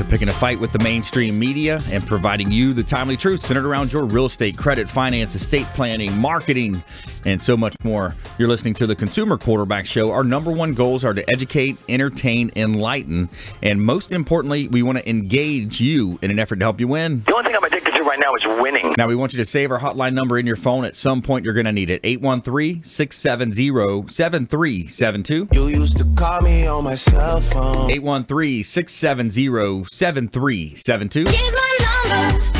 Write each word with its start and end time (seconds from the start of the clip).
to 0.00 0.04
picking 0.06 0.30
a 0.30 0.32
fight 0.32 0.58
with 0.58 0.72
the 0.72 0.78
mainstream 0.78 1.38
media 1.38 1.78
and 1.90 2.06
providing 2.06 2.50
you 2.50 2.72
the 2.72 2.82
timely 2.82 3.18
truth 3.18 3.44
centered 3.44 3.66
around 3.66 3.92
your 3.92 4.06
real 4.06 4.24
estate, 4.24 4.56
credit, 4.56 4.88
finance, 4.88 5.34
estate 5.34 5.66
planning, 5.74 6.18
marketing, 6.18 6.82
and 7.26 7.40
so 7.40 7.54
much 7.54 7.76
more. 7.84 8.14
You're 8.38 8.48
listening 8.48 8.72
to 8.74 8.86
the 8.86 8.96
Consumer 8.96 9.36
Quarterback 9.36 9.84
Show. 9.84 10.10
Our 10.10 10.24
number 10.24 10.52
one 10.52 10.72
goals 10.72 11.04
are 11.04 11.12
to 11.12 11.22
educate, 11.30 11.76
entertain, 11.86 12.50
enlighten, 12.56 13.28
and 13.62 13.82
most 13.82 14.10
importantly, 14.10 14.68
we 14.68 14.82
want 14.82 14.96
to 14.96 15.06
engage 15.06 15.82
you 15.82 16.18
in 16.22 16.30
an 16.30 16.38
effort 16.38 16.56
to 16.60 16.64
help 16.64 16.80
you 16.80 16.88
win. 16.88 17.22
The 17.26 17.34
only 17.34 17.44
thing 17.48 17.56
I'm 17.56 17.64
addicted 17.64 17.89
right 18.10 18.18
now 18.18 18.34
is 18.34 18.44
winning. 18.60 18.92
Now, 18.98 19.06
we 19.06 19.14
want 19.14 19.32
you 19.32 19.38
to 19.38 19.44
save 19.44 19.70
our 19.70 19.78
hotline 19.78 20.14
number 20.14 20.38
in 20.38 20.46
your 20.46 20.56
phone. 20.56 20.84
At 20.84 20.96
some 20.96 21.22
point, 21.22 21.44
you're 21.44 21.54
going 21.54 21.66
to 21.66 21.72
need 21.72 21.90
it 21.90 22.00
813 22.02 22.82
670 22.82 24.08
7372. 24.08 25.48
You 25.52 25.68
used 25.68 25.96
to 25.98 26.04
call 26.16 26.40
me 26.40 26.66
on 26.66 26.84
my 26.84 26.96
cell 26.96 27.40
phone. 27.40 27.90
813 27.90 28.64
670 28.64 29.84
7372. 29.84 31.24
Here's 31.28 31.52
my 31.52 31.78
number. 32.08 32.59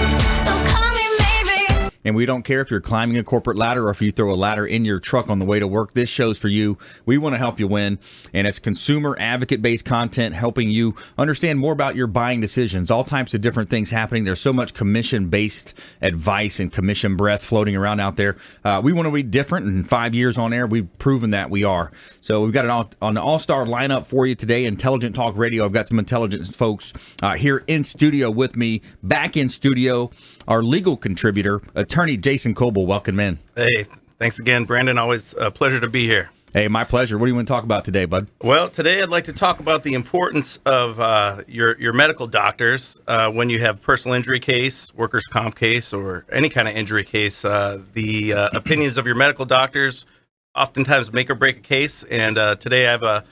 And 2.05 2.17
we 2.17 2.27
don't 2.27 2.43
care 2.43 2.61
if 2.61 2.71
you're 2.71 2.81
climbing 2.81 3.19
a 3.19 3.25
corporate 3.25 3.57
ladder 3.57 3.87
or 3.87 3.91
if 3.91 4.01
you 4.01 4.11
throw 4.11 4.33
a 4.33 4.37
ladder 4.37 4.67
in 4.67 4.85
your 4.85 4.99
truck 4.99 5.29
on 5.29 5.39
the 5.39 5.45
way 5.45 5.61
to 5.61 5.67
work. 5.67 5.93
This 5.93 6.09
show's 6.09 6.39
for 6.39 6.49
you. 6.49 6.79
We 7.05 7.19
want 7.19 7.35
to 7.35 7.39
help 7.39 7.61
you 7.61 7.69
win. 7.69 7.99
And 8.33 8.47
it's 8.47 8.59
consumer 8.59 9.17
advocate 9.19 9.61
based 9.61 9.85
content 9.85 10.35
helping 10.35 10.71
you 10.71 10.95
understand 11.19 11.59
more 11.59 11.73
about 11.73 11.97
your 11.97 12.07
buying 12.07 12.41
decisions. 12.41 12.91
All 12.91 13.05
types 13.05 13.35
of 13.35 13.41
different 13.41 13.69
things 13.69 13.91
happening. 13.91 14.25
There's 14.25 14.41
so 14.41 14.53
much 14.53 14.75
commission 14.75 15.29
based 15.29 15.79
advice 16.01 16.61
and 16.61 16.73
commission 16.73 17.17
breath 17.17 17.43
floating 17.43 17.77
around 17.77 18.01
out 18.01 18.17
there. 18.17 18.37
Uh, 18.65 18.81
we 18.83 18.93
want 18.93 19.07
to 19.07 19.13
be 19.13 19.23
different. 19.23 19.67
In 19.67 19.85
five 19.85 20.15
years 20.15 20.39
on 20.39 20.53
air, 20.53 20.67
we've 20.67 20.89
proven 20.99 21.31
that 21.31 21.51
we 21.51 21.65
are. 21.65 21.93
So 22.21 22.43
we've 22.43 22.53
got 22.53 22.65
an 22.65 22.71
all, 22.71 22.91
an 23.03 23.19
all 23.19 23.39
star 23.39 23.67
lineup 23.67 24.07
for 24.07 24.27
you 24.27 24.35
today. 24.35 24.65
Intelligent 24.65 25.15
Talk 25.15 25.37
Radio. 25.37 25.65
I've 25.65 25.73
got 25.73 25.89
some 25.89 25.99
intelligent 25.99 26.47
folks 26.55 26.93
uh, 27.23 27.35
here 27.35 27.63
in 27.67 27.85
studio 27.85 28.31
with 28.31 28.57
me, 28.57 28.81
back 29.03 29.37
in 29.37 29.49
studio. 29.49 30.11
Our 30.49 30.63
legal 30.63 30.97
contributor, 30.97 31.63
attorney 31.91 32.17
Jason 32.17 32.55
Kobal. 32.55 32.87
Welcome 32.87 33.19
in. 33.19 33.41
Hey, 33.57 33.85
thanks 34.19 34.39
again, 34.39 34.63
Brandon. 34.63 34.97
Always 34.97 35.35
a 35.35 35.51
pleasure 35.51 35.81
to 35.81 35.89
be 35.89 36.07
here. 36.07 36.31
Hey, 36.53 36.69
my 36.69 36.85
pleasure. 36.85 37.19
What 37.19 37.27
do 37.27 37.31
you 37.31 37.35
want 37.35 37.49
to 37.49 37.53
talk 37.53 37.65
about 37.65 37.85
today, 37.85 38.05
bud? 38.05 38.29
Well, 38.43 38.69
today 38.69 39.03
I'd 39.03 39.09
like 39.09 39.25
to 39.25 39.33
talk 39.33 39.59
about 39.59 39.83
the 39.83 39.95
importance 39.95 40.59
of 40.67 41.01
uh, 41.01 41.43
your 41.49 41.77
your 41.81 41.93
medical 41.93 42.29
doctors 42.29 43.01
uh, 43.09 43.31
when 43.31 43.51
you 43.51 43.59
have 43.59 43.83
personal 43.83 44.15
injury 44.15 44.39
case, 44.39 44.95
workers' 44.95 45.27
comp 45.27 45.57
case, 45.57 45.93
or 45.93 46.27
any 46.31 46.49
kind 46.49 46.69
of 46.69 46.77
injury 46.77 47.03
case. 47.03 47.45
Uh, 47.45 47.83
the 47.93 48.35
uh, 48.35 48.51
opinions 48.53 48.97
of 48.97 49.07
your 49.07 49.17
medical 49.17 49.45
doctors 49.45 50.07
oftentimes 50.55 51.13
make 51.13 51.29
or 51.29 51.35
break 51.35 51.57
a 51.57 51.61
case. 51.61 52.05
And 52.05 52.39
uh, 52.39 52.55
today 52.55 52.87
I 52.87 52.93
have 52.93 53.03
a 53.03 53.25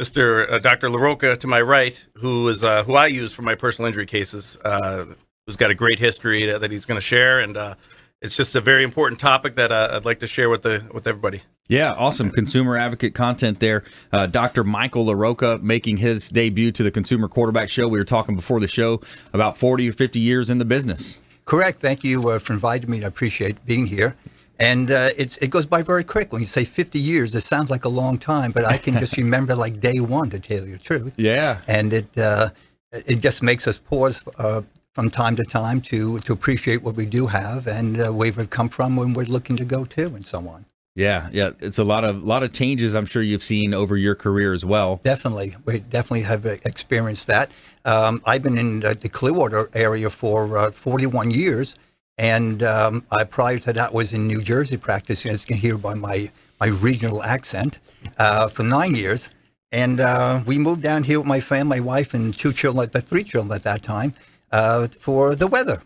Mr. 0.00 0.50
Uh, 0.50 0.58
Dr. 0.58 0.88
LaRocca 0.88 1.38
to 1.40 1.46
my 1.46 1.60
right, 1.60 2.06
who 2.14 2.48
is 2.48 2.64
uh, 2.64 2.84
who 2.84 2.94
I 2.94 3.08
use 3.08 3.34
for 3.34 3.42
my 3.42 3.54
personal 3.54 3.86
injury 3.86 4.06
cases. 4.06 4.58
Uh, 4.64 5.06
who's 5.48 5.56
got 5.56 5.70
a 5.70 5.74
great 5.74 5.98
history 5.98 6.44
that, 6.44 6.60
that 6.60 6.70
he's 6.70 6.84
going 6.84 6.98
to 6.98 7.04
share, 7.04 7.40
and 7.40 7.56
uh, 7.56 7.74
it's 8.20 8.36
just 8.36 8.54
a 8.54 8.60
very 8.60 8.82
important 8.82 9.20
topic 9.20 9.54
that 9.56 9.72
uh, 9.72 9.90
I'd 9.92 10.04
like 10.04 10.20
to 10.20 10.26
share 10.26 10.50
with 10.50 10.62
the 10.62 10.88
with 10.92 11.06
everybody. 11.06 11.42
Yeah, 11.68 11.92
awesome 11.92 12.30
consumer 12.30 12.78
advocate 12.78 13.14
content 13.14 13.60
there. 13.60 13.84
Uh, 14.10 14.26
Dr. 14.26 14.64
Michael 14.64 15.04
LaRocca 15.04 15.60
making 15.62 15.98
his 15.98 16.30
debut 16.30 16.72
to 16.72 16.82
the 16.82 16.90
Consumer 16.90 17.28
Quarterback 17.28 17.68
Show. 17.68 17.88
We 17.88 17.98
were 17.98 18.06
talking 18.06 18.34
before 18.36 18.58
the 18.58 18.68
show 18.68 19.02
about 19.34 19.58
40 19.58 19.90
or 19.90 19.92
50 19.92 20.18
years 20.18 20.48
in 20.48 20.56
the 20.56 20.64
business. 20.64 21.20
Correct. 21.44 21.80
Thank 21.80 22.04
you 22.04 22.26
uh, 22.30 22.38
for 22.38 22.54
inviting 22.54 22.90
me. 22.90 23.04
I 23.04 23.06
appreciate 23.06 23.64
being 23.66 23.86
here. 23.86 24.16
And 24.58 24.90
uh, 24.90 25.10
it's, 25.16 25.36
it 25.36 25.48
goes 25.48 25.66
by 25.66 25.82
very 25.82 26.04
quickly. 26.04 26.40
You 26.40 26.46
say 26.46 26.64
50 26.64 26.98
years, 26.98 27.34
it 27.34 27.42
sounds 27.42 27.70
like 27.70 27.84
a 27.84 27.88
long 27.90 28.16
time, 28.16 28.50
but 28.50 28.64
I 28.64 28.78
can 28.78 28.98
just 28.98 29.16
remember 29.18 29.54
like 29.54 29.78
day 29.78 30.00
one, 30.00 30.30
to 30.30 30.40
tell 30.40 30.66
you 30.66 30.72
the 30.72 30.78
truth. 30.78 31.14
Yeah. 31.16 31.60
And 31.66 31.92
it, 31.92 32.18
uh, 32.18 32.50
it 32.92 33.20
just 33.20 33.42
makes 33.42 33.68
us 33.68 33.78
pause 33.78 34.24
uh, 34.38 34.62
from 34.98 35.10
time 35.10 35.36
to 35.36 35.44
time 35.44 35.80
to, 35.80 36.18
to 36.18 36.32
appreciate 36.32 36.82
what 36.82 36.96
we 36.96 37.06
do 37.06 37.28
have 37.28 37.68
and 37.68 38.00
uh, 38.00 38.12
where 38.12 38.32
we've 38.32 38.50
come 38.50 38.68
from 38.68 38.96
when 38.96 39.12
we're 39.14 39.22
looking 39.22 39.56
to 39.56 39.64
go 39.64 39.84
to 39.84 40.06
and 40.06 40.26
so 40.26 40.40
on. 40.48 40.64
Yeah, 40.96 41.28
yeah, 41.30 41.50
it's 41.60 41.78
a 41.78 41.84
lot 41.84 42.02
of 42.02 42.24
lot 42.24 42.42
of 42.42 42.52
changes. 42.52 42.96
I'm 42.96 43.06
sure 43.06 43.22
you've 43.22 43.44
seen 43.44 43.74
over 43.74 43.96
your 43.96 44.16
career 44.16 44.52
as 44.52 44.64
well. 44.64 45.00
Definitely, 45.04 45.54
we 45.64 45.78
definitely 45.78 46.22
have 46.22 46.44
uh, 46.44 46.56
experienced 46.64 47.28
that. 47.28 47.52
Um, 47.84 48.20
I've 48.26 48.42
been 48.42 48.58
in 48.58 48.80
the, 48.80 48.94
the 48.94 49.08
Clearwater 49.08 49.70
area 49.72 50.10
for 50.10 50.58
uh, 50.58 50.72
41 50.72 51.30
years, 51.30 51.76
and 52.18 52.60
um, 52.64 53.04
I, 53.12 53.22
prior 53.22 53.58
to 53.58 53.72
that 53.74 53.94
was 53.94 54.12
in 54.12 54.26
New 54.26 54.42
Jersey 54.42 54.78
practicing, 54.78 55.30
as 55.30 55.42
you 55.44 55.54
can 55.54 55.58
hear 55.58 55.78
by 55.78 55.94
my 55.94 56.32
my 56.58 56.66
regional 56.66 57.22
accent, 57.22 57.78
uh, 58.18 58.48
for 58.48 58.64
nine 58.64 58.96
years. 58.96 59.30
And 59.70 60.00
uh, 60.00 60.42
we 60.44 60.58
moved 60.58 60.82
down 60.82 61.04
here 61.04 61.20
with 61.20 61.28
my 61.28 61.38
family, 61.38 61.78
my 61.78 61.86
wife, 61.86 62.14
and 62.14 62.36
two 62.36 62.52
children, 62.52 62.90
the 62.92 63.00
three 63.00 63.22
children 63.22 63.54
at 63.54 63.62
that 63.62 63.82
time, 63.82 64.14
uh, 64.52 64.88
for 65.00 65.34
the 65.34 65.46
weather. 65.46 65.82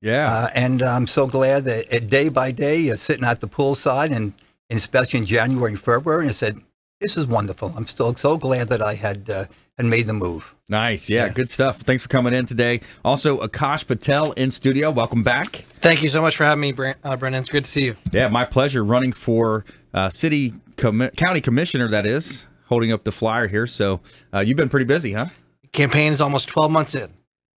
Yeah, 0.00 0.28
Uh, 0.32 0.48
and 0.54 0.82
I'm 0.82 1.06
so 1.06 1.26
glad 1.28 1.64
that 1.66 1.92
uh, 1.94 1.98
day 2.00 2.28
by 2.28 2.50
day, 2.50 2.90
uh, 2.90 2.96
sitting 2.96 3.24
at 3.24 3.40
the 3.40 3.46
poolside, 3.48 4.06
and, 4.14 4.32
and 4.68 4.76
especially 4.76 5.20
in 5.20 5.26
January 5.26 5.70
and 5.72 5.80
February, 5.80 6.22
and 6.22 6.30
I 6.30 6.32
said, 6.32 6.60
"This 7.00 7.16
is 7.16 7.24
wonderful." 7.26 7.72
I'm 7.76 7.86
still 7.86 8.12
so 8.16 8.36
glad 8.36 8.66
that 8.68 8.82
I 8.82 8.94
had 8.94 9.30
uh, 9.30 9.44
had 9.78 9.86
made 9.86 10.08
the 10.08 10.12
move. 10.12 10.56
nice. 10.68 11.08
Yeah, 11.08 11.26
yeah. 11.26 11.32
good 11.32 11.48
stuff. 11.50 11.82
Thanks 11.82 12.02
for 12.02 12.08
coming 12.08 12.34
in 12.34 12.46
today. 12.46 12.80
Also, 13.04 13.38
Aakash 13.46 13.86
Patel 13.86 14.32
in 14.32 14.50
studio. 14.50 14.90
Welcome 14.90 15.22
back. 15.22 15.54
Thank 15.80 16.02
you 16.02 16.08
so 16.08 16.20
much 16.20 16.36
for 16.36 16.44
having 16.44 16.60
me, 16.62 16.72
Bran- 16.72 16.96
uh, 17.04 17.16
Brendan. 17.16 17.40
It's 17.42 17.48
good 17.50 17.64
to 17.64 17.70
see 17.70 17.84
you. 17.84 17.94
Yeah, 18.12 18.26
my 18.28 18.44
pleasure. 18.44 18.82
Running 18.84 19.12
for 19.12 19.64
uh, 19.94 20.10
city 20.10 20.52
commi- 20.76 21.14
county 21.16 21.40
commissioner. 21.40 21.88
That 21.88 22.06
is 22.06 22.48
holding 22.66 22.90
up 22.90 23.04
the 23.04 23.12
flyer 23.12 23.46
here. 23.46 23.68
So 23.68 24.00
uh, 24.34 24.40
you've 24.40 24.56
been 24.56 24.68
pretty 24.68 24.86
busy, 24.86 25.12
huh? 25.12 25.26
Campaign 25.72 26.12
is 26.12 26.20
almost 26.20 26.48
12 26.48 26.70
months 26.72 26.94
in. 26.96 27.08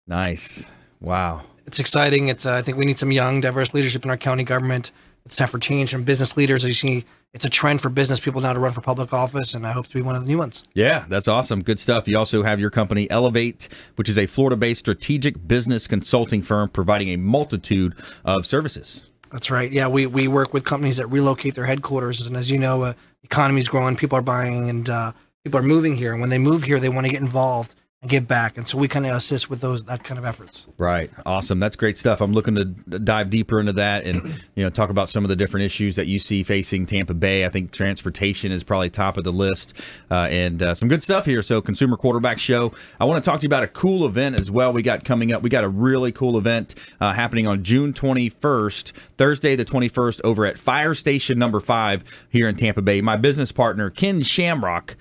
Nice. 0.06 0.66
Wow. 1.00 1.42
It's 1.66 1.81
exciting. 1.81 2.28
It's 2.28 2.47
uh, 2.47 2.54
I 2.54 2.62
think 2.62 2.76
we 2.76 2.84
need 2.84 2.98
some 2.98 3.12
young, 3.12 3.41
diverse 3.41 3.75
leadership 3.75 4.04
in 4.04 4.10
our 4.10 4.16
county 4.16 4.44
government. 4.44 4.91
It's 5.25 5.37
time 5.37 5.48
for 5.48 5.59
change 5.59 5.91
from 5.91 6.04
business 6.04 6.37
leaders. 6.37 6.65
As 6.65 6.69
you 6.69 6.91
see, 6.91 7.04
it's 7.32 7.47
a 7.47 7.50
trend 7.50 7.81
for 7.81 7.88
business 7.88 8.20
people 8.20 8.42
now 8.42 8.53
to 8.53 8.60
run 8.60 8.72
for 8.72 8.82
public 8.82 9.12
office, 9.15 9.54
and 9.54 9.66
I 9.66 9.72
hope 9.72 9.87
to 9.87 9.94
be 9.94 10.03
one 10.03 10.15
of 10.15 10.22
the 10.22 10.28
new 10.28 10.37
ones. 10.37 10.62
Yeah, 10.75 11.06
that's 11.09 11.26
awesome. 11.26 11.62
Good 11.62 11.81
stuff. 11.81 12.06
You 12.06 12.19
also 12.19 12.42
have 12.42 12.60
your 12.60 12.70
company 12.70 13.10
Elevate, 13.10 13.70
which 13.97 14.10
is 14.10 14.19
a 14.19 14.26
Florida 14.26 14.56
based 14.56 14.81
strategic 14.81 15.48
business 15.48 15.87
consulting 15.87 16.42
firm 16.42 16.69
providing 16.69 17.09
a 17.09 17.16
multitude 17.16 17.94
of 18.26 18.44
services. 18.44 19.10
That's 19.32 19.50
right. 19.50 19.71
Yeah, 19.72 19.88
we, 19.88 20.06
we 20.06 20.28
work 20.28 20.53
with 20.53 20.65
companies 20.65 20.98
that 20.98 21.06
relocate 21.09 21.54
their 21.54 21.65
headquarters, 21.65 22.25
and 22.26 22.36
as 22.36 22.50
you 22.50 22.59
know, 22.59 22.82
uh, 22.82 22.92
economy's 23.22 23.66
growing, 23.66 23.97
people 23.97 24.19
are 24.19 24.22
buying, 24.22 24.69
and 24.69 24.88
uh, 24.91 25.12
people 25.42 25.59
are 25.59 25.65
moving 25.65 25.97
here. 25.97 26.12
And 26.12 26.21
when 26.21 26.31
they 26.31 26.38
move 26.38 26.62
here, 26.62 26.78
they 26.78 26.91
want 26.91 27.06
to 27.06 27.12
get 27.12 27.22
involved 27.22 27.75
and 28.04 28.10
give 28.10 28.28
back, 28.28 28.59
and 28.59 28.69
so 28.69 28.76
we 28.76 28.87
kind 28.87 29.06
of 29.06 29.16
assist 29.16 29.48
with 29.48 29.62
those 29.62 29.84
that 29.84 30.04
kind 30.04 30.19
of 30.19 30.26
efforts. 30.26 30.66
Right. 30.76 31.10
Awesome. 31.25 31.59
That's 31.59 31.75
great 31.75 31.97
stuff. 31.97 32.20
I'm 32.20 32.34
looking 32.34 32.54
to 32.54 32.65
dive 32.65 33.31
deeper 33.31 33.59
into 33.59 33.72
that 33.72 34.04
and 34.04 34.22
you 34.54 34.62
know 34.62 34.69
talk 34.69 34.91
about 34.91 35.09
some 35.09 35.25
of 35.25 35.28
the 35.28 35.37
different 35.37 35.65
issues 35.65 35.97
that 35.97 36.06
you 36.06 36.19
see 36.19 36.42
facing 36.42 36.84
Tampa 36.84 37.15
Bay. 37.15 37.47
I 37.47 37.48
think 37.48 37.72
transportation 37.72 38.53
is 38.53 38.62
probably 38.62 38.91
top 38.91 39.16
of 39.16 39.25
the 39.25 39.32
list, 39.32 39.81
uh, 40.10 40.28
and 40.31 40.62
uh, 40.62 40.74
some 40.74 40.89
good 40.89 41.03
stuff 41.03 41.24
here. 41.24 41.41
So, 41.41 41.62
Consumer 41.62 41.97
Quarterback 41.97 42.39
Show. 42.39 42.72
I 43.01 43.06
want 43.06 43.24
to 43.24 43.30
talk 43.30 43.41
to 43.41 43.45
you 43.45 43.48
about 43.48 43.62
a 43.62 43.68
cool 43.68 44.04
event 44.04 44.36
as 44.36 44.50
well. 44.50 44.72
We 44.72 44.83
got 44.83 45.04
coming 45.04 45.33
up. 45.33 45.42
We 45.42 45.48
got 45.48 45.65
a 45.65 45.68
really 45.68 46.12
cool 46.12 46.36
event 46.36 46.74
uh, 47.00 47.12
happening 47.15 47.47
on 47.47 47.65
June 47.65 47.95
21st, 47.95 48.92
Thursday 49.16 49.57
the 49.57 49.65
21st, 49.65 50.21
over 50.24 50.45
at 50.45 50.59
Fire 50.59 50.95
Station 50.95 51.39
Number 51.39 51.60
Five 51.60 52.04
here 52.28 52.48
in 52.48 52.57
Tampa 52.57 52.83
Bay. 52.83 53.00
My 53.00 53.16
business 53.16 53.50
partner 53.50 53.89
Ken 53.89 54.22
Shamrock, 54.22 54.97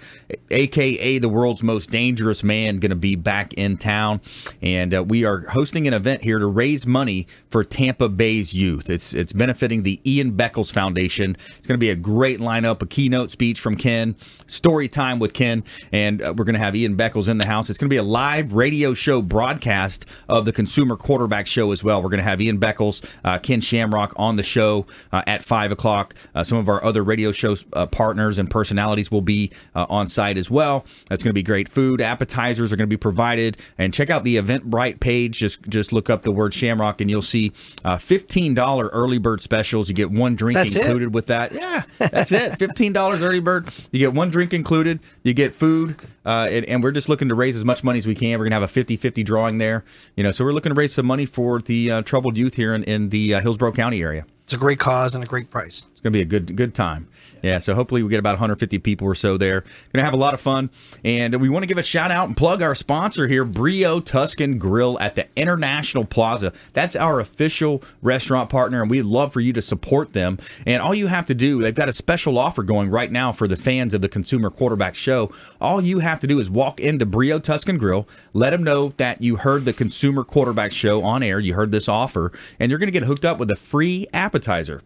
aka 0.50 1.18
the 1.18 1.30
world's 1.30 1.64
most 1.64 1.90
dangerous 1.90 2.44
man, 2.44 2.78
going 2.78 2.93
to 2.96 3.00
be 3.00 3.16
back 3.16 3.54
in 3.54 3.78
town, 3.78 4.22
and 4.62 4.94
uh, 4.94 5.04
we 5.04 5.26
are 5.26 5.42
hosting 5.48 5.88
an 5.88 5.94
event 5.94 6.24
here 6.24 6.40
to 6.40 6.46
raise 6.46 6.86
money 6.86 7.28
for 7.50 7.64
Tampa 7.64 8.10
Bay's 8.10 8.54
youth. 8.54 8.90
It's 8.90 9.14
it's 9.14 9.34
benefiting 9.34 9.84
the 9.84 10.00
Ian 10.06 10.34
Beckles 10.34 10.72
Foundation. 10.72 11.36
It's 11.58 11.68
going 11.68 11.80
to 11.80 11.84
be 11.84 11.90
a 11.90 11.96
great 11.96 12.40
lineup, 12.40 12.82
a 12.82 12.86
keynote 12.86 13.32
speech 13.32 13.60
from 13.60 13.76
Ken, 13.76 14.16
story 14.48 14.88
time 14.88 15.20
with 15.20 15.34
Ken, 15.34 15.64
and 15.92 16.22
uh, 16.22 16.34
we're 16.38 16.46
going 16.46 16.56
to 16.56 16.60
have 16.60 16.76
Ian 16.76 16.96
Beckles 16.96 17.30
in 17.30 17.38
the 17.38 17.46
house. 17.46 17.70
It's 17.70 17.80
going 17.80 17.90
to 17.90 17.94
be 17.94 17.98
a 17.98 18.04
live 18.04 18.54
radio 18.54 18.94
show 18.94 19.22
broadcast 19.22 20.06
of 20.30 20.46
the 20.46 20.52
Consumer 20.52 20.96
Quarterback 20.96 21.48
Show 21.48 21.72
as 21.72 21.84
well. 21.84 22.02
We're 22.02 22.10
going 22.10 22.20
to 22.20 22.24
have 22.24 22.42
Ian 22.42 22.60
Beckles, 22.60 23.04
uh, 23.24 23.40
Ken 23.40 23.62
Shamrock 23.62 24.14
on 24.18 24.36
the 24.36 24.44
show 24.44 24.86
uh, 25.12 25.24
at 25.28 25.44
five 25.44 25.72
o'clock. 25.72 26.16
Uh, 26.36 26.44
some 26.44 26.58
of 26.58 26.70
our 26.70 26.84
other 26.84 27.04
radio 27.04 27.32
show 27.32 27.56
uh, 27.74 27.86
partners 27.88 28.40
and 28.40 28.50
personalities 28.50 29.12
will 29.12 29.22
be 29.22 29.52
on 29.76 30.08
site 30.08 30.38
as 30.38 30.50
well. 30.50 30.86
That's 31.10 31.24
going 31.24 31.32
to 31.32 31.34
be 31.34 31.44
great. 31.44 31.70
Food 31.70 32.02
appetizers 32.02 32.72
are 32.72 32.76
going 32.76 32.83
going 32.84 32.90
to 32.90 32.94
be 32.96 32.98
provided. 32.98 33.58
And 33.78 33.94
check 33.94 34.10
out 34.10 34.24
the 34.24 34.38
Eventbrite 34.38 35.00
page. 35.00 35.38
Just 35.38 35.64
just 35.70 35.94
look 35.94 36.10
up 36.10 36.24
the 36.24 36.32
word 36.32 36.54
Shamrock, 36.54 37.02
and 37.02 37.10
you'll 37.10 37.22
see 37.22 37.52
uh, 37.84 37.98
fifteen 37.98 38.54
dollar 38.54 38.88
early 38.90 39.18
bird 39.18 39.42
specials. 39.42 39.90
You 39.90 39.96
get 39.96 40.12
one 40.12 40.36
drink 40.36 40.58
That's 40.58 40.76
it? 40.76 40.82
included 40.86 41.14
with 41.14 41.28
that. 41.28 41.52
Yeah, 41.52 41.84
that's 41.98 42.32
it. 42.32 42.54
Fifteen 42.60 42.94
dollars 42.94 43.22
early 43.22 43.40
bird. 43.40 43.70
You 43.92 44.00
get 44.00 44.14
one 44.14 44.30
drink 44.30 44.54
included. 44.54 45.00
You 45.24 45.34
get 45.34 45.56
food, 45.56 45.96
uh, 46.26 46.48
and, 46.50 46.66
and 46.66 46.84
we're 46.84 46.92
just 46.92 47.10
looking 47.10 47.30
to 47.30 47.36
raise 47.36 47.56
as 47.56 47.66
much 47.66 47.84
money 47.84 47.98
as 47.98 48.08
we 48.08 48.16
can. 48.16 48.38
We're 48.40 48.46
gonna 48.46 48.60
have 48.60 48.64
a 48.64 48.84
50-50 48.84 49.24
drawing 49.26 49.58
there. 49.58 49.84
You 50.16 50.24
know, 50.24 50.32
so 50.32 50.44
we're 50.44 50.52
looking 50.54 50.72
to 50.72 50.76
raise 50.80 50.94
some 50.94 51.06
money 51.06 51.26
for 51.26 51.60
the 51.60 51.92
uh, 51.92 52.02
troubled 52.04 52.38
youth 52.38 52.56
here 52.56 52.74
in, 52.74 52.84
in 52.84 53.10
the 53.10 53.36
uh, 53.36 53.42
Hillsborough 53.42 53.74
County 53.74 54.02
area. 54.02 54.26
It's 54.54 54.62
a 54.62 54.62
great 54.62 54.78
cause 54.78 55.16
and 55.16 55.24
a 55.24 55.28
great 55.28 55.50
price. 55.50 55.88
It's 55.92 56.02
going 56.02 56.14
to 56.14 56.18
be 56.18 56.22
a 56.22 56.26
good 56.26 56.56
good 56.56 56.76
time. 56.76 57.08
Yeah, 57.42 57.58
so 57.58 57.74
hopefully 57.74 58.04
we 58.04 58.10
get 58.10 58.20
about 58.20 58.34
150 58.34 58.78
people 58.80 59.08
or 59.08 59.16
so 59.16 59.36
there. 59.36 59.62
Going 59.62 60.02
to 60.02 60.04
have 60.04 60.14
a 60.14 60.18
lot 60.18 60.34
of 60.34 60.40
fun, 60.40 60.70
and 61.04 61.42
we 61.42 61.50
want 61.50 61.64
to 61.64 61.68
give 61.68 61.80
a 61.80 61.84
shout 61.84 62.12
out 62.12 62.28
and 62.28 62.38
plug 62.38 62.62
our 62.62 62.76
sponsor 62.76 63.28
here, 63.28 63.44
Brio 63.44 64.00
Tuscan 64.00 64.60
Grill 64.60 64.98
at 65.02 65.16
the 65.16 65.28
International 65.36 66.06
Plaza. 66.06 66.54
That's 66.72 66.96
our 66.96 67.20
official 67.20 67.84
restaurant 68.02 68.50
partner, 68.50 68.82
and 68.82 68.90
we'd 68.92 69.02
love 69.02 69.34
for 69.34 69.42
you 69.42 69.52
to 69.54 69.62
support 69.62 70.14
them. 70.14 70.38
And 70.66 70.82
all 70.82 70.94
you 70.94 71.08
have 71.08 71.26
to 71.26 71.36
do, 71.36 71.62
they've 71.62 71.76
got 71.76 71.90
a 71.90 71.94
special 71.94 72.38
offer 72.38 72.64
going 72.64 72.90
right 72.90 73.12
now 73.12 73.32
for 73.32 73.48
the 73.48 73.58
fans 73.58 73.94
of 73.94 74.02
the 74.02 74.10
Consumer 74.10 74.52
Quarterback 74.52 74.96
Show. 74.96 75.34
All 75.60 75.82
you 75.82 76.00
have 76.00 76.20
to 76.22 76.28
do 76.28 76.40
is 76.40 76.50
walk 76.50 76.80
into 76.80 77.06
Brio 77.06 77.40
Tuscan 77.40 77.78
Grill, 77.78 78.08
let 78.34 78.52
them 78.52 78.64
know 78.64 78.90
that 78.98 79.22
you 79.22 79.36
heard 79.36 79.66
the 79.66 79.74
Consumer 79.74 80.24
Quarterback 80.24 80.72
Show 80.72 81.04
on 81.04 81.24
air, 81.24 81.40
you 81.40 81.56
heard 81.56 81.72
this 81.72 81.90
offer, 81.90 82.32
and 82.60 82.70
you're 82.70 82.80
going 82.80 82.88
to 82.88 82.98
get 82.98 83.04
hooked 83.04 83.26
up 83.26 83.38
with 83.40 83.52
a 83.52 83.58
free 83.58 84.08
appetizer 84.14 84.43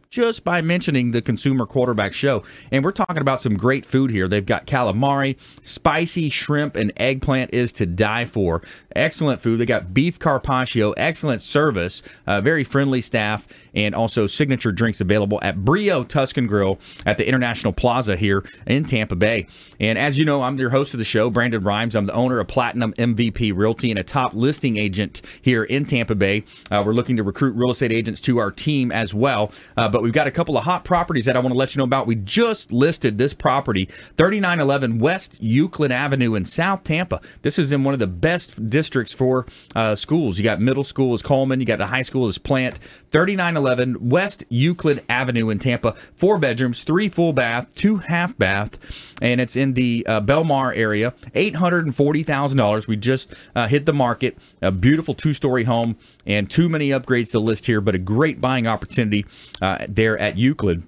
just 0.10 0.44
by 0.44 0.62
mentioning 0.62 1.12
the 1.12 1.22
Consumer 1.22 1.66
Quarterback 1.66 2.14
Show. 2.14 2.44
And 2.72 2.84
we're 2.84 2.92
talking 2.92 3.18
about 3.18 3.42
some 3.42 3.56
great 3.56 3.86
food 3.86 4.12
here. 4.12 4.28
They've 4.28 4.46
got 4.46 4.68
calamari, 4.68 5.38
spicy 5.62 6.30
shrimp, 6.30 6.76
and 6.76 6.92
eggplant 6.98 7.54
is 7.54 7.74
to 7.74 7.86
die 7.86 8.26
for. 8.26 8.62
Excellent 8.96 9.42
food. 9.42 9.60
They 9.60 9.66
got 9.66 9.94
beef 9.94 10.20
carpaccio, 10.20 10.92
excellent 10.92 11.42
service, 11.42 12.02
uh, 12.26 12.42
very 12.42 12.64
friendly 12.64 13.02
staff, 13.02 13.48
and 13.74 13.94
also 13.94 14.28
signature 14.28 14.72
drinks 14.72 15.02
available 15.02 15.40
at 15.42 15.64
Brio 15.64 16.04
Tuscan 16.04 16.48
Grill 16.48 16.80
at 17.06 17.18
the 17.18 17.28
International 17.28 17.74
Plaza 17.74 18.16
here 18.16 18.44
in 18.66 18.86
Tampa 18.86 19.16
Bay. 19.16 19.48
And 19.80 20.00
as 20.00 20.18
you 20.18 20.26
know, 20.26 20.42
I'm 20.42 20.58
your 20.58 20.70
host 20.70 20.94
of 20.94 20.98
the 20.98 21.06
show, 21.06 21.30
Brandon 21.30 21.62
Rhymes. 21.62 21.96
I'm 21.96 22.06
the 22.06 22.14
owner 22.14 22.40
of 22.40 22.48
Platinum 22.48 22.94
MVP 22.94 23.56
Realty 23.56 23.92
and 23.92 24.00
a 24.00 24.04
top 24.04 24.34
listing 24.34 24.78
agent 24.78 25.22
here 25.42 25.64
in 25.64 25.86
Tampa 25.86 26.16
Bay. 26.16 26.44
Uh, 26.72 26.84
we're 26.86 26.94
looking 26.94 27.18
to 27.18 27.24
recruit 27.24 27.56
real 27.56 27.72
estate 27.72 27.92
agents 27.92 28.20
to 28.22 28.40
our 28.40 28.52
team 28.52 28.92
as 28.92 29.14
well. 29.14 29.37
Uh, 29.76 29.90
but 29.90 30.02
we've 30.02 30.14
got 30.14 30.28
a 30.28 30.32
couple 30.32 30.58
of 30.58 30.64
hot 30.64 30.84
properties 30.84 31.26
that 31.26 31.36
I 31.36 31.40
want 31.40 31.54
to 31.54 31.58
let 31.58 31.76
you 31.76 31.80
know 31.80 31.86
about. 31.86 32.08
We 32.08 32.16
just 32.16 32.72
listed 32.72 33.18
this 33.18 33.34
property, 33.34 33.86
3911 33.86 35.00
West 35.00 35.38
Euclid 35.40 35.92
Avenue 35.92 36.36
in 36.36 36.46
South 36.46 36.84
Tampa. 36.84 37.22
This 37.42 37.60
is 37.60 37.72
in 37.72 37.84
one 37.84 37.94
of 37.94 38.00
the 38.00 38.08
best 38.08 38.70
districts 38.70 39.14
for 39.14 39.46
uh, 39.76 39.96
schools. 39.96 40.38
You 40.38 40.44
got 40.44 40.60
middle 40.60 40.84
school 40.84 41.14
is 41.14 41.22
Coleman, 41.22 41.60
you 41.60 41.66
got 41.66 41.78
the 41.78 41.88
high 41.88 42.02
school 42.02 42.28
is 42.28 42.38
Plant. 42.38 42.80
3911 43.12 44.10
West 44.10 44.44
Euclid 44.50 45.04
Avenue 45.10 45.50
in 45.50 45.60
Tampa. 45.60 45.94
Four 46.16 46.38
bedrooms, 46.38 46.84
three 46.84 47.10
full 47.10 47.34
bath, 47.34 47.68
two 47.76 47.98
half 47.98 48.38
bath, 48.38 49.16
and 49.22 49.40
it's 49.42 49.56
in 49.56 49.74
the 49.74 50.06
uh, 50.08 50.22
Belmar 50.22 50.76
area. 50.76 51.14
$840,000. 51.34 52.88
We 52.88 52.98
just 52.98 53.34
uh, 53.56 53.68
hit 53.68 53.86
the 53.86 53.94
market. 53.94 54.38
A 54.62 54.72
beautiful 54.72 55.14
two 55.14 55.34
story 55.34 55.64
home 55.64 55.98
and 56.28 56.50
too 56.50 56.70
many 56.70 56.90
upgrades 56.90 57.32
to 57.32 57.40
list 57.40 57.66
here, 57.66 57.82
but 57.82 57.96
a 57.96 58.00
great 58.00 58.40
buying 58.40 58.68
opportunity 58.68 59.26
uh, 59.62 59.86
there 59.90 60.18
at 60.20 60.38
Euclid. 60.38 60.84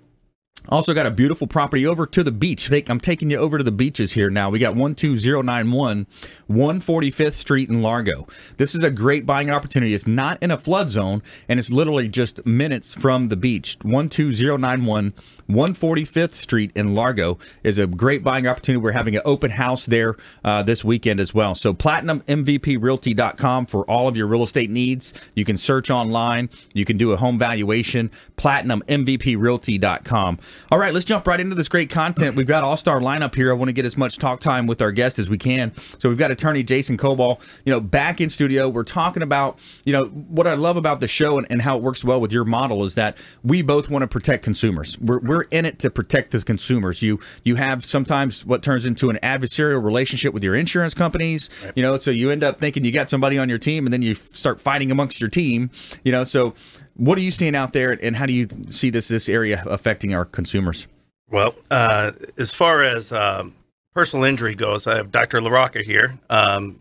Also 0.68 0.94
got 0.94 1.06
a 1.06 1.12
beautiful 1.12 1.48
property 1.48 1.88
over 1.88 2.06
to 2.06 2.24
the 2.24 2.32
beach. 2.32 2.70
I'm 2.72 3.00
taking 3.00 3.32
you 3.32 3.38
over 3.38 3.58
to 3.58 3.64
the 3.64 3.72
beaches 3.72 4.14
here 4.14 4.30
now. 4.30 4.50
We 4.50 4.60
got 4.60 4.76
12091 4.76 6.06
145th 6.50 7.34
Street 7.34 7.70
in 7.70 7.82
Largo. 7.82 8.28
This 8.58 8.76
is 8.76 8.84
a 8.84 8.92
great 8.92 9.26
buying 9.26 9.50
opportunity. 9.50 9.94
It's 9.94 10.06
not 10.06 10.42
in 10.44 10.52
a 10.52 10.58
flood 10.58 10.90
zone 10.90 11.24
and 11.48 11.60
it's 11.60 11.72
literally 11.72 12.08
just 12.08 12.46
minutes 12.46 12.94
from 12.94 13.28
the 13.28 13.38
beach. 13.38 13.80
12091 13.80 15.14
145th 15.50 16.34
Street 16.34 16.72
in 16.76 16.94
Largo 16.94 17.40
is 17.64 17.80
a 17.80 17.88
great 17.88 18.24
buying 18.24 18.46
opportunity. 18.46 18.82
We're 18.82 18.92
having 18.92 19.16
an 19.16 19.24
open 19.26 19.52
house 19.52 19.88
there 19.88 20.16
uh, 20.44 20.64
this 20.64 20.84
weekend 20.84 21.20
as 21.20 21.34
well. 21.34 21.56
So 21.56 21.74
platinummvprealty.com 21.74 23.66
for 23.66 23.84
all 23.86 24.08
of 24.08 24.16
your 24.16 24.28
real 24.28 24.44
estate 24.44 24.70
needs. 24.70 25.14
You 25.34 25.46
can 25.46 25.58
search 25.58 25.90
online. 25.90 26.50
You 26.74 26.86
can 26.86 26.98
do 26.98 27.12
a 27.12 27.18
home 27.18 27.40
valuation. 27.40 28.12
platinummvprealty.com. 28.38 30.40
All 30.72 30.78
right, 30.78 30.94
let's 30.94 31.06
jump 31.06 31.28
right 31.28 31.40
into 31.40 31.56
this 31.56 31.70
great 31.70 31.90
content. 31.90 32.36
We've 32.36 32.48
got 32.48 32.64
all-star 32.64 33.00
lineup 33.00 33.36
here. 33.36 33.52
I 33.52 33.56
want 33.56 33.70
to 33.70 33.74
get 33.74 33.86
as 33.86 33.98
much 33.98 34.18
talk 34.18 34.40
time 34.40 34.68
with 34.68 34.82
our 34.82 34.92
guest 34.92 35.20
as 35.20 35.30
we 35.30 35.38
can. 35.38 35.76
So 36.00 36.10
we've 36.10 36.18
got 36.18 36.32
attorney 36.32 36.64
Jason 36.64 36.98
Kobal, 36.98 37.42
you 37.66 37.74
know, 37.74 37.80
back 37.80 38.22
in 38.22 38.30
studio. 38.30 38.70
We're 38.70 38.84
talking 38.84 39.24
about, 39.24 39.60
you 39.86 39.94
know, 39.94 40.06
what 40.06 40.48
I 40.48 40.54
love 40.54 40.78
about 40.78 41.00
the 41.00 41.08
show 41.08 41.38
and, 41.38 41.48
and 41.50 41.62
how 41.62 41.78
it 41.78 41.84
works 41.84 42.04
well 42.04 42.22
with 42.22 42.32
your 42.32 42.46
model 42.46 42.84
is 42.84 42.96
that 42.96 43.18
we 43.44 43.62
both 43.62 43.90
want 43.90 44.04
to 44.04 44.08
protect 44.08 44.44
consumers. 44.44 44.98
We're, 45.00 45.20
we're 45.20 45.44
in 45.44 45.66
it 45.66 45.80
to 45.80 45.90
protect 45.90 46.32
the 46.32 46.42
consumers. 46.42 47.02
You 47.02 47.20
you 47.44 47.56
have 47.56 47.86
sometimes 47.86 48.46
what 48.46 48.64
turns 48.64 48.86
into 48.86 49.10
an 49.10 49.20
adversarial 49.24 49.84
relationship 49.84 50.34
with 50.34 50.44
your 50.44 50.56
insurance 50.56 50.94
companies. 50.94 51.50
You 51.76 51.84
know, 51.84 51.98
so 51.98 52.12
you 52.12 52.32
end 52.32 52.44
up 52.44 52.60
thinking 52.60 52.84
you 52.84 52.92
got 52.92 53.10
somebody 53.10 53.38
on 53.38 53.50
your 53.50 53.58
team, 53.58 53.86
and 53.86 53.94
then 53.94 54.02
you 54.02 54.14
start 54.14 54.60
fighting 54.60 54.92
amongst 54.92 55.20
your 55.20 55.30
team. 55.30 55.70
You 56.04 56.12
know, 56.12 56.24
so 56.24 56.54
what 57.00 57.18
are 57.18 57.22
you 57.22 57.32
seeing 57.32 57.56
out 57.56 57.74
there, 57.74 57.98
and 58.02 58.16
how 58.16 58.26
do 58.26 58.34
you 58.34 58.48
see 58.68 58.90
this 58.90 59.08
this 59.08 59.30
area 59.30 59.64
affecting 59.66 60.14
our 60.14 60.26
consumers? 60.26 60.88
Well, 61.30 61.56
uh, 61.72 62.12
as 62.38 62.54
far 62.54 62.84
as 62.84 63.12
um, 63.12 63.56
personal 63.94 64.26
injury 64.26 64.56
goes, 64.56 64.86
I 64.88 64.98
have 64.98 65.12
Dr. 65.12 65.40
LaRocca 65.40 65.84
here. 65.84 66.20
Um, 66.30 66.80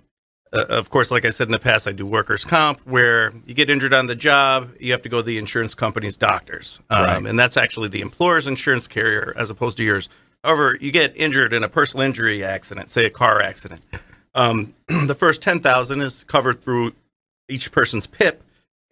uh, 0.53 0.65
of 0.71 0.89
course, 0.91 1.11
like 1.11 1.25
I 1.27 1.31
said 1.31 1.49
in 1.49 1.53
the 1.53 1.59
past, 1.59 1.87
I 1.87 1.93
do 1.93 2.07
workers' 2.07 2.45
comp, 2.45 2.81
where 2.87 3.33
you 3.47 3.55
get 3.55 3.69
injured 3.69 3.93
on 3.93 4.07
the 4.07 4.15
job, 4.15 4.71
you 4.81 4.93
have 4.93 5.03
to 5.03 5.09
go 5.09 5.19
to 5.19 5.23
the 5.23 5.37
insurance 5.39 5.75
company's 5.75 6.17
doctors. 6.17 6.81
Um, 6.89 7.05
Right. 7.05 7.27
And 7.27 7.39
that's 7.39 7.57
actually 7.57 7.89
the 7.89 8.01
employer's 8.01 8.47
insurance 8.47 8.89
carrier 8.89 9.35
as 9.37 9.51
opposed 9.51 9.77
to 9.77 9.85
yours. 9.85 10.09
However, 10.43 10.79
you 10.81 10.91
get 10.91 11.15
injured 11.17 11.53
in 11.53 11.65
a 11.65 11.69
personal 11.69 12.07
injury 12.07 12.43
accident, 12.43 12.89
say 12.91 13.05
a 13.05 13.11
car 13.11 13.43
accident. 13.43 13.83
Um, 14.35 14.75
the 14.89 15.15
first 15.15 15.43
10000 15.43 16.01
is 16.01 16.25
covered 16.25 16.63
through 16.63 16.93
each 17.49 17.71
person's 17.71 18.07
PIP, 18.07 18.43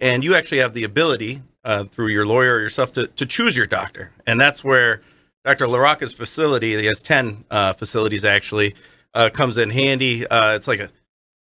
and 0.00 0.22
you 0.22 0.34
actually 0.34 0.58
have 0.58 0.74
the 0.74 0.84
ability 0.84 1.42
uh, 1.64 1.84
through 1.84 2.08
your 2.08 2.26
lawyer 2.26 2.54
or 2.54 2.60
yourself 2.60 2.92
to, 2.92 3.06
to 3.08 3.26
choose 3.26 3.56
your 3.56 3.66
doctor. 3.66 4.12
And 4.26 4.40
that's 4.40 4.62
where 4.62 5.02
Dr. 5.44 5.66
LaRocca's 5.66 6.12
facility, 6.12 6.76
he 6.76 6.86
has 6.86 7.02
10 7.02 7.44
uh, 7.50 7.72
facilities 7.72 8.24
actually, 8.24 8.74
uh, 9.14 9.30
comes 9.30 9.58
in 9.58 9.70
handy. 9.70 10.26
Uh, 10.26 10.54
it's 10.54 10.68
like 10.68 10.80
a, 10.80 10.90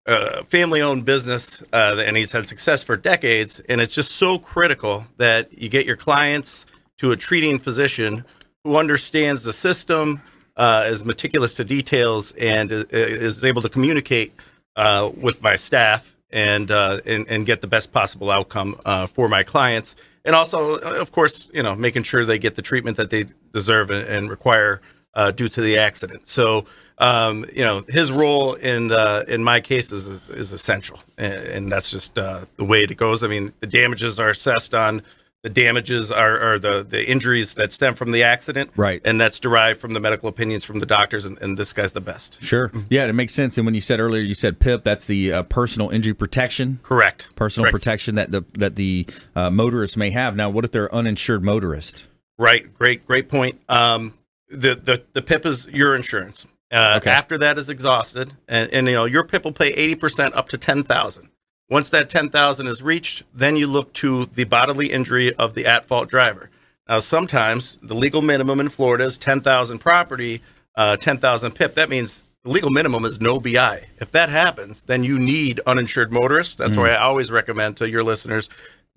a 0.06 0.44
family 0.44 0.82
owned 0.82 1.04
business, 1.04 1.62
uh, 1.72 2.02
and 2.04 2.16
he's 2.16 2.32
had 2.32 2.48
success 2.48 2.82
for 2.82 2.96
decades. 2.96 3.60
And 3.68 3.80
it's 3.80 3.94
just 3.94 4.12
so 4.12 4.38
critical 4.38 5.06
that 5.16 5.56
you 5.56 5.68
get 5.68 5.86
your 5.86 5.96
clients 5.96 6.66
to 6.98 7.12
a 7.12 7.16
treating 7.16 7.58
physician 7.58 8.24
who 8.64 8.76
understands 8.76 9.42
the 9.42 9.52
system, 9.52 10.20
uh, 10.56 10.84
is 10.86 11.04
meticulous 11.04 11.54
to 11.54 11.64
details, 11.64 12.32
and 12.32 12.70
is, 12.70 12.84
is 12.84 13.44
able 13.44 13.62
to 13.62 13.68
communicate 13.68 14.32
uh, 14.76 15.10
with 15.16 15.42
my 15.42 15.56
staff 15.56 16.16
and, 16.32 16.70
uh, 16.70 17.00
and 17.04 17.26
and 17.28 17.46
get 17.46 17.60
the 17.60 17.66
best 17.66 17.92
possible 17.92 18.30
outcome 18.30 18.80
uh, 18.84 19.06
for 19.06 19.28
my 19.28 19.42
clients. 19.42 19.96
And 20.24 20.34
also, 20.34 20.76
of 20.76 21.12
course, 21.12 21.50
you 21.52 21.62
know, 21.62 21.74
making 21.74 22.04
sure 22.04 22.24
they 22.24 22.38
get 22.38 22.54
the 22.54 22.62
treatment 22.62 22.96
that 22.96 23.10
they 23.10 23.24
deserve 23.52 23.90
and, 23.90 24.06
and 24.06 24.30
require 24.30 24.80
uh, 25.14 25.30
due 25.30 25.48
to 25.48 25.60
the 25.60 25.78
accident. 25.78 26.28
So, 26.28 26.64
um, 26.98 27.44
you 27.52 27.64
know, 27.64 27.84
his 27.88 28.12
role 28.12 28.54
in 28.54 28.92
uh, 28.92 29.24
in 29.28 29.42
my 29.42 29.60
cases 29.60 30.06
is, 30.06 30.28
is 30.30 30.52
essential, 30.52 31.00
and, 31.18 31.34
and 31.34 31.72
that's 31.72 31.90
just 31.90 32.18
uh, 32.18 32.44
the 32.56 32.64
way 32.64 32.82
it 32.82 32.96
goes. 32.96 33.22
I 33.22 33.28
mean, 33.28 33.52
the 33.60 33.66
damages 33.66 34.18
are 34.18 34.30
assessed 34.30 34.74
on 34.74 35.02
the 35.42 35.50
damages 35.50 36.10
are, 36.12 36.38
are 36.38 36.58
the 36.58 36.82
the 36.88 37.04
injuries 37.08 37.54
that 37.54 37.72
stem 37.72 37.94
from 37.94 38.12
the 38.12 38.22
accident, 38.22 38.70
Right. 38.76 39.00
And 39.04 39.20
that's 39.20 39.40
derived 39.40 39.80
from 39.80 39.92
the 39.92 40.00
medical 40.00 40.28
opinions 40.28 40.64
from 40.64 40.78
the 40.78 40.86
doctors, 40.86 41.24
and, 41.24 41.36
and 41.42 41.58
this 41.58 41.72
guy's 41.72 41.92
the 41.92 42.00
best. 42.00 42.40
Sure. 42.42 42.70
Yeah, 42.90 43.06
it 43.06 43.12
makes 43.12 43.34
sense. 43.34 43.58
And 43.58 43.66
when 43.66 43.74
you 43.74 43.80
said 43.80 43.98
earlier, 44.00 44.22
you 44.22 44.34
said 44.34 44.60
PIP, 44.60 44.84
that's 44.84 45.04
the 45.06 45.32
uh, 45.32 45.42
personal 45.44 45.90
injury 45.90 46.14
protection. 46.14 46.78
Correct. 46.82 47.28
Personal 47.34 47.64
Correct. 47.70 47.82
protection 47.84 48.14
that 48.14 48.30
the 48.30 48.44
that 48.54 48.76
the 48.76 49.06
uh, 49.34 49.50
motorist 49.50 49.96
may 49.96 50.10
have. 50.10 50.36
Now, 50.36 50.48
what 50.50 50.64
if 50.64 50.70
they're 50.70 50.92
uninsured 50.94 51.42
motorist? 51.42 52.06
Right. 52.38 52.72
Great. 52.74 53.06
Great 53.06 53.28
point. 53.28 53.60
Um, 53.68 54.14
the 54.48 54.74
the 54.76 55.02
the 55.12 55.22
PIP 55.22 55.46
is 55.46 55.68
your 55.68 55.96
insurance. 55.96 56.46
Uh, 56.70 56.94
Okay. 56.98 57.10
After 57.10 57.36
that 57.38 57.58
is 57.58 57.68
exhausted, 57.68 58.32
and, 58.48 58.72
and 58.72 58.86
you 58.86 58.94
know 58.94 59.04
your 59.04 59.24
PIP 59.24 59.44
will 59.44 59.52
pay 59.52 59.68
eighty 59.68 59.94
percent 59.94 60.34
up 60.34 60.48
to 60.50 60.58
ten 60.58 60.84
thousand. 60.84 61.28
Once 61.72 61.88
that 61.88 62.10
ten 62.10 62.28
thousand 62.28 62.66
is 62.66 62.82
reached, 62.82 63.22
then 63.32 63.56
you 63.56 63.66
look 63.66 63.90
to 63.94 64.26
the 64.26 64.44
bodily 64.44 64.92
injury 64.92 65.34
of 65.36 65.54
the 65.54 65.64
at 65.64 65.86
fault 65.86 66.06
driver. 66.06 66.50
Now, 66.86 66.98
sometimes 66.98 67.76
the 67.76 67.94
legal 67.94 68.20
minimum 68.20 68.60
in 68.60 68.68
Florida 68.68 69.04
is 69.04 69.16
ten 69.16 69.40
thousand 69.40 69.78
property, 69.78 70.42
uh, 70.76 70.98
ten 70.98 71.16
thousand 71.16 71.52
PIP. 71.52 71.76
That 71.76 71.88
means 71.88 72.22
the 72.44 72.50
legal 72.50 72.68
minimum 72.68 73.06
is 73.06 73.22
no 73.22 73.40
BI. 73.40 73.86
If 73.96 74.10
that 74.10 74.28
happens, 74.28 74.82
then 74.82 75.02
you 75.02 75.18
need 75.18 75.60
uninsured 75.66 76.12
motorists. 76.12 76.56
That's 76.56 76.76
why 76.76 76.90
I 76.90 76.96
always 76.96 77.30
recommend 77.30 77.78
to 77.78 77.88
your 77.88 78.04
listeners 78.04 78.50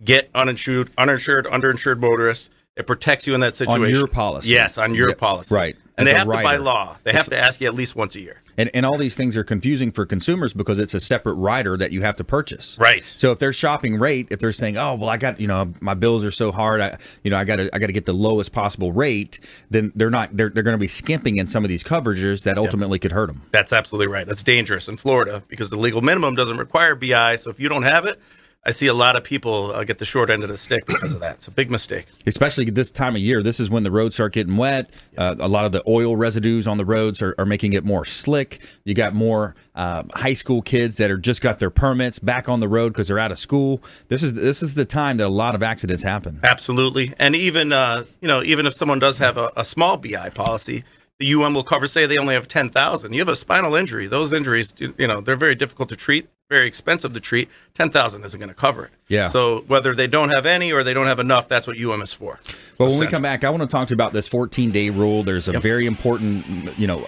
get 0.04 0.30
uninsured, 0.36 0.90
uninsured, 0.98 1.46
underinsured 1.46 2.02
motorists. 2.02 2.50
It 2.76 2.88
protects 2.88 3.26
you 3.26 3.34
in 3.34 3.40
that 3.40 3.56
situation. 3.56 3.84
On 3.84 3.90
your 3.90 4.08
policy. 4.08 4.50
Yes, 4.50 4.78
on 4.78 4.94
your 4.94 5.10
Yeah, 5.10 5.16
policy. 5.16 5.56
right. 5.56 5.78
And 5.98 6.10
As 6.10 6.14
they 6.14 6.18
have 6.18 6.28
to 6.28 6.34
by 6.44 6.58
law. 6.58 6.98
They 7.06 7.14
have 7.14 7.28
to 7.28 7.40
ask 7.40 7.62
you 7.62 7.68
at 7.68 7.74
least 7.74 7.96
once 7.96 8.16
a 8.16 8.20
year. 8.20 8.42
And, 8.58 8.70
and 8.74 8.86
all 8.86 8.98
these 8.98 9.16
things 9.16 9.38
are 9.38 9.46
confusing 9.46 9.94
for 9.94 10.06
consumers 10.06 10.54
because 10.54 10.78
it's 10.78 10.94
a 10.94 11.00
separate 11.00 11.36
rider 11.36 11.78
that 11.78 11.94
you 11.94 12.02
have 12.02 12.18
to 12.18 12.26
purchase. 12.26 12.78
Right. 12.78 13.02
So 13.04 13.32
if 13.32 13.40
they're 13.40 13.54
shopping 13.54 13.98
rate, 13.98 14.28
if 14.30 14.40
they're 14.40 14.52
saying, 14.52 14.76
"Oh, 14.78 14.96
well, 14.96 15.10
I 15.10 15.16
got 15.16 15.40
you 15.40 15.48
know 15.48 15.74
my 15.80 15.94
bills 15.94 16.26
are 16.26 16.32
so 16.32 16.52
hard, 16.52 16.82
I 16.82 16.98
you 17.24 17.32
know 17.32 17.38
I 17.38 17.46
got 17.46 17.58
to 17.58 17.74
I 17.74 17.80
got 17.80 17.88
to 17.88 17.94
get 17.94 18.06
the 18.06 18.14
lowest 18.14 18.52
possible 18.52 18.92
rate," 18.92 19.40
then 19.70 19.94
they're 19.96 20.10
not 20.10 20.36
they're 20.36 20.50
they're 20.50 20.64
going 20.64 20.74
to 20.74 20.78
be 20.78 20.88
skimping 20.88 21.38
in 21.38 21.48
some 21.48 21.64
of 21.64 21.70
these 21.70 21.84
coverages 21.84 22.44
that 22.44 22.58
ultimately 22.58 23.00
could 23.00 23.12
hurt 23.14 23.28
them. 23.28 23.42
That's 23.52 23.72
absolutely 23.74 24.08
right. 24.08 24.26
That's 24.28 24.44
dangerous 24.44 24.88
in 24.90 24.98
Florida 24.98 25.44
because 25.48 25.70
the 25.70 25.78
legal 25.78 26.02
minimum 26.02 26.36
doesn't 26.36 26.58
require 26.58 26.96
BI. 26.96 27.38
So 27.38 27.50
if 27.50 27.60
you 27.60 27.68
don't 27.70 27.84
have 27.84 28.06
it, 28.06 28.20
I 28.68 28.72
see 28.72 28.88
a 28.88 28.94
lot 28.96 29.16
of 29.16 29.24
people 29.24 29.72
uh, 29.72 29.84
get 29.84 30.00
the 30.00 30.06
short 30.06 30.32
end 30.32 30.42
of 30.42 30.50
the 30.50 30.58
stick 30.58 30.88
because 30.88 31.14
of 31.14 31.20
that. 31.20 31.36
It's 31.36 31.48
a 31.48 31.52
big 31.52 31.70
mistake. 31.70 32.08
Especially 32.26 32.66
this 32.66 32.90
time 32.90 33.16
of 33.16 33.22
year, 33.22 33.44
this 33.44 33.60
is 33.60 33.70
when 33.70 33.84
the 33.84 33.92
roads 33.92 34.16
start 34.16 34.34
getting 34.34 34.58
wet. 34.58 34.90
Uh, 35.16 35.36
a 35.40 35.48
lot 35.48 35.66
of 35.66 35.72
the 35.72 35.84
oil 35.88 36.16
residues 36.16 36.66
on 36.66 36.78
the 36.78 36.86
roads 36.86 37.22
are, 37.22 37.36
are 37.38 37.46
making 37.46 37.74
it 37.74 37.86
more 37.86 38.06
slick. 38.06 38.60
You 38.84 38.96
got 38.96 39.14
more 39.14 39.54
uh, 39.76 40.04
high 40.16 40.34
school 40.34 40.64
kids 40.64 40.98
that 40.98 41.12
are 41.12 41.18
just 41.18 41.42
got 41.42 41.60
their 41.60 41.70
permits 41.70 42.18
back 42.18 42.50
on 42.50 42.60
the 42.60 42.68
road 42.68 42.94
because 42.94 43.08
they're 43.08 43.20
out 43.20 43.32
of 43.32 43.38
school. 43.38 43.84
This 44.08 44.24
is 44.24 44.34
this 44.34 44.64
is 44.64 44.74
the 44.74 44.86
time 44.86 45.18
that 45.18 45.28
a 45.28 45.30
lot 45.30 45.54
of 45.54 45.62
accidents 45.62 46.02
happen. 46.02 46.40
Absolutely. 46.44 47.14
And 47.20 47.36
even 47.36 47.72
uh, 47.72 48.06
you 48.20 48.28
know, 48.28 48.42
even 48.42 48.66
if 48.66 48.74
someone 48.74 48.98
does 48.98 49.20
have 49.20 49.38
a, 49.38 49.52
a 49.56 49.64
small 49.64 49.98
BI 49.98 50.30
policy, 50.32 50.84
the 51.20 51.28
UN 51.28 51.54
will 51.54 51.64
cover. 51.64 51.86
Say 51.88 52.08
they 52.08 52.18
only 52.18 52.34
have 52.34 52.48
ten 52.48 52.70
thousand. 52.70 53.14
You 53.14 53.20
have 53.20 53.30
a 53.30 53.36
spinal 53.36 53.76
injury. 53.76 54.08
Those 54.08 54.34
injuries, 54.34 54.74
you 54.80 55.08
know, 55.08 55.22
they're 55.22 55.36
very 55.36 55.56
difficult 55.56 55.90
to 55.90 55.96
treat, 55.96 56.28
very 56.50 56.68
expensive 56.68 57.14
to 57.14 57.20
treat. 57.20 57.50
Ten 57.74 57.90
thousand 57.90 58.24
isn't 58.24 58.40
going 58.40 58.50
to 58.50 58.56
cover 58.56 58.86
it. 58.86 58.92
Yeah. 59.08 59.28
So 59.28 59.64
whether 59.68 59.94
they 59.94 60.08
don't 60.08 60.30
have 60.30 60.46
any 60.46 60.72
or 60.72 60.84
they 60.84 60.94
don't 60.94 61.06
have 61.06 61.20
enough, 61.20 61.48
that's 61.48 61.68
what 61.68 61.80
UM 61.80 62.02
is 62.02 62.14
for. 62.14 62.40
Well, 62.80 62.90
when 62.90 63.00
we 63.00 63.08
come 63.08 63.22
back, 63.22 63.44
I 63.44 63.50
want 63.50 63.62
to 63.62 63.68
talk 63.68 63.88
to 63.88 63.92
you 63.92 63.96
about 63.96 64.14
this 64.14 64.28
14 64.28 64.72
day 64.72 64.90
rule. 64.90 65.24
There's 65.24 65.48
a 65.48 65.60
very 65.60 65.86
important, 65.86 66.78
you 66.78 66.88
know, 66.88 67.08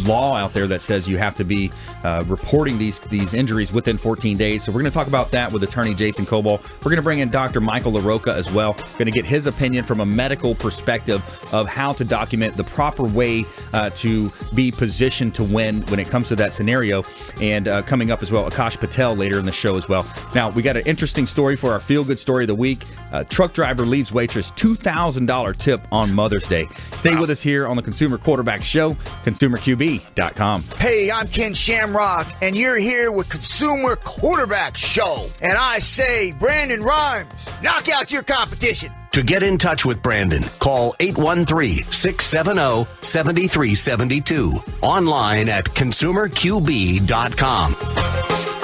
law 0.00 0.36
out 0.36 0.52
there 0.52 0.66
that 0.66 0.82
says 0.82 1.08
you 1.08 1.18
have 1.18 1.34
to 1.36 1.44
be 1.44 1.70
uh, 2.02 2.24
reporting 2.26 2.78
these 2.78 2.98
these 3.00 3.34
injuries 3.34 3.72
within 3.72 3.96
14 3.96 4.36
days. 4.36 4.64
So 4.64 4.72
we're 4.72 4.80
going 4.80 4.90
to 4.90 4.96
talk 4.96 5.06
about 5.06 5.30
that 5.32 5.52
with 5.52 5.62
attorney 5.62 5.94
Jason 5.94 6.24
Kobal. 6.24 6.62
We're 6.78 6.90
going 6.90 6.96
to 6.96 7.02
bring 7.02 7.18
in 7.18 7.30
Dr. 7.30 7.60
Michael 7.60 7.92
LaRocca 7.92 8.34
as 8.34 8.50
well. 8.52 8.72
Going 8.72 9.06
to 9.06 9.10
get 9.10 9.26
his 9.26 9.46
opinion 9.46 9.84
from 9.84 10.00
a 10.00 10.06
medical 10.06 10.54
perspective 10.54 11.22
of 11.52 11.68
how 11.68 11.92
to 11.94 12.04
document 12.04 12.56
the 12.56 12.64
proper 12.64 13.04
way 13.04 13.44
uh, 13.72 13.90
to 13.90 14.32
be 14.54 14.70
positioned 14.70 15.34
to 15.36 15.44
win 15.44 15.82
when 15.82 16.00
it 16.00 16.08
comes 16.08 16.28
to 16.28 16.36
that 16.36 16.52
scenario. 16.52 17.02
And 17.40 17.68
uh, 17.68 17.82
coming 17.82 18.10
up 18.10 18.22
as 18.22 18.32
well, 18.32 18.50
Aakash 18.50 18.73
Patel 18.78 19.14
later 19.14 19.38
in 19.38 19.44
the 19.44 19.52
show 19.52 19.76
as 19.76 19.88
well. 19.88 20.06
Now 20.34 20.50
we 20.50 20.62
got 20.62 20.76
an 20.76 20.86
interesting 20.86 21.26
story 21.26 21.56
for 21.56 21.72
our 21.72 21.80
feel 21.80 22.04
good 22.04 22.18
story 22.18 22.44
of 22.44 22.48
the 22.48 22.54
week. 22.54 22.84
Uh, 23.12 23.24
truck 23.24 23.52
driver 23.52 23.86
leaves 23.86 24.12
waitress 24.12 24.50
$2,000 24.52 25.56
tip 25.56 25.86
on 25.92 26.12
Mother's 26.12 26.46
Day. 26.46 26.68
Stay 26.96 27.16
with 27.16 27.30
us 27.30 27.42
here 27.42 27.66
on 27.66 27.76
the 27.76 27.82
Consumer 27.82 28.18
Quarterback 28.18 28.62
Show, 28.62 28.94
consumerqb.com. 29.22 30.62
Hey, 30.78 31.10
I'm 31.10 31.26
Ken 31.28 31.54
Shamrock, 31.54 32.32
and 32.42 32.56
you're 32.56 32.78
here 32.78 33.12
with 33.12 33.28
Consumer 33.28 33.96
Quarterback 33.96 34.76
Show. 34.76 35.26
And 35.40 35.52
I 35.52 35.78
say, 35.78 36.32
Brandon 36.32 36.82
Rhymes, 36.82 37.48
knock 37.62 37.88
out 37.88 38.10
your 38.10 38.22
competition. 38.22 38.92
To 39.14 39.22
get 39.22 39.42
in 39.44 39.58
touch 39.58 39.86
with 39.86 40.02
Brandon, 40.02 40.42
call 40.58 40.96
813 40.98 41.84
670 41.88 42.88
7372. 43.00 44.54
Online 44.82 45.48
at 45.48 45.66
consumerqb.com. 45.66 48.63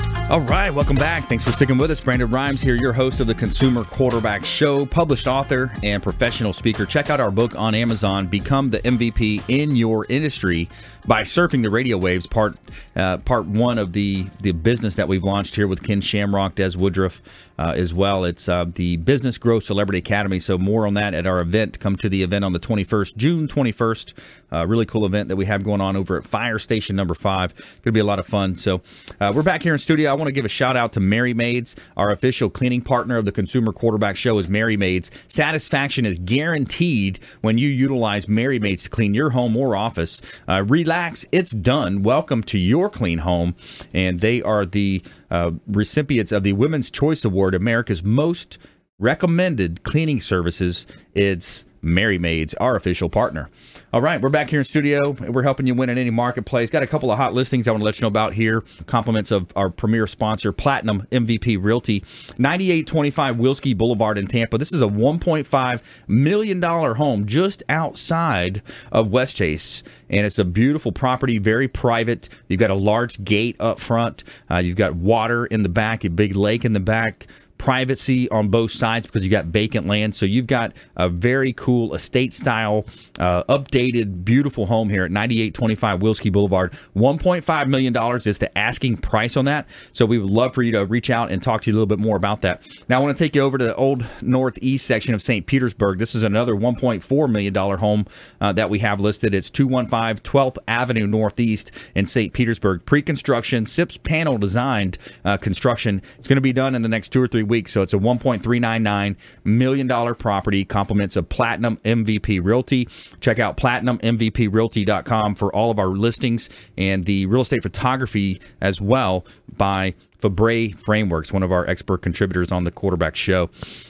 All 0.31 0.39
right, 0.39 0.73
welcome 0.73 0.95
back. 0.95 1.27
Thanks 1.27 1.43
for 1.43 1.51
sticking 1.51 1.77
with 1.77 1.91
us. 1.91 1.99
Brandon 1.99 2.29
Rhymes 2.29 2.61
here, 2.61 2.75
your 2.75 2.93
host 2.93 3.19
of 3.19 3.27
the 3.27 3.35
Consumer 3.35 3.83
Quarterback 3.83 4.45
Show, 4.45 4.85
published 4.85 5.27
author 5.27 5.73
and 5.83 6.01
professional 6.01 6.53
speaker. 6.53 6.85
Check 6.85 7.09
out 7.09 7.19
our 7.19 7.31
book 7.31 7.53
on 7.55 7.75
Amazon, 7.75 8.27
Become 8.27 8.69
the 8.69 8.79
MVP 8.79 9.43
in 9.49 9.75
Your 9.75 10.05
Industry 10.07 10.69
by 11.05 11.23
Surfing 11.23 11.63
the 11.63 11.69
Radio 11.69 11.97
Waves, 11.97 12.27
part 12.27 12.55
uh, 12.95 13.17
part 13.17 13.45
one 13.45 13.77
of 13.77 13.91
the, 13.91 14.25
the 14.39 14.53
business 14.53 14.95
that 14.95 15.09
we've 15.09 15.25
launched 15.25 15.55
here 15.55 15.67
with 15.67 15.83
Ken 15.83 15.99
Shamrock, 15.99 16.55
Des 16.55 16.77
Woodruff 16.77 17.49
uh, 17.59 17.73
as 17.75 17.93
well. 17.93 18.23
It's 18.23 18.47
uh, 18.47 18.65
the 18.73 18.95
Business 18.97 19.37
Growth 19.37 19.63
Celebrity 19.63 19.99
Academy. 19.99 20.39
So 20.39 20.57
more 20.57 20.87
on 20.87 20.93
that 20.93 21.13
at 21.13 21.27
our 21.27 21.41
event. 21.41 21.79
Come 21.81 21.97
to 21.97 22.07
the 22.07 22.23
event 22.23 22.45
on 22.45 22.53
the 22.53 22.59
21st, 22.59 23.17
June 23.17 23.47
21st. 23.49 24.13
Uh, 24.51 24.65
really 24.67 24.85
cool 24.85 25.05
event 25.05 25.29
that 25.29 25.35
we 25.35 25.45
have 25.45 25.63
going 25.63 25.81
on 25.81 25.95
over 25.95 26.17
at 26.17 26.23
Fire 26.23 26.59
Station 26.59 26.95
Number 26.95 27.13
Five. 27.13 27.55
Going 27.55 27.83
to 27.83 27.91
be 27.91 27.99
a 27.99 28.05
lot 28.05 28.19
of 28.19 28.25
fun. 28.25 28.55
So 28.55 28.81
uh, 29.19 29.31
we're 29.35 29.43
back 29.43 29.63
here 29.63 29.73
in 29.73 29.79
studio. 29.79 30.09
I 30.09 30.13
want 30.13 30.27
to 30.27 30.33
give 30.33 30.45
a 30.45 30.49
shout 30.49 30.75
out 30.75 30.93
to 30.93 30.99
Merry 30.99 31.33
Maids, 31.33 31.75
our 31.95 32.11
official 32.11 32.49
cleaning 32.49 32.81
partner 32.81 33.17
of 33.17 33.25
the 33.25 33.31
Consumer 33.31 33.71
Quarterback 33.71 34.15
Show. 34.15 34.37
Is 34.37 34.49
Merry 34.49 34.77
Maids. 34.77 35.11
Satisfaction 35.27 36.05
is 36.05 36.19
guaranteed 36.19 37.19
when 37.41 37.57
you 37.57 37.67
utilize 37.67 38.27
Merry 38.27 38.59
Maids 38.59 38.83
to 38.83 38.89
clean 38.89 39.13
your 39.13 39.31
home 39.31 39.55
or 39.55 39.75
office. 39.75 40.21
Uh, 40.47 40.63
relax, 40.63 41.25
it's 41.31 41.51
done. 41.51 42.03
Welcome 42.03 42.43
to 42.43 42.57
your 42.57 42.89
clean 42.89 43.19
home, 43.19 43.55
and 43.93 44.19
they 44.19 44.41
are 44.41 44.65
the 44.65 45.01
uh, 45.29 45.51
recipients 45.67 46.31
of 46.31 46.43
the 46.43 46.53
Women's 46.53 46.89
Choice 46.89 47.23
Award, 47.25 47.55
America's 47.55 48.03
most 48.03 48.57
recommended 48.99 49.83
cleaning 49.83 50.19
services. 50.19 50.85
It's 51.13 51.65
Merry 51.81 52.17
Maids, 52.17 52.53
our 52.55 52.75
official 52.75 53.09
partner. 53.09 53.49
All 53.93 53.99
right, 53.99 54.21
we're 54.21 54.29
back 54.29 54.49
here 54.49 54.61
in 54.61 54.63
studio. 54.63 55.09
We're 55.11 55.43
helping 55.43 55.67
you 55.67 55.75
win 55.75 55.89
in 55.89 55.97
any 55.97 56.11
marketplace. 56.11 56.69
Got 56.69 56.81
a 56.81 56.87
couple 56.87 57.11
of 57.11 57.17
hot 57.17 57.33
listings 57.33 57.67
I 57.67 57.71
want 57.71 57.81
to 57.81 57.85
let 57.85 57.99
you 57.99 58.03
know 58.03 58.07
about 58.07 58.31
here. 58.31 58.63
Compliments 58.85 59.31
of 59.31 59.51
our 59.53 59.69
premier 59.69 60.07
sponsor, 60.07 60.53
Platinum 60.53 61.07
MVP 61.11 61.61
Realty, 61.61 62.01
9825 62.37 63.35
Wilsky 63.35 63.77
Boulevard 63.77 64.17
in 64.17 64.27
Tampa. 64.27 64.57
This 64.57 64.71
is 64.71 64.81
a 64.81 64.87
1.5 64.87 65.81
million 66.07 66.61
dollar 66.61 66.93
home 66.93 67.25
just 67.25 67.63
outside 67.67 68.61
of 68.93 69.09
Westchase, 69.09 69.83
and 70.09 70.25
it's 70.25 70.39
a 70.39 70.45
beautiful 70.45 70.93
property, 70.93 71.37
very 71.37 71.67
private. 71.67 72.29
You've 72.47 72.61
got 72.61 72.69
a 72.69 72.75
large 72.75 73.21
gate 73.25 73.57
up 73.59 73.81
front. 73.81 74.23
Uh, 74.49 74.59
you've 74.59 74.77
got 74.77 74.95
water 74.95 75.45
in 75.47 75.63
the 75.63 75.69
back, 75.69 76.05
a 76.05 76.09
big 76.09 76.37
lake 76.37 76.63
in 76.63 76.71
the 76.71 76.79
back 76.79 77.27
privacy 77.61 78.27
on 78.31 78.49
both 78.49 78.71
sides 78.71 79.05
because 79.05 79.23
you've 79.23 79.31
got 79.31 79.45
vacant 79.45 79.85
land. 79.85 80.15
So 80.15 80.25
you've 80.25 80.47
got 80.47 80.73
a 80.97 81.07
very 81.07 81.53
cool 81.53 81.93
estate 81.93 82.33
style, 82.33 82.87
uh, 83.19 83.43
updated, 83.43 84.25
beautiful 84.25 84.65
home 84.65 84.89
here 84.89 85.05
at 85.05 85.11
9825 85.11 85.99
Wilsky 85.99 86.31
Boulevard. 86.31 86.73
$1.5 86.95 87.67
million 87.67 87.95
is 88.25 88.39
the 88.39 88.57
asking 88.57 88.97
price 88.97 89.37
on 89.37 89.45
that. 89.45 89.67
So 89.91 90.07
we 90.07 90.17
would 90.17 90.31
love 90.31 90.55
for 90.55 90.63
you 90.63 90.71
to 90.71 90.87
reach 90.87 91.11
out 91.11 91.31
and 91.31 91.41
talk 91.43 91.61
to 91.61 91.69
you 91.69 91.75
a 91.75 91.77
little 91.77 91.85
bit 91.85 91.99
more 91.99 92.17
about 92.17 92.41
that. 92.41 92.67
Now, 92.89 92.99
I 92.99 93.03
want 93.03 93.15
to 93.15 93.23
take 93.23 93.35
you 93.35 93.43
over 93.43 93.59
to 93.59 93.63
the 93.63 93.75
old 93.75 94.07
northeast 94.23 94.87
section 94.87 95.13
of 95.13 95.21
St. 95.21 95.45
Petersburg. 95.45 95.99
This 95.99 96.15
is 96.15 96.23
another 96.23 96.55
$1.4 96.55 97.31
million 97.31 97.53
home 97.53 98.07
uh, 98.41 98.51
that 98.53 98.71
we 98.71 98.79
have 98.79 98.99
listed. 98.99 99.35
It's 99.35 99.51
215 99.51 100.23
12th 100.23 100.57
Avenue 100.67 101.05
Northeast 101.05 101.69
in 101.93 102.07
St. 102.07 102.33
Petersburg. 102.33 102.87
Pre 102.87 103.03
construction, 103.03 103.67
SIPS 103.67 103.97
panel 103.97 104.39
designed 104.39 104.97
uh, 105.23 105.37
construction. 105.37 106.01
It's 106.17 106.27
going 106.27 106.37
to 106.37 106.41
be 106.41 106.53
done 106.53 106.73
in 106.73 106.81
the 106.81 106.89
next 106.89 107.09
two 107.09 107.21
or 107.21 107.27
three 107.27 107.50
weeks. 107.51 107.71
So 107.71 107.83
it's 107.83 107.93
a 107.93 107.99
$1.399 107.99 109.15
million 109.43 110.15
property, 110.15 110.65
compliments 110.65 111.15
of 111.15 111.29
Platinum 111.29 111.77
MVP 111.83 112.43
Realty. 112.43 112.87
Check 113.19 113.37
out 113.37 113.57
platinummvprealty.com 113.57 115.35
for 115.35 115.55
all 115.55 115.69
of 115.69 115.77
our 115.77 115.89
listings 115.89 116.49
and 116.77 117.05
the 117.05 117.27
real 117.27 117.41
estate 117.41 117.61
photography 117.61 118.41
as 118.59 118.81
well 118.81 119.25
by 119.55 119.93
Fabre 120.17 120.69
Frameworks, 120.75 121.33
one 121.33 121.43
of 121.43 121.51
our 121.51 121.67
expert 121.67 121.99
contributors 121.99 122.51
on 122.51 122.63
the 122.63 122.71
quarterback 122.71 123.15
show. 123.15 123.49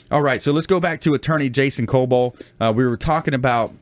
All 0.09 0.21
right, 0.21 0.41
so 0.41 0.51
let's 0.51 0.67
go 0.67 0.79
back 0.79 1.01
to 1.01 1.13
attorney 1.13 1.49
Jason 1.49 1.85
Kobal. 1.85 2.35
Uh, 2.59 2.73
we 2.75 2.85
were 2.85 2.97
talking 2.97 3.33
about 3.33 3.73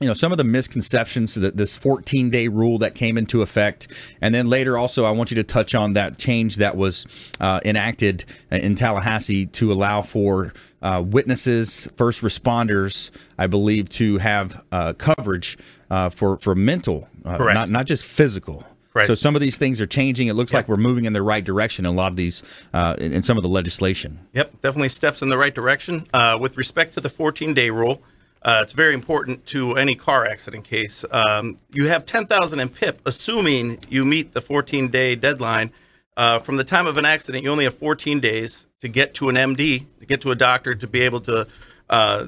you 0.00 0.08
know 0.08 0.14
some 0.14 0.32
of 0.32 0.38
the 0.38 0.44
misconceptions 0.44 1.34
that 1.34 1.56
this 1.56 1.76
14 1.76 2.28
day 2.28 2.48
rule 2.48 2.78
that 2.78 2.96
came 2.96 3.16
into 3.16 3.42
effect. 3.42 3.86
And 4.20 4.34
then 4.34 4.48
later 4.48 4.76
also 4.76 5.04
i 5.04 5.10
want 5.10 5.30
you 5.30 5.36
to 5.36 5.44
touch 5.44 5.74
on 5.74 5.92
that 5.92 6.18
change 6.18 6.56
that 6.56 6.76
was 6.76 7.06
uh, 7.40 7.60
enacted 7.64 8.24
in 8.50 8.74
tallahassee 8.74 9.46
to 9.46 9.72
allow 9.72 10.02
for 10.02 10.52
uh, 10.82 11.02
witnesses 11.04 11.88
first 11.96 12.22
responders 12.22 13.10
i 13.38 13.46
believe 13.46 13.88
to 13.88 14.18
have 14.18 14.64
uh, 14.72 14.92
coverage 14.94 15.56
uh, 15.90 16.08
for 16.08 16.38
for 16.38 16.54
mental 16.54 17.08
uh, 17.24 17.38
not 17.38 17.70
not 17.70 17.86
just 17.86 18.04
physical. 18.04 18.64
Right. 18.92 19.08
so 19.08 19.16
some 19.16 19.34
of 19.34 19.40
these 19.40 19.58
things 19.58 19.80
are 19.80 19.88
changing. 19.88 20.28
It 20.28 20.34
looks 20.34 20.54
like 20.54 20.68
we're 20.68 20.76
moving 20.76 21.04
in 21.04 21.14
the 21.14 21.22
right 21.22 21.44
direction 21.44 21.84
in 21.84 21.92
a 21.92 21.96
lot 21.96 22.12
of 22.12 22.16
these 22.16 22.44
uh, 22.72 22.94
in, 22.98 23.12
in 23.12 23.22
some 23.24 23.36
of 23.36 23.42
the 23.42 23.48
legislation. 23.48 24.20
Yep, 24.34 24.62
definitely 24.62 24.88
steps 24.88 25.20
in 25.20 25.30
the 25.30 25.36
right 25.36 25.52
direction. 25.52 26.04
Uh, 26.14 26.38
with 26.40 26.56
respect 26.56 26.94
to 26.94 27.00
the 27.00 27.08
14 27.08 27.54
day 27.54 27.70
rule, 27.70 28.04
Uh, 28.44 28.60
it's 28.62 28.72
very 28.74 28.92
important 28.92 29.44
to 29.46 29.72
any 29.76 29.94
car 29.94 30.26
accident 30.26 30.64
case. 30.64 31.04
Um, 31.10 31.56
you 31.72 31.88
have 31.88 32.04
10,000 32.04 32.60
in 32.60 32.68
PIP, 32.68 33.00
assuming 33.06 33.78
you 33.88 34.04
meet 34.04 34.32
the 34.32 34.40
14 34.40 34.88
day 34.88 35.14
deadline. 35.14 35.70
Uh, 36.16 36.38
from 36.38 36.56
the 36.56 36.64
time 36.64 36.86
of 36.86 36.96
an 36.98 37.04
accident, 37.04 37.42
you 37.42 37.50
only 37.50 37.64
have 37.64 37.74
14 37.74 38.20
days 38.20 38.66
to 38.80 38.88
get 38.88 39.14
to 39.14 39.28
an 39.30 39.34
MD, 39.36 39.84
to 39.98 40.06
get 40.06 40.20
to 40.20 40.30
a 40.30 40.34
doctor, 40.36 40.74
to 40.74 40.86
be 40.86 41.00
able 41.00 41.20
to 41.20 41.46
uh, 41.90 42.26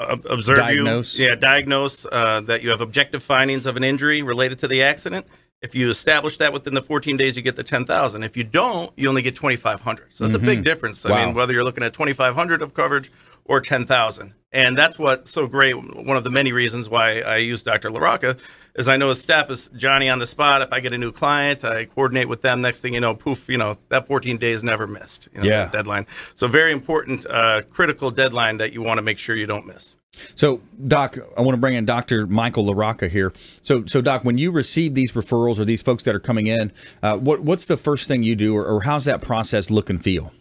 ob- 0.00 0.26
observe 0.26 0.58
Diagnose. 0.58 1.18
you. 1.18 1.28
Yeah, 1.28 1.34
diagnose 1.36 2.06
uh, 2.06 2.40
that 2.46 2.62
you 2.62 2.70
have 2.70 2.80
objective 2.80 3.22
findings 3.22 3.66
of 3.66 3.76
an 3.76 3.84
injury 3.84 4.22
related 4.22 4.58
to 4.60 4.68
the 4.68 4.82
accident. 4.82 5.26
If 5.60 5.74
you 5.74 5.90
establish 5.90 6.38
that 6.38 6.52
within 6.52 6.72
the 6.74 6.82
14 6.82 7.16
days, 7.16 7.36
you 7.36 7.42
get 7.42 7.54
the 7.56 7.64
10,000. 7.64 8.22
If 8.22 8.36
you 8.36 8.44
don't, 8.44 8.92
you 8.96 9.08
only 9.08 9.22
get 9.22 9.36
2,500. 9.36 10.06
So 10.14 10.24
that's 10.24 10.36
a 10.36 10.38
big 10.38 10.64
difference. 10.64 11.04
I 11.04 11.10
Wow. 11.10 11.26
mean, 11.26 11.34
whether 11.34 11.52
you're 11.52 11.64
looking 11.64 11.84
at 11.84 11.92
2,500 11.92 12.62
of 12.62 12.74
coverage 12.74 13.12
or 13.44 13.60
10,000. 13.60 14.34
And 14.50 14.78
that's 14.78 14.98
what's 14.98 15.30
so 15.30 15.46
great. 15.46 15.74
One 15.74 16.16
of 16.16 16.24
the 16.24 16.30
many 16.30 16.52
reasons 16.52 16.88
why 16.88 17.20
I 17.20 17.36
use 17.36 17.62
Dr. 17.62 17.90
LaRocca 17.90 18.38
is 18.76 18.88
I 18.88 18.96
know 18.96 19.10
his 19.10 19.20
staff 19.20 19.50
is 19.50 19.68
Johnny 19.76 20.08
on 20.08 20.20
the 20.20 20.26
spot. 20.26 20.62
If 20.62 20.72
I 20.72 20.80
get 20.80 20.94
a 20.94 20.98
new 20.98 21.12
client, 21.12 21.64
I 21.64 21.84
coordinate 21.84 22.28
with 22.28 22.40
them. 22.40 22.62
Next 22.62 22.80
thing 22.80 22.94
you 22.94 23.00
know, 23.00 23.14
poof, 23.14 23.48
you 23.48 23.58
know, 23.58 23.76
that 23.90 24.06
14 24.06 24.38
days 24.38 24.62
never 24.62 24.86
missed. 24.86 25.28
You 25.34 25.40
know, 25.42 25.46
Yeah. 25.46 25.64
that 25.64 25.72
deadline. 25.72 26.06
So 26.34 26.46
very 26.46 26.72
important, 26.72 27.26
uh, 27.28 27.62
critical 27.68 28.10
deadline 28.10 28.56
that 28.58 28.72
you 28.72 28.80
want 28.80 28.96
to 28.98 29.02
make 29.02 29.18
sure 29.18 29.36
you 29.36 29.46
don't 29.46 29.66
miss. 29.66 29.96
So, 30.34 30.62
Doc, 30.86 31.16
I 31.36 31.42
want 31.42 31.54
to 31.54 31.60
bring 31.60 31.74
in 31.74 31.84
Dr. 31.84 32.26
Michael 32.26 32.64
LaRocca 32.64 33.08
here. 33.10 33.32
So, 33.62 33.84
so 33.86 34.00
Doc, 34.00 34.24
when 34.24 34.38
you 34.38 34.50
receive 34.50 34.94
these 34.94 35.12
referrals 35.12 35.60
or 35.60 35.64
these 35.64 35.82
folks 35.82 36.02
that 36.04 36.14
are 36.14 36.20
coming 36.20 36.46
in, 36.48 36.72
uh, 37.02 37.18
what 37.18 37.40
what's 37.40 37.66
the 37.66 37.76
first 37.76 38.08
thing 38.08 38.22
you 38.24 38.34
do, 38.34 38.56
or, 38.56 38.64
or 38.64 38.80
how's 38.82 39.04
that 39.04 39.20
process 39.22 39.70
look 39.70 39.90
and 39.90 40.02
feel? 40.02 40.32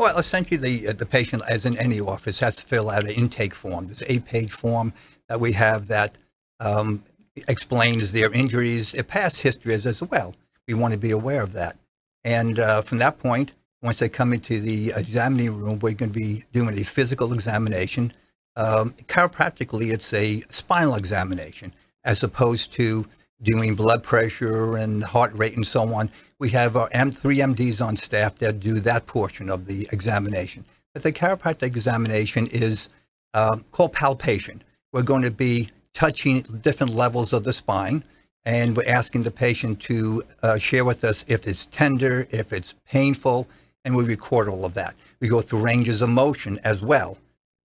Well, 0.00 0.16
essentially, 0.16 0.56
the 0.56 0.88
uh, 0.88 0.92
the 0.94 1.04
patient, 1.04 1.42
as 1.46 1.66
in 1.66 1.76
any 1.76 2.00
office, 2.00 2.40
has 2.40 2.54
to 2.56 2.64
fill 2.64 2.88
out 2.88 3.04
an 3.04 3.10
intake 3.10 3.54
form. 3.54 3.88
There's 3.88 4.02
a 4.06 4.20
page 4.20 4.50
form 4.50 4.94
that 5.28 5.40
we 5.40 5.52
have 5.52 5.88
that 5.88 6.16
um, 6.58 7.04
explains 7.46 8.12
their 8.12 8.32
injuries, 8.32 8.92
their 8.92 9.02
past 9.02 9.42
histories 9.42 9.84
as 9.84 10.00
well. 10.00 10.34
We 10.66 10.72
want 10.72 10.94
to 10.94 10.98
be 10.98 11.10
aware 11.10 11.42
of 11.42 11.52
that. 11.52 11.76
And 12.24 12.58
uh, 12.58 12.80
from 12.80 12.96
that 12.96 13.18
point, 13.18 13.52
once 13.82 13.98
they 13.98 14.08
come 14.08 14.32
into 14.32 14.58
the 14.58 14.94
examining 14.96 15.54
room, 15.54 15.78
we're 15.80 15.92
going 15.92 16.14
to 16.14 16.18
be 16.18 16.44
doing 16.50 16.78
a 16.78 16.82
physical 16.82 17.34
examination. 17.34 18.14
Um, 18.56 18.94
chiropractically, 19.06 19.92
it's 19.92 20.14
a 20.14 20.42
spinal 20.48 20.94
examination 20.94 21.74
as 22.04 22.22
opposed 22.22 22.72
to 22.72 23.04
doing 23.42 23.74
blood 23.74 24.02
pressure 24.02 24.78
and 24.78 25.04
heart 25.04 25.32
rate 25.34 25.56
and 25.56 25.66
so 25.66 25.92
on. 25.92 26.10
We 26.40 26.48
have 26.50 26.74
our 26.74 26.88
M- 26.90 27.12
three 27.12 27.36
MDs 27.36 27.86
on 27.86 27.96
staff 27.96 28.38
that 28.38 28.60
do 28.60 28.80
that 28.80 29.06
portion 29.06 29.50
of 29.50 29.66
the 29.66 29.86
examination. 29.92 30.64
But 30.94 31.02
the 31.02 31.12
chiropractic 31.12 31.64
examination 31.64 32.46
is 32.46 32.88
um, 33.34 33.66
called 33.72 33.92
palpation. 33.92 34.64
We're 34.90 35.02
going 35.02 35.22
to 35.22 35.30
be 35.30 35.68
touching 35.92 36.40
different 36.40 36.94
levels 36.94 37.34
of 37.34 37.42
the 37.42 37.52
spine, 37.52 38.04
and 38.44 38.74
we're 38.74 38.88
asking 38.88 39.20
the 39.20 39.30
patient 39.30 39.80
to 39.80 40.22
uh, 40.42 40.58
share 40.58 40.84
with 40.84 41.04
us 41.04 41.26
if 41.28 41.46
it's 41.46 41.66
tender, 41.66 42.26
if 42.30 42.54
it's 42.54 42.74
painful, 42.88 43.46
and 43.84 43.94
we 43.94 44.02
record 44.02 44.48
all 44.48 44.64
of 44.64 44.72
that. 44.74 44.94
We 45.20 45.28
go 45.28 45.42
through 45.42 45.60
ranges 45.60 46.00
of 46.00 46.08
motion 46.08 46.58
as 46.64 46.80
well. 46.80 47.18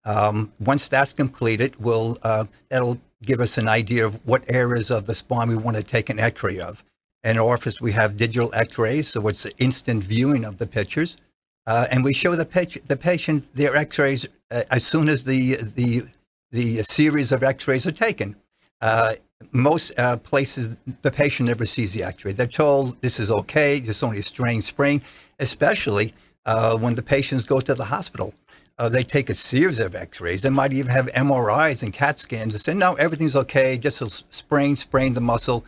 Um, 0.03 0.51
once 0.60 0.89
that's 0.89 1.13
completed, 1.13 1.77
we'll 1.79 2.17
uh, 2.24 2.46
that'll 2.70 3.00
give 3.24 3.39
us 3.39 3.58
an 3.58 3.70
idea 3.70 4.05
of 4.05 4.15
what 4.27 4.44
areas 4.51 4.91
of 4.91 5.05
the 5.05 5.15
spine 5.15 5.48
we 5.48 5.55
want 5.55 5.77
to 5.77 5.84
take 5.84 6.10
an 6.10 6.20
X-ray 6.20 6.60
of. 6.60 6.84
In 7.25 7.39
our 7.39 7.53
office, 7.53 7.82
we 7.82 7.91
have 7.94 8.17
digital 8.17 8.53
X-rays, 8.53 9.08
so 9.08 9.27
it's 9.27 9.41
the 9.41 9.58
instant 9.58 10.03
viewing 10.03 10.46
of 10.46 10.60
the 10.60 10.67
pictures, 10.67 11.17
uh, 11.65 11.88
and 11.89 12.03
we 12.03 12.13
show 12.13 12.36
the, 12.36 12.46
patient 12.46 12.88
the 12.88 12.96
patient 12.96 13.53
their 13.55 13.75
X-rays 13.75 14.27
uh, 14.51 14.62
as 14.70 14.86
soon 14.86 15.10
as 15.10 15.25
the 15.25 15.55
the 15.55 16.03
the 16.51 16.84
series 16.84 17.32
of 17.32 17.41
X-rays 17.41 17.88
are 17.88 17.91
taken. 17.91 18.36
Uh, 18.79 19.15
most 19.51 19.91
uh, 19.98 20.17
places, 20.17 20.70
the 21.01 21.10
patient 21.10 21.50
never 21.50 21.65
sees 21.65 21.94
the 21.94 22.03
X-ray. 22.03 22.34
They're 22.34 22.46
told 22.46 23.01
this 23.01 23.20
is 23.20 23.32
okay, 23.32 23.79
this 23.79 23.98
is 23.98 24.03
only 24.03 24.20
a 24.20 24.24
strain 24.24 24.62
sprain, 24.62 25.01
especially 25.39 26.13
uh, 26.46 26.77
when 26.77 26.94
the 26.94 27.01
patients 27.01 27.44
go 27.44 27.60
to 27.60 27.74
the 27.74 27.86
hospital. 27.86 28.36
Uh, 28.77 28.88
they 28.88 29.03
take 29.03 29.32
a 29.32 29.36
series 29.36 29.79
of 29.79 29.96
X-rays. 29.96 30.44
They 30.44 30.51
might 30.51 30.74
even 30.74 30.92
have 30.92 31.07
MRIs 31.07 31.81
and 31.81 31.92
CAT 31.92 32.20
scans 32.20 32.53
and 32.53 32.64
say, 32.64 32.75
"No, 32.75 32.94
everything's 32.94 33.35
okay. 33.35 33.79
Just 33.79 34.00
a 34.03 34.09
sprain, 34.29 34.75
sprain 34.75 35.16
the 35.16 35.22
muscle. 35.22 35.66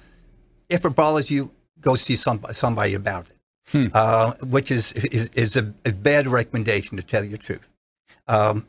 If 0.69 0.85
it 0.85 0.95
bothers 0.95 1.29
you, 1.31 1.51
go 1.79 1.95
see 1.95 2.15
some, 2.15 2.41
somebody 2.51 2.93
about 2.93 3.27
it." 3.27 3.33
Uh, 3.93 4.33
which 4.43 4.71
is 4.71 4.93
is, 4.93 5.25
is 5.35 5.57
a, 5.57 5.73
a 5.85 5.91
bad 5.91 6.25
recommendation 6.27 6.95
to 6.97 7.03
tell 7.03 7.23
you 7.23 7.31
the 7.31 7.37
truth. 7.37 7.67
Um, 8.27 8.65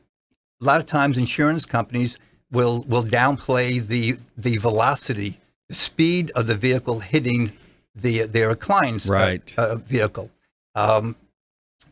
a 0.61 0.65
lot 0.65 0.81
of 0.81 0.87
times, 0.87 1.17
insurance 1.17 1.65
companies 1.65 2.19
will 2.51 2.83
will 2.89 3.05
downplay 3.05 3.81
the 3.87 4.19
the 4.37 4.57
velocity, 4.57 5.39
the 5.69 5.77
speed 5.77 6.33
of 6.35 6.49
the 6.49 6.57
vehicle 6.57 6.99
hitting 7.01 7.53
the 7.95 8.25
their 8.27 8.55
client's 8.57 9.09
uh, 9.09 9.13
Right. 9.13 9.55
uh, 9.57 9.77
vehicle. 9.77 10.31
Um, 10.75 11.15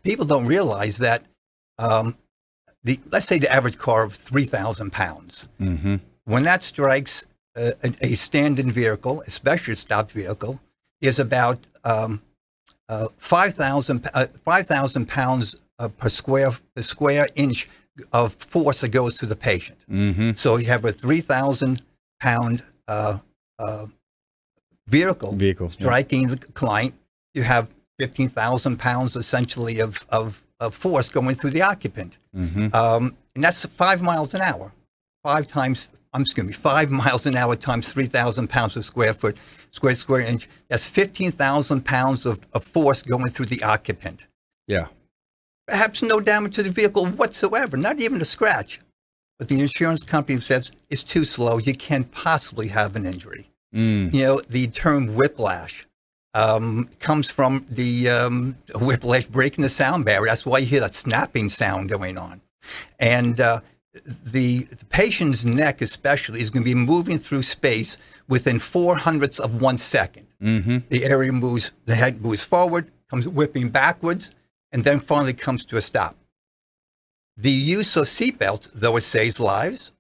people 0.02 0.24
don't 0.26 0.46
realize 0.46 0.98
that. 0.98 1.22
Um, 1.78 2.16
the 2.82 2.98
let's 3.12 3.26
say 3.26 3.38
the 3.38 3.52
average 3.52 3.78
car 3.78 4.04
of 4.04 4.14
three 4.14 4.46
thousand 4.46 4.92
pounds. 4.92 5.48
Mm-hmm. 5.60 5.96
When 6.24 6.42
that 6.42 6.64
strikes 6.64 7.24
a, 7.56 7.72
a, 7.82 7.92
a 8.02 8.14
standing 8.14 8.70
vehicle, 8.70 9.22
especially 9.26 9.74
a 9.74 9.76
stopped 9.76 10.12
vehicle, 10.12 10.60
is 11.00 11.18
about 11.18 11.58
um, 11.84 12.22
uh, 12.88 13.08
5,000 13.18 14.08
uh, 14.14 14.26
5,000 14.44 15.06
pounds 15.08 15.56
uh, 15.78 15.88
per 15.88 16.08
square 16.08 16.50
per 16.74 16.82
square 16.82 17.26
inch 17.34 17.68
of 18.12 18.34
force 18.34 18.80
that 18.82 18.90
goes 18.90 19.14
to 19.14 19.26
the 19.26 19.36
patient. 19.36 19.78
Mm-hmm. 19.90 20.32
So 20.34 20.56
you 20.56 20.66
have 20.66 20.84
a 20.84 20.92
3,000 20.92 21.82
pound 22.20 22.62
uh, 22.88 23.18
uh, 23.58 23.86
vehicle 24.86 25.32
Vehicles. 25.32 25.76
yeah. 25.78 25.84
striking 25.86 26.28
the 26.28 26.36
client. 26.38 26.94
You 27.34 27.42
have 27.42 27.70
15,000 27.98 28.78
pounds 28.78 29.16
essentially 29.16 29.80
of, 29.80 30.04
of, 30.10 30.44
of 30.60 30.74
force 30.74 31.08
going 31.08 31.34
through 31.34 31.50
the 31.50 31.62
occupant. 31.62 32.18
Mhm. 32.34 32.74
Um, 32.74 33.16
and 33.34 33.44
that's 33.44 33.64
five 33.66 34.02
miles 34.02 34.34
an 34.34 34.40
hour. 34.42 34.72
Five 35.22 35.48
times, 35.48 35.88
I'm 36.16 36.22
excuse 36.22 36.46
me, 36.46 36.52
five 36.54 36.90
miles 36.90 37.26
an 37.26 37.36
hour 37.36 37.56
times 37.56 37.92
3,000 37.92 38.48
pounds 38.48 38.72
per 38.72 38.80
square 38.82 39.12
foot, 39.12 39.36
square 39.70 39.94
square 39.94 40.22
inch. 40.22 40.48
That's 40.70 40.88
15,000 40.88 41.84
pounds 41.84 42.24
of, 42.24 42.40
of 42.54 42.64
force 42.64 43.02
going 43.02 43.28
through 43.28 43.46
the 43.46 43.62
occupant. 43.62 44.26
Yeah. 44.66 44.86
Perhaps 45.68 46.02
no 46.02 46.20
damage 46.20 46.54
to 46.54 46.62
the 46.62 46.70
vehicle 46.70 47.04
whatsoever, 47.04 47.76
not 47.76 48.00
even 48.00 48.20
a 48.22 48.24
scratch. 48.24 48.80
But 49.38 49.48
the 49.48 49.60
insurance 49.60 50.04
company 50.04 50.40
says 50.40 50.72
it's 50.88 51.02
too 51.02 51.26
slow. 51.26 51.58
You 51.58 51.74
can't 51.74 52.10
possibly 52.10 52.68
have 52.68 52.96
an 52.96 53.04
injury. 53.04 53.50
Mm. 53.74 54.14
You 54.14 54.22
know, 54.22 54.40
the 54.48 54.68
term 54.68 55.14
whiplash 55.14 55.86
um, 56.32 56.88
comes 56.98 57.30
from 57.30 57.66
the 57.68 58.08
um, 58.08 58.56
whiplash 58.74 59.26
breaking 59.26 59.60
the 59.60 59.68
sound 59.68 60.06
barrier. 60.06 60.30
That's 60.30 60.46
why 60.46 60.58
you 60.58 60.66
hear 60.66 60.80
that 60.80 60.94
snapping 60.94 61.50
sound 61.50 61.90
going 61.90 62.16
on. 62.16 62.40
And 62.98 63.38
uh, 63.38 63.60
the, 64.04 64.64
the 64.64 64.84
patient's 64.86 65.44
neck, 65.44 65.80
especially, 65.82 66.40
is 66.40 66.50
going 66.50 66.62
to 66.64 66.70
be 66.70 66.74
moving 66.74 67.18
through 67.18 67.42
space 67.42 67.96
within 68.28 68.58
four 68.58 68.96
hundredths 68.96 69.38
of 69.38 69.60
one 69.60 69.78
second. 69.78 70.26
Mm-hmm. 70.42 70.78
The 70.88 71.04
area 71.04 71.32
moves, 71.32 71.72
the 71.86 71.94
head 71.94 72.20
moves 72.20 72.44
forward, 72.44 72.90
comes 73.08 73.26
whipping 73.28 73.68
backwards, 73.70 74.34
and 74.72 74.84
then 74.84 74.98
finally 75.00 75.32
comes 75.32 75.64
to 75.66 75.76
a 75.76 75.80
stop. 75.80 76.16
The 77.36 77.50
use 77.50 77.96
of 77.96 78.04
seatbelts, 78.04 78.70
though 78.72 78.96
it 78.96 79.02
saves 79.02 79.38
lives, 79.38 79.92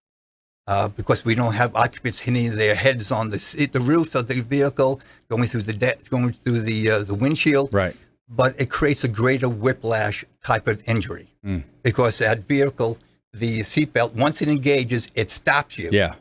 uh, 0.66 0.88
because 0.88 1.24
we 1.24 1.34
don't 1.34 1.54
have 1.54 1.74
occupants 1.76 2.20
hitting 2.20 2.56
their 2.56 2.74
heads 2.74 3.12
on 3.12 3.30
the 3.30 3.38
seat, 3.38 3.72
the 3.72 3.80
roof 3.80 4.14
of 4.14 4.26
the 4.26 4.40
vehicle, 4.40 5.00
going 5.28 5.44
through 5.44 5.62
the 5.62 5.72
de- 5.72 5.96
going 6.10 6.32
through 6.32 6.60
the 6.60 6.90
uh, 6.90 7.02
the 7.04 7.14
windshield. 7.14 7.72
Right. 7.72 7.94
But 8.28 8.60
it 8.60 8.70
creates 8.70 9.04
a 9.04 9.08
greater 9.08 9.48
whiplash 9.48 10.24
type 10.42 10.66
of 10.66 10.82
injury 10.88 11.28
Mm. 11.44 11.62
because 11.84 12.18
that 12.18 12.40
vehicle, 12.40 12.98
the 13.38 13.60
seatbelt, 13.60 14.12
once 14.14 14.40
it 14.42 14.48
engages, 14.48 15.08
it 15.14 15.30
stops 15.30 15.78
you. 15.78 15.90
Yeah. 15.92 16.14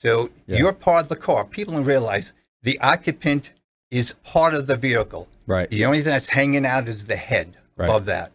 So 0.00 0.30
Yeah. 0.46 0.58
you're 0.58 0.72
part 0.72 1.04
of 1.04 1.08
the 1.08 1.16
car. 1.16 1.44
People 1.44 1.74
don't 1.74 1.84
realize 1.84 2.32
the 2.62 2.78
occupant 2.80 3.52
is 3.90 4.14
part 4.22 4.54
of 4.54 4.66
the 4.66 4.76
vehicle. 4.76 5.28
Right. 5.46 5.68
The 5.70 5.84
only 5.84 5.98
thing 6.02 6.12
that's 6.12 6.28
hanging 6.30 6.66
out 6.66 6.88
is 6.88 7.06
the 7.06 7.16
head 7.16 7.56
Right. 7.76 7.86
above 7.86 8.04
that. 8.06 8.32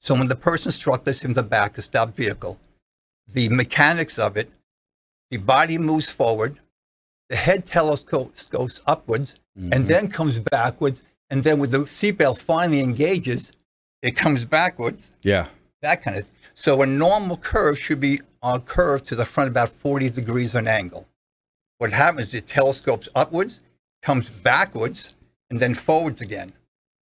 So 0.00 0.14
when 0.14 0.28
the 0.28 0.36
person 0.36 0.72
struck 0.72 1.04
this 1.04 1.24
in 1.24 1.34
the 1.34 1.42
back, 1.42 1.76
a 1.78 1.82
stopped 1.82 2.16
vehicle, 2.16 2.58
the 3.28 3.48
mechanics 3.50 4.18
of 4.18 4.36
it, 4.36 4.50
the 5.30 5.36
body 5.36 5.78
moves 5.78 6.10
forward, 6.10 6.58
the 7.28 7.36
head 7.36 7.66
telescopes 7.66 8.46
goes 8.46 8.82
upwards, 8.86 9.36
Mm-hmm. 9.58 9.72
and 9.72 9.86
then 9.88 10.08
comes 10.08 10.38
backwards, 10.38 11.02
and 11.28 11.42
then 11.42 11.58
when 11.58 11.70
the 11.70 11.78
seatbelt 11.78 12.38
finally 12.38 12.80
engages, 12.80 13.52
it 14.00 14.12
comes 14.16 14.44
backwards. 14.44 15.10
Yeah. 15.22 15.48
That 15.82 16.02
kind 16.02 16.16
of. 16.18 16.30
So 16.60 16.82
a 16.82 16.86
normal 16.86 17.38
curve 17.38 17.78
should 17.78 18.00
be 18.00 18.20
a 18.42 18.60
curve 18.60 19.02
to 19.06 19.16
the 19.16 19.24
front 19.24 19.48
about 19.48 19.70
40 19.70 20.10
degrees 20.10 20.54
of 20.54 20.58
an 20.58 20.68
angle. 20.68 21.08
What 21.78 21.90
happens 21.90 22.28
is 22.28 22.34
it 22.34 22.48
telescopes 22.48 23.08
upwards, 23.14 23.62
comes 24.02 24.28
backwards, 24.28 25.16
and 25.48 25.58
then 25.58 25.72
forwards 25.72 26.20
again. 26.20 26.52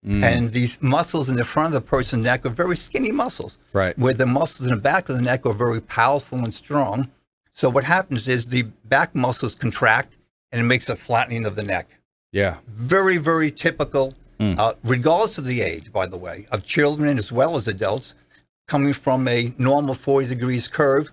And 0.04 0.50
these 0.50 0.82
muscles 0.82 1.28
in 1.28 1.36
the 1.36 1.44
front 1.44 1.68
of 1.68 1.72
the 1.74 1.88
person's 1.88 2.24
neck 2.24 2.44
are 2.44 2.50
very 2.50 2.74
skinny 2.74 3.12
muscles. 3.12 3.58
Right. 3.72 3.96
Where 3.96 4.12
the 4.12 4.26
muscles 4.26 4.68
in 4.68 4.74
the 4.74 4.80
back 4.80 5.08
of 5.08 5.16
the 5.16 5.22
neck 5.22 5.46
are 5.46 5.54
very 5.54 5.80
powerful 5.80 6.38
and 6.38 6.52
strong. 6.52 7.08
So 7.52 7.70
what 7.70 7.84
happens 7.84 8.26
is 8.26 8.48
the 8.48 8.62
back 8.84 9.14
muscles 9.14 9.54
contract 9.54 10.16
and 10.50 10.60
it 10.60 10.64
makes 10.64 10.88
a 10.88 10.96
flattening 10.96 11.46
of 11.46 11.54
the 11.54 11.62
neck. 11.62 11.86
Yeah. 12.32 12.56
Very, 12.66 13.18
very 13.18 13.52
typical, 13.52 14.14
uh, 14.40 14.72
regardless 14.82 15.38
of 15.38 15.44
the 15.44 15.60
age, 15.60 15.92
by 15.92 16.06
the 16.06 16.18
way, 16.18 16.48
of 16.50 16.64
children 16.64 17.18
as 17.18 17.30
well 17.30 17.54
as 17.54 17.68
adults, 17.68 18.16
coming 18.66 18.92
from 18.92 19.29
a 19.29 19.53
normal 19.59 19.94
40 19.94 20.29
degrees 20.29 20.68
curve. 20.68 21.11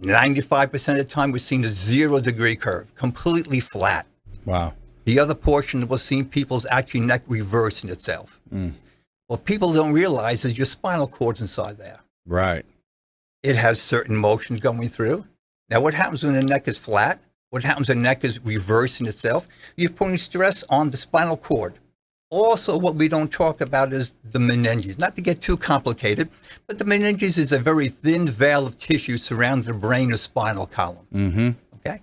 95% 0.00 0.88
of 0.90 0.96
the 0.96 1.04
time, 1.04 1.32
we're 1.32 1.38
seeing 1.38 1.64
a 1.64 1.68
zero 1.72 2.20
degree 2.20 2.56
curve, 2.56 2.94
completely 2.94 3.60
flat. 3.60 4.06
Wow. 4.44 4.74
The 5.04 5.18
other 5.18 5.34
portion 5.34 5.88
was 5.88 6.02
seeing 6.02 6.28
people's 6.28 6.66
actually 6.70 7.00
neck 7.00 7.22
reversing 7.26 7.90
itself. 7.90 8.40
Mm. 8.52 8.74
What 9.26 9.44
people 9.44 9.72
don't 9.72 9.92
realize 9.92 10.44
is 10.44 10.56
your 10.56 10.66
spinal 10.66 11.06
cord's 11.06 11.40
inside 11.40 11.78
there. 11.78 12.00
Right. 12.26 12.64
It 13.42 13.56
has 13.56 13.80
certain 13.80 14.16
motions 14.16 14.60
going 14.60 14.88
through. 14.88 15.26
Now, 15.70 15.80
what 15.80 15.94
happens 15.94 16.24
when 16.24 16.34
the 16.34 16.42
neck 16.42 16.68
is 16.68 16.78
flat? 16.78 17.20
What 17.50 17.64
happens 17.64 17.88
when 17.88 17.98
the 17.98 18.02
neck 18.02 18.24
is 18.24 18.44
reversing 18.44 19.06
itself? 19.06 19.48
You're 19.76 19.90
putting 19.90 20.16
stress 20.16 20.64
on 20.68 20.90
the 20.90 20.96
spinal 20.96 21.36
cord. 21.36 21.74
Also, 22.30 22.78
what 22.78 22.94
we 22.94 23.08
don't 23.08 23.32
talk 23.32 23.62
about 23.62 23.92
is 23.92 24.18
the 24.22 24.38
meninges. 24.38 24.98
Not 24.98 25.16
to 25.16 25.22
get 25.22 25.40
too 25.40 25.56
complicated, 25.56 26.28
but 26.66 26.78
the 26.78 26.84
meninges 26.84 27.38
is 27.38 27.52
a 27.52 27.58
very 27.58 27.88
thin 27.88 28.28
veil 28.28 28.66
of 28.66 28.78
tissue 28.78 29.16
surrounding 29.16 29.66
the 29.66 29.78
brain 29.78 30.12
or 30.12 30.18
spinal 30.18 30.66
column. 30.66 31.06
Mm-hmm. 31.12 31.50
Okay, 31.76 32.00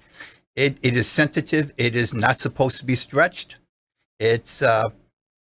it, 0.55 0.77
it 0.81 0.97
is 0.97 1.07
sensitive. 1.07 1.71
It 1.77 1.95
is 1.95 2.13
not 2.13 2.39
supposed 2.39 2.79
to 2.79 2.85
be 2.85 2.95
stretched. 2.95 3.57
It's 4.19 4.63
uh, 4.63 4.89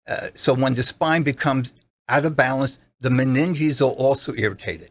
uh, 0.07 0.29
so 0.35 0.53
when 0.53 0.75
the 0.75 0.83
spine 0.83 1.23
becomes 1.23 1.73
out 2.09 2.27
of 2.27 2.37
balance, 2.37 2.79
the 3.01 3.09
meninges 3.09 3.81
are 3.81 3.93
also 3.93 4.35
irritated. 4.35 4.91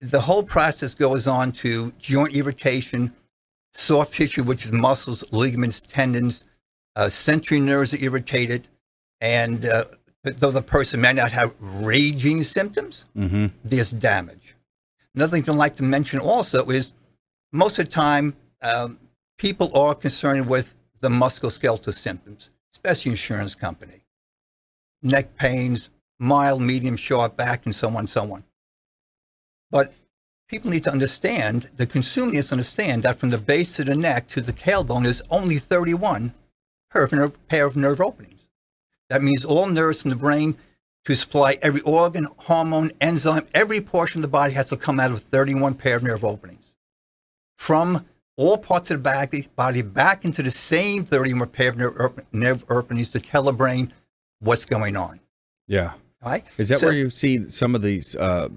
The 0.00 0.22
whole 0.22 0.42
process 0.42 0.96
goes 0.96 1.28
on 1.28 1.52
to 1.52 1.92
joint 1.92 2.34
irritation, 2.34 3.14
soft 3.72 4.14
tissue, 4.14 4.42
which 4.42 4.64
is 4.64 4.72
muscles, 4.72 5.22
ligaments, 5.32 5.80
tendons, 5.80 6.44
uh, 6.96 7.08
sensory 7.08 7.60
nerves 7.60 7.94
are 7.94 8.02
irritated, 8.04 8.68
and 9.20 9.64
uh, 9.64 9.84
though 10.24 10.50
the 10.50 10.62
person 10.62 11.00
may 11.00 11.12
not 11.12 11.32
have 11.32 11.54
raging 11.60 12.42
symptoms, 12.42 13.04
Mm-hmm. 13.16 13.46
there's 13.64 13.90
damage. 13.90 14.54
Another 15.14 15.36
thing 15.40 15.50
I'd 15.54 15.58
like 15.58 15.76
to 15.76 15.82
mention 15.82 16.18
also 16.20 16.66
is 16.70 16.92
most 17.52 17.78
of 17.78 17.86
the 17.86 17.90
time 17.90 18.34
um, 18.62 18.98
people 19.38 19.76
are 19.76 19.94
concerned 19.94 20.48
with 20.48 20.74
the 21.00 21.08
musculoskeletal 21.08 21.92
symptoms, 21.94 22.50
especially 22.72 23.10
insurance 23.10 23.54
company. 23.54 24.04
Neck 25.02 25.36
pains, 25.36 25.90
mild, 26.18 26.62
medium, 26.62 26.96
sharp 26.96 27.36
back, 27.36 27.66
and 27.66 27.74
so 27.74 27.88
on 27.88 27.96
and 27.96 28.10
so 28.10 28.32
on. 28.32 28.44
But 29.70 29.92
people 30.48 30.70
need 30.70 30.84
to 30.84 30.92
understand, 30.92 31.70
the 31.76 31.86
consumer 31.86 32.32
needs 32.32 32.48
to 32.48 32.54
understand 32.54 33.02
that 33.02 33.16
from 33.18 33.30
the 33.30 33.38
base 33.38 33.78
of 33.80 33.86
the 33.86 33.96
neck 33.96 34.28
to 34.28 34.40
the 34.40 34.52
tailbone 34.52 35.04
is 35.06 35.22
only 35.30 35.56
31 35.56 36.32
pair 36.92 37.04
of 37.04 37.12
nerve, 37.12 37.48
pair 37.48 37.66
of 37.66 37.76
nerve 37.76 38.00
openings. 38.00 38.40
That 39.08 39.22
means 39.22 39.44
all 39.44 39.66
nerves 39.66 40.04
in 40.04 40.10
the 40.10 40.16
brain 40.16 40.56
to 41.04 41.16
supply 41.16 41.58
every 41.62 41.80
organ, 41.82 42.26
hormone, 42.38 42.92
enzyme, 43.00 43.46
every 43.54 43.80
portion 43.80 44.18
of 44.20 44.22
the 44.22 44.28
body 44.28 44.54
has 44.54 44.68
to 44.68 44.76
come 44.76 45.00
out 45.00 45.10
of 45.10 45.22
31 45.22 45.74
pair 45.74 45.96
of 45.96 46.02
nerve 46.02 46.24
openings. 46.24 46.72
From 47.56 48.06
all 48.36 48.56
parts 48.58 48.90
of 48.90 49.02
the 49.02 49.10
body, 49.10 49.48
body 49.56 49.82
back 49.82 50.24
into 50.24 50.42
the 50.42 50.50
same 50.50 51.04
31 51.04 51.48
pair 51.48 51.70
of 51.70 51.76
nerve, 51.76 52.20
nerve 52.32 52.64
openings 52.70 53.10
to 53.10 53.20
tell 53.20 53.42
the 53.44 53.52
brain 53.52 53.92
what's 54.40 54.64
going 54.64 54.96
on. 54.96 55.20
Yeah. 55.66 55.92
All 56.22 56.32
right? 56.32 56.44
Is 56.58 56.68
that 56.68 56.78
So- 56.80 56.86
where 56.86 56.94
you 56.94 57.10
see 57.10 57.48
some 57.50 57.74
of 57.74 57.82
these 57.82 58.16
uh, 58.16 58.48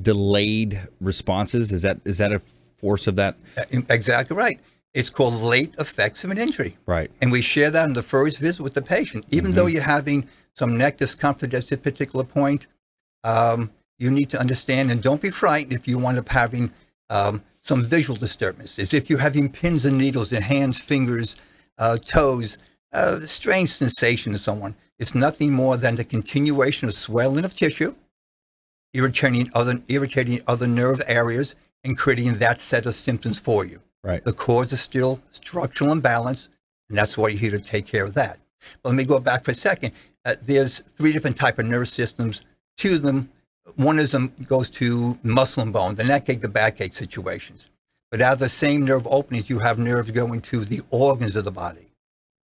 delayed 0.00 0.80
responses? 1.00 1.72
Is 1.72 1.82
that 1.82 2.00
is 2.04 2.18
that 2.18 2.32
a 2.32 2.40
force 2.76 3.06
of 3.06 3.16
that? 3.16 3.36
Exactly 3.70 4.36
right. 4.36 4.60
It's 4.94 5.10
called 5.10 5.34
late 5.34 5.74
effects 5.78 6.22
of 6.22 6.30
an 6.30 6.38
injury. 6.38 6.78
Right. 6.86 7.10
And 7.20 7.32
we 7.32 7.42
share 7.42 7.70
that 7.72 7.88
in 7.88 7.94
the 7.94 8.02
first 8.02 8.38
visit 8.38 8.62
with 8.62 8.74
the 8.74 8.82
patient. 8.82 9.26
Even 9.30 9.52
though 9.52 9.66
you're 9.66 9.82
having 9.82 10.28
some 10.54 10.78
neck 10.78 10.98
discomfort 10.98 11.52
at 11.52 11.66
this 11.66 11.76
particular 11.78 12.24
point, 12.24 12.68
um, 13.24 13.72
you 13.98 14.10
need 14.10 14.30
to 14.30 14.40
understand 14.40 14.90
and 14.90 15.02
don't 15.02 15.20
be 15.20 15.30
frightened 15.30 15.72
if 15.72 15.88
you 15.88 15.98
wind 15.98 16.18
up 16.18 16.28
having 16.28 16.72
um, 17.10 17.42
some 17.60 17.84
visual 17.84 18.16
disturbances. 18.16 18.94
If 18.94 19.10
you're 19.10 19.18
having 19.18 19.50
pins 19.50 19.84
and 19.84 19.98
needles 19.98 20.32
in 20.32 20.42
hands, 20.42 20.78
fingers, 20.78 21.36
uh, 21.78 21.98
toes, 21.98 22.56
uh, 22.92 23.20
strange 23.26 23.70
sensation 23.70 24.32
and 24.32 24.40
so 24.40 24.62
on, 24.62 24.76
it's 24.98 25.14
nothing 25.14 25.52
more 25.52 25.76
than 25.76 25.96
the 25.96 26.04
continuation 26.04 26.86
of 26.88 26.94
swelling 26.94 27.44
of 27.44 27.54
tissue, 27.54 27.96
irritating 28.92 29.48
other, 29.54 29.80
irritating 29.88 30.40
other 30.46 30.68
nerve 30.68 31.02
areas, 31.08 31.56
and 31.82 31.98
creating 31.98 32.34
that 32.34 32.60
set 32.60 32.86
of 32.86 32.94
symptoms 32.94 33.40
for 33.40 33.64
you. 33.64 33.80
Right. 34.04 34.22
The 34.22 34.34
cause 34.34 34.70
is 34.72 34.80
still 34.82 35.20
structural 35.30 35.90
imbalance, 35.90 36.48
and 36.88 36.98
that's 36.98 37.16
why 37.16 37.28
you're 37.28 37.38
here 37.38 37.50
to 37.52 37.58
take 37.58 37.86
care 37.86 38.04
of 38.04 38.12
that. 38.14 38.38
But 38.82 38.90
let 38.90 38.96
me 38.96 39.04
go 39.04 39.18
back 39.18 39.44
for 39.44 39.52
a 39.52 39.54
second. 39.54 39.92
Uh, 40.26 40.34
there's 40.42 40.80
three 40.96 41.12
different 41.12 41.38
type 41.38 41.58
of 41.58 41.64
nerve 41.66 41.88
systems. 41.88 42.42
Two 42.76 42.96
of 42.96 43.02
them, 43.02 43.30
one 43.76 43.98
of 43.98 44.10
them 44.10 44.32
goes 44.46 44.68
to 44.70 45.18
muscle 45.22 45.62
and 45.62 45.72
bone, 45.72 45.94
the 45.94 46.04
neck 46.04 46.28
ache, 46.28 46.42
the 46.42 46.48
backache 46.48 46.92
situations. 46.92 47.70
But 48.10 48.20
out 48.20 48.34
of 48.34 48.38
the 48.40 48.48
same 48.50 48.84
nerve 48.84 49.06
openings, 49.06 49.48
you 49.48 49.58
have 49.60 49.78
nerves 49.78 50.10
going 50.10 50.42
to 50.42 50.64
the 50.66 50.82
organs 50.90 51.34
of 51.34 51.44
the 51.44 51.50
body, 51.50 51.88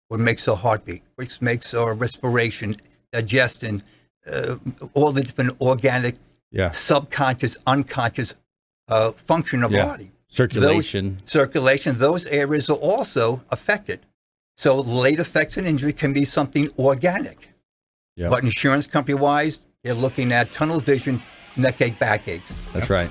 what 0.07 0.19
makes 0.19 0.47
our 0.47 0.57
heartbeat, 0.57 1.03
which 1.15 1.41
makes 1.41 1.73
our 1.75 1.93
respiration, 1.93 2.75
digestion, 3.11 3.83
uh, 4.31 4.55
all 4.95 5.11
the 5.11 5.21
different 5.21 5.61
organic, 5.61 6.15
Yeah. 6.51 6.71
subconscious, 6.71 7.57
unconscious 7.67 8.33
uh, 8.87 9.11
function 9.11 9.63
of 9.63 9.71
Yeah. 9.71 9.85
body 9.85 10.11
Circulation. 10.31 11.19
those, 11.19 11.31
circulation, 11.31 11.99
those 11.99 12.25
areas 12.27 12.69
are 12.69 12.77
also 12.77 13.43
affected. 13.49 13.99
So 14.55 14.79
late 14.79 15.19
effects 15.19 15.57
and 15.57 15.67
injury 15.67 15.91
can 15.91 16.13
be 16.13 16.23
something 16.23 16.69
organic. 16.79 17.49
Yeah. 18.15 18.29
But 18.29 18.43
insurance 18.43 18.87
company 18.87 19.17
wise, 19.19 19.59
they're 19.83 19.93
looking 19.93 20.31
at 20.31 20.53
tunnel 20.53 20.79
vision, 20.79 21.21
neck 21.57 21.81
ache, 21.81 21.99
backaches. 21.99 22.65
That's 22.71 22.89
right. 22.89 23.09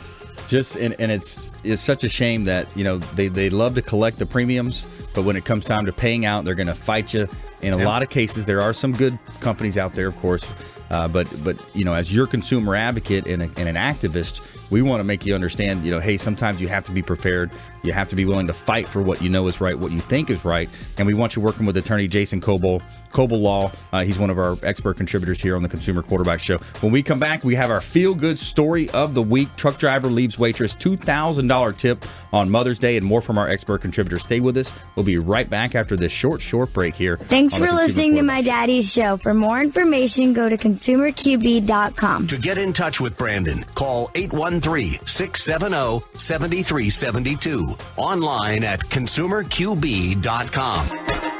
Just 0.48 0.76
and, 0.76 0.94
and 0.98 1.12
it's 1.12 1.50
it's 1.62 1.82
such 1.82 2.04
a 2.04 2.08
shame 2.08 2.44
that 2.44 2.74
you 2.76 2.84
know 2.84 2.98
they, 2.98 3.28
they 3.28 3.50
love 3.50 3.74
to 3.74 3.82
collect 3.82 4.18
the 4.18 4.26
premiums, 4.26 4.86
but 5.14 5.22
when 5.22 5.36
it 5.36 5.44
comes 5.44 5.64
time 5.64 5.86
to 5.86 5.92
paying 5.92 6.24
out, 6.24 6.44
they're 6.44 6.54
going 6.54 6.66
to 6.66 6.74
fight 6.74 7.14
you. 7.14 7.28
In 7.62 7.74
a 7.74 7.76
lot 7.76 8.02
of 8.02 8.08
cases, 8.08 8.46
there 8.46 8.60
are 8.62 8.72
some 8.72 8.92
good 8.92 9.18
companies 9.40 9.76
out 9.76 9.92
there, 9.92 10.08
of 10.08 10.16
course, 10.16 10.46
uh, 10.90 11.06
but 11.06 11.28
but 11.44 11.56
you 11.76 11.84
know, 11.84 11.92
as 11.92 12.14
your 12.14 12.26
consumer 12.26 12.74
advocate 12.74 13.26
and, 13.26 13.42
a, 13.42 13.50
and 13.58 13.68
an 13.68 13.76
activist, 13.76 14.70
we 14.70 14.82
want 14.82 15.00
to 15.00 15.04
make 15.04 15.26
you 15.26 15.34
understand. 15.34 15.84
You 15.84 15.90
know, 15.90 16.00
hey, 16.00 16.16
sometimes 16.16 16.60
you 16.60 16.68
have 16.68 16.84
to 16.86 16.92
be 16.92 17.02
prepared. 17.02 17.50
You 17.82 17.92
have 17.92 18.08
to 18.08 18.16
be 18.16 18.24
willing 18.24 18.46
to 18.46 18.52
fight 18.52 18.88
for 18.88 19.02
what 19.02 19.20
you 19.20 19.28
know 19.28 19.46
is 19.46 19.60
right, 19.60 19.78
what 19.78 19.92
you 19.92 20.00
think 20.00 20.30
is 20.30 20.44
right, 20.44 20.68
and 20.98 21.06
we 21.06 21.14
want 21.14 21.36
you 21.36 21.42
working 21.42 21.66
with 21.66 21.76
attorney 21.76 22.08
Jason 22.08 22.40
Kobal. 22.40 22.82
Kobal 23.12 23.40
Law. 23.40 23.72
Uh, 23.92 24.04
he's 24.04 24.18
one 24.18 24.30
of 24.30 24.38
our 24.38 24.56
expert 24.62 24.96
contributors 24.96 25.40
here 25.40 25.56
on 25.56 25.62
the 25.62 25.68
Consumer 25.68 26.02
Quarterback 26.02 26.40
Show. 26.40 26.58
When 26.80 26.92
we 26.92 27.02
come 27.02 27.18
back, 27.18 27.44
we 27.44 27.54
have 27.54 27.70
our 27.70 27.80
feel 27.80 28.14
good 28.14 28.38
story 28.38 28.88
of 28.90 29.14
the 29.14 29.22
week. 29.22 29.54
Truck 29.56 29.78
driver 29.78 30.08
leaves 30.08 30.38
waitress 30.38 30.74
$2,000 30.74 31.76
tip 31.76 32.04
on 32.32 32.50
Mother's 32.50 32.78
Day 32.78 32.96
and 32.96 33.04
more 33.04 33.20
from 33.20 33.38
our 33.38 33.48
expert 33.48 33.82
contributor. 33.82 34.18
Stay 34.18 34.40
with 34.40 34.56
us. 34.56 34.72
We'll 34.94 35.04
be 35.04 35.18
right 35.18 35.48
back 35.48 35.74
after 35.74 35.96
this 35.96 36.12
short, 36.12 36.40
short 36.40 36.72
break 36.72 36.94
here. 36.94 37.16
Thanks 37.16 37.56
for 37.56 37.70
listening 37.72 38.14
to 38.16 38.22
my 38.22 38.42
daddy's 38.42 38.92
show. 38.92 39.16
For 39.16 39.34
more 39.34 39.60
information, 39.60 40.32
go 40.32 40.48
to 40.48 40.56
consumerqb.com. 40.56 42.26
To 42.28 42.38
get 42.38 42.58
in 42.58 42.72
touch 42.72 43.00
with 43.00 43.16
Brandon, 43.16 43.64
call 43.74 44.10
813 44.14 45.06
670 45.06 46.06
7372. 46.18 47.76
Online 47.96 48.64
at 48.64 48.80
consumerqb.com. 48.80 51.39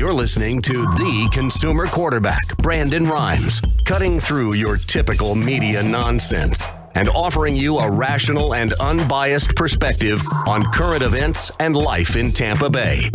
You're 0.00 0.14
listening 0.14 0.62
to 0.62 0.72
the 0.72 1.28
consumer 1.30 1.84
quarterback, 1.84 2.56
Brandon 2.56 3.04
Rhymes, 3.04 3.60
cutting 3.84 4.18
through 4.18 4.54
your 4.54 4.76
typical 4.76 5.34
media 5.34 5.82
nonsense 5.82 6.64
and 6.94 7.10
offering 7.10 7.54
you 7.54 7.76
a 7.76 7.90
rational 7.90 8.54
and 8.54 8.72
unbiased 8.80 9.54
perspective 9.56 10.22
on 10.46 10.62
current 10.72 11.02
events 11.02 11.54
and 11.60 11.76
life 11.76 12.16
in 12.16 12.30
Tampa 12.30 12.70
Bay. 12.70 13.10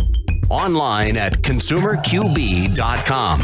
Online 0.52 1.17
at 1.17 1.41
consumerqb.com. 1.41 3.41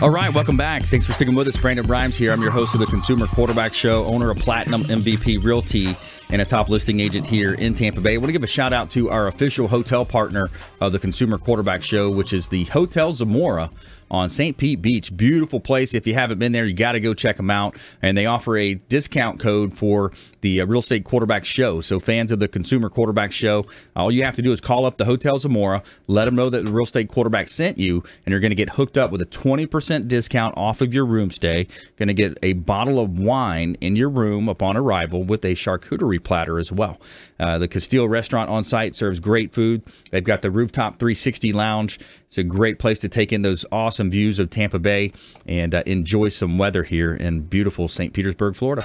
All 0.00 0.10
right, 0.10 0.32
welcome 0.32 0.56
back. 0.56 0.82
Thanks 0.82 1.04
for 1.04 1.14
sticking 1.14 1.34
with 1.34 1.48
us. 1.48 1.56
Brandon 1.56 1.86
Rhymes 1.86 2.16
here. 2.16 2.30
I'm 2.30 2.40
your 2.40 2.52
host 2.52 2.74
of 2.74 2.80
the 2.80 2.86
Consumer 2.86 3.26
Quarterback 3.26 3.74
Show, 3.74 4.04
owner 4.04 4.30
of 4.30 4.36
Platinum 4.36 4.84
MVP 4.84 5.42
Realty, 5.42 5.88
and 6.32 6.40
a 6.40 6.44
top 6.44 6.70
listing 6.70 6.98
agent 6.98 7.26
here 7.26 7.52
in 7.52 7.74
Tampa 7.74 8.00
Bay. 8.00 8.14
I 8.14 8.16
want 8.16 8.26
to 8.28 8.32
give 8.32 8.42
a 8.42 8.46
shout 8.46 8.72
out 8.72 8.90
to 8.92 9.10
our 9.10 9.28
official 9.28 9.68
hotel 9.68 10.04
partner 10.04 10.48
of 10.80 10.92
the 10.92 10.98
Consumer 10.98 11.36
Quarterback 11.36 11.82
Show, 11.82 12.10
which 12.10 12.32
is 12.32 12.48
the 12.48 12.64
Hotel 12.64 13.12
Zamora 13.12 13.70
on 14.12 14.28
St. 14.28 14.56
Pete 14.58 14.82
Beach. 14.82 15.16
Beautiful 15.16 15.58
place. 15.58 15.94
If 15.94 16.06
you 16.06 16.14
haven't 16.14 16.38
been 16.38 16.52
there, 16.52 16.66
you 16.66 16.74
got 16.74 16.92
to 16.92 17.00
go 17.00 17.14
check 17.14 17.38
them 17.38 17.50
out. 17.50 17.76
And 18.02 18.16
they 18.16 18.26
offer 18.26 18.56
a 18.58 18.74
discount 18.74 19.40
code 19.40 19.72
for 19.72 20.12
the 20.42 20.60
uh, 20.60 20.66
Real 20.66 20.80
Estate 20.80 21.04
Quarterback 21.04 21.44
Show. 21.46 21.80
So 21.80 21.98
fans 21.98 22.30
of 22.30 22.38
the 22.38 22.46
Consumer 22.46 22.90
Quarterback 22.90 23.32
Show, 23.32 23.64
all 23.96 24.12
you 24.12 24.22
have 24.22 24.36
to 24.36 24.42
do 24.42 24.52
is 24.52 24.60
call 24.60 24.84
up 24.84 24.98
the 24.98 25.06
Hotel 25.06 25.38
Zamora, 25.38 25.82
let 26.06 26.26
them 26.26 26.34
know 26.34 26.50
that 26.50 26.66
the 26.66 26.72
Real 26.72 26.84
Estate 26.84 27.08
Quarterback 27.08 27.48
sent 27.48 27.78
you, 27.78 28.04
and 28.26 28.32
you're 28.32 28.40
going 28.40 28.50
to 28.50 28.56
get 28.56 28.70
hooked 28.70 28.98
up 28.98 29.10
with 29.10 29.22
a 29.22 29.26
20% 29.26 30.08
discount 30.08 30.56
off 30.56 30.82
of 30.82 30.92
your 30.92 31.06
room 31.06 31.30
stay. 31.30 31.66
Going 31.96 32.08
to 32.08 32.14
get 32.14 32.36
a 32.42 32.52
bottle 32.52 33.00
of 33.00 33.18
wine 33.18 33.76
in 33.80 33.96
your 33.96 34.10
room 34.10 34.48
upon 34.48 34.76
arrival 34.76 35.24
with 35.24 35.44
a 35.44 35.54
charcuterie 35.54 36.22
platter 36.22 36.58
as 36.58 36.70
well. 36.70 37.00
Uh, 37.40 37.56
the 37.58 37.68
Castile 37.68 38.08
restaurant 38.08 38.50
on 38.50 38.62
site 38.62 38.94
serves 38.94 39.20
great 39.20 39.54
food. 39.54 39.82
They've 40.10 40.22
got 40.22 40.42
the 40.42 40.50
rooftop 40.50 40.98
360 40.98 41.52
lounge. 41.52 41.98
It's 42.26 42.38
a 42.38 42.44
great 42.44 42.78
place 42.78 42.98
to 43.00 43.08
take 43.08 43.32
in 43.32 43.42
those 43.42 43.64
awesome 43.70 44.01
views 44.10 44.38
of 44.38 44.50
Tampa 44.50 44.78
Bay 44.78 45.12
and 45.46 45.74
uh, 45.74 45.82
enjoy 45.86 46.28
some 46.28 46.58
weather 46.58 46.82
here 46.82 47.14
in 47.14 47.42
beautiful 47.42 47.88
St. 47.88 48.12
Petersburg, 48.12 48.56
Florida. 48.56 48.82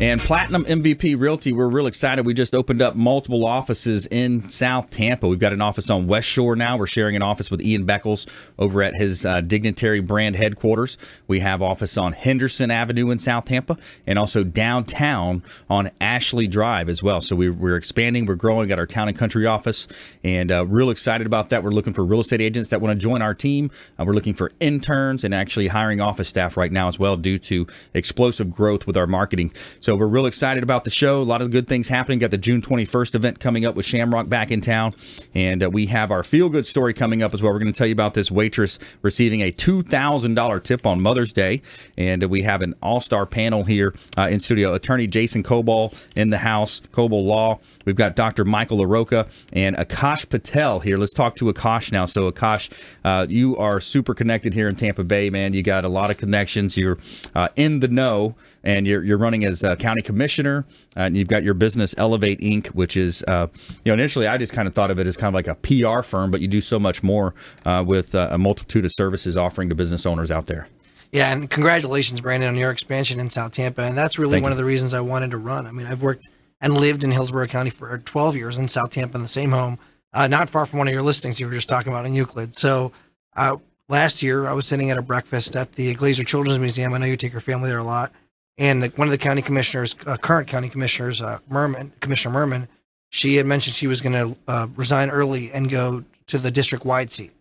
And 0.00 0.20
Platinum 0.20 0.64
MVP 0.64 1.18
Realty, 1.18 1.52
we're 1.52 1.66
real 1.66 1.88
excited. 1.88 2.24
We 2.24 2.32
just 2.32 2.54
opened 2.54 2.80
up 2.80 2.94
multiple 2.94 3.44
offices 3.44 4.06
in 4.06 4.48
South 4.48 4.90
Tampa. 4.90 5.26
We've 5.26 5.40
got 5.40 5.52
an 5.52 5.60
office 5.60 5.90
on 5.90 6.06
West 6.06 6.28
Shore 6.28 6.54
now. 6.54 6.76
We're 6.76 6.86
sharing 6.86 7.16
an 7.16 7.22
office 7.22 7.50
with 7.50 7.60
Ian 7.60 7.84
Beckles 7.84 8.28
over 8.60 8.80
at 8.84 8.94
his 8.94 9.26
uh, 9.26 9.40
Dignitary 9.40 9.98
brand 9.98 10.36
headquarters. 10.36 10.98
We 11.26 11.40
have 11.40 11.60
office 11.62 11.96
on 11.98 12.12
Henderson 12.12 12.70
Avenue 12.70 13.10
in 13.10 13.18
South 13.18 13.46
Tampa 13.46 13.76
and 14.06 14.20
also 14.20 14.44
downtown 14.44 15.42
on 15.68 15.90
Ashley 16.00 16.46
Drive 16.46 16.88
as 16.88 17.02
well. 17.02 17.20
So 17.20 17.34
we, 17.34 17.50
we're 17.50 17.76
expanding, 17.76 18.24
we're 18.24 18.36
growing, 18.36 18.68
got 18.68 18.78
our 18.78 18.86
town 18.86 19.08
and 19.08 19.18
country 19.18 19.46
office, 19.46 19.88
and 20.22 20.52
uh, 20.52 20.64
real 20.64 20.90
excited 20.90 21.26
about 21.26 21.48
that. 21.48 21.64
We're 21.64 21.70
looking 21.70 21.92
for 21.92 22.04
real 22.04 22.20
estate 22.20 22.40
agents 22.40 22.70
that 22.70 22.80
want 22.80 22.96
to 22.96 23.02
join 23.02 23.20
our 23.20 23.34
team. 23.34 23.72
Uh, 23.98 24.04
we're 24.04 24.12
looking 24.12 24.34
for 24.34 24.52
interns 24.60 25.24
and 25.24 25.34
actually 25.34 25.66
hiring 25.66 26.00
office 26.00 26.28
staff 26.28 26.56
right 26.56 26.70
now 26.70 26.86
as 26.86 27.00
well 27.00 27.16
due 27.16 27.38
to 27.38 27.66
explosive 27.94 28.54
growth 28.54 28.86
with 28.86 28.96
our 28.96 29.08
marketing. 29.08 29.52
So 29.80 29.87
we're 29.96 30.06
real 30.06 30.26
excited 30.26 30.62
about 30.62 30.84
the 30.84 30.90
show. 30.90 31.20
A 31.20 31.24
lot 31.24 31.40
of 31.40 31.50
good 31.50 31.68
things 31.68 31.88
happening. 31.88 32.18
Got 32.18 32.30
the 32.30 32.38
June 32.38 32.60
21st 32.60 33.14
event 33.14 33.40
coming 33.40 33.64
up 33.64 33.74
with 33.74 33.86
Shamrock 33.86 34.28
back 34.28 34.50
in 34.50 34.60
town. 34.60 34.94
And 35.34 35.62
uh, 35.62 35.70
we 35.70 35.86
have 35.86 36.10
our 36.10 36.22
feel 36.22 36.48
good 36.48 36.66
story 36.66 36.92
coming 36.92 37.22
up 37.22 37.34
as 37.34 37.42
well. 37.42 37.52
We're 37.52 37.58
going 37.60 37.72
to 37.72 37.76
tell 37.76 37.86
you 37.86 37.92
about 37.92 38.14
this 38.14 38.30
waitress 38.30 38.78
receiving 39.02 39.40
a 39.40 39.52
$2,000 39.52 40.62
tip 40.62 40.86
on 40.86 41.00
Mother's 41.00 41.32
Day. 41.32 41.62
And 41.96 42.24
uh, 42.24 42.28
we 42.28 42.42
have 42.42 42.62
an 42.62 42.74
all 42.82 43.00
star 43.00 43.26
panel 43.26 43.64
here 43.64 43.94
uh, 44.16 44.28
in 44.30 44.40
studio. 44.40 44.74
Attorney 44.74 45.06
Jason 45.06 45.42
Kobal 45.42 45.94
in 46.16 46.30
the 46.30 46.38
house, 46.38 46.80
Kobal 46.92 47.24
Law. 47.24 47.60
We've 47.88 47.96
got 47.96 48.14
Dr. 48.14 48.44
Michael 48.44 48.80
LaRocca 48.80 49.30
and 49.50 49.74
Aakash 49.74 50.28
Patel 50.28 50.80
here. 50.80 50.98
Let's 50.98 51.14
talk 51.14 51.36
to 51.36 51.46
Aakash 51.46 51.90
now. 51.90 52.04
So, 52.04 52.30
Aakash, 52.30 52.70
uh, 53.02 53.26
you 53.30 53.56
are 53.56 53.80
super 53.80 54.12
connected 54.12 54.52
here 54.52 54.68
in 54.68 54.76
Tampa 54.76 55.04
Bay, 55.04 55.30
man. 55.30 55.54
You 55.54 55.62
got 55.62 55.86
a 55.86 55.88
lot 55.88 56.10
of 56.10 56.18
connections. 56.18 56.76
You're 56.76 56.98
uh, 57.34 57.48
in 57.56 57.80
the 57.80 57.88
know 57.88 58.36
and 58.62 58.86
you're, 58.86 59.02
you're 59.02 59.16
running 59.16 59.46
as 59.46 59.64
a 59.64 59.74
county 59.76 60.02
commissioner, 60.02 60.66
uh, 60.96 61.00
and 61.00 61.16
you've 61.16 61.28
got 61.28 61.42
your 61.42 61.54
business 61.54 61.94
Elevate 61.96 62.40
Inc., 62.40 62.66
which 62.68 62.94
is, 62.94 63.24
uh, 63.26 63.46
you 63.84 63.90
know, 63.90 63.94
initially 63.94 64.26
I 64.26 64.36
just 64.36 64.52
kind 64.52 64.68
of 64.68 64.74
thought 64.74 64.90
of 64.90 65.00
it 65.00 65.06
as 65.06 65.16
kind 65.16 65.28
of 65.28 65.34
like 65.34 65.48
a 65.48 65.54
PR 65.54 66.02
firm, 66.02 66.30
but 66.30 66.42
you 66.42 66.48
do 66.48 66.60
so 66.60 66.78
much 66.78 67.02
more 67.02 67.34
uh, 67.64 67.82
with 67.86 68.14
uh, 68.14 68.28
a 68.30 68.36
multitude 68.36 68.84
of 68.84 68.92
services 68.92 69.34
offering 69.34 69.70
to 69.70 69.74
business 69.74 70.04
owners 70.04 70.30
out 70.30 70.46
there. 70.46 70.68
Yeah, 71.12 71.32
and 71.32 71.48
congratulations, 71.48 72.20
Brandon, 72.20 72.50
on 72.50 72.56
your 72.56 72.70
expansion 72.70 73.18
in 73.18 73.30
South 73.30 73.52
Tampa. 73.52 73.82
And 73.82 73.96
that's 73.96 74.18
really 74.18 74.32
Thank 74.32 74.42
one 74.42 74.52
you. 74.52 74.54
of 74.54 74.58
the 74.58 74.66
reasons 74.66 74.92
I 74.92 75.00
wanted 75.00 75.30
to 75.30 75.38
run. 75.38 75.66
I 75.66 75.72
mean, 75.72 75.86
I've 75.86 76.02
worked 76.02 76.28
and 76.60 76.78
lived 76.78 77.04
in 77.04 77.12
Hillsborough 77.12 77.46
County 77.46 77.70
for 77.70 77.98
12 77.98 78.36
years 78.36 78.58
in 78.58 78.68
South 78.68 78.90
Tampa 78.90 79.16
in 79.16 79.22
the 79.22 79.28
same 79.28 79.50
home, 79.50 79.78
uh, 80.12 80.26
not 80.26 80.48
far 80.48 80.66
from 80.66 80.78
one 80.78 80.88
of 80.88 80.94
your 80.94 81.02
listings 81.02 81.38
you 81.38 81.46
were 81.46 81.52
just 81.52 81.68
talking 81.68 81.92
about 81.92 82.06
in 82.06 82.14
Euclid. 82.14 82.54
So 82.54 82.92
uh, 83.36 83.56
last 83.88 84.22
year, 84.22 84.46
I 84.46 84.52
was 84.52 84.66
sitting 84.66 84.90
at 84.90 84.98
a 84.98 85.02
breakfast 85.02 85.56
at 85.56 85.72
the 85.72 85.94
Glazer 85.94 86.26
Children's 86.26 86.58
Museum. 86.58 86.92
I 86.94 86.98
know 86.98 87.06
you 87.06 87.16
take 87.16 87.32
your 87.32 87.40
family 87.40 87.68
there 87.68 87.78
a 87.78 87.84
lot. 87.84 88.12
And 88.56 88.82
the, 88.82 88.88
one 88.96 89.06
of 89.06 89.12
the 89.12 89.18
county 89.18 89.42
commissioners, 89.42 89.94
uh, 90.06 90.16
current 90.16 90.48
county 90.48 90.68
commissioners, 90.68 91.22
uh, 91.22 91.38
Murman, 91.48 91.92
Commissioner 92.00 92.34
Murman, 92.34 92.68
she 93.10 93.36
had 93.36 93.46
mentioned 93.46 93.74
she 93.74 93.86
was 93.86 94.00
going 94.00 94.12
to 94.12 94.38
uh, 94.48 94.66
resign 94.74 95.10
early 95.10 95.52
and 95.52 95.70
go 95.70 96.04
to 96.26 96.38
the 96.38 96.50
district 96.50 96.84
wide 96.84 97.10
seat. 97.10 97.32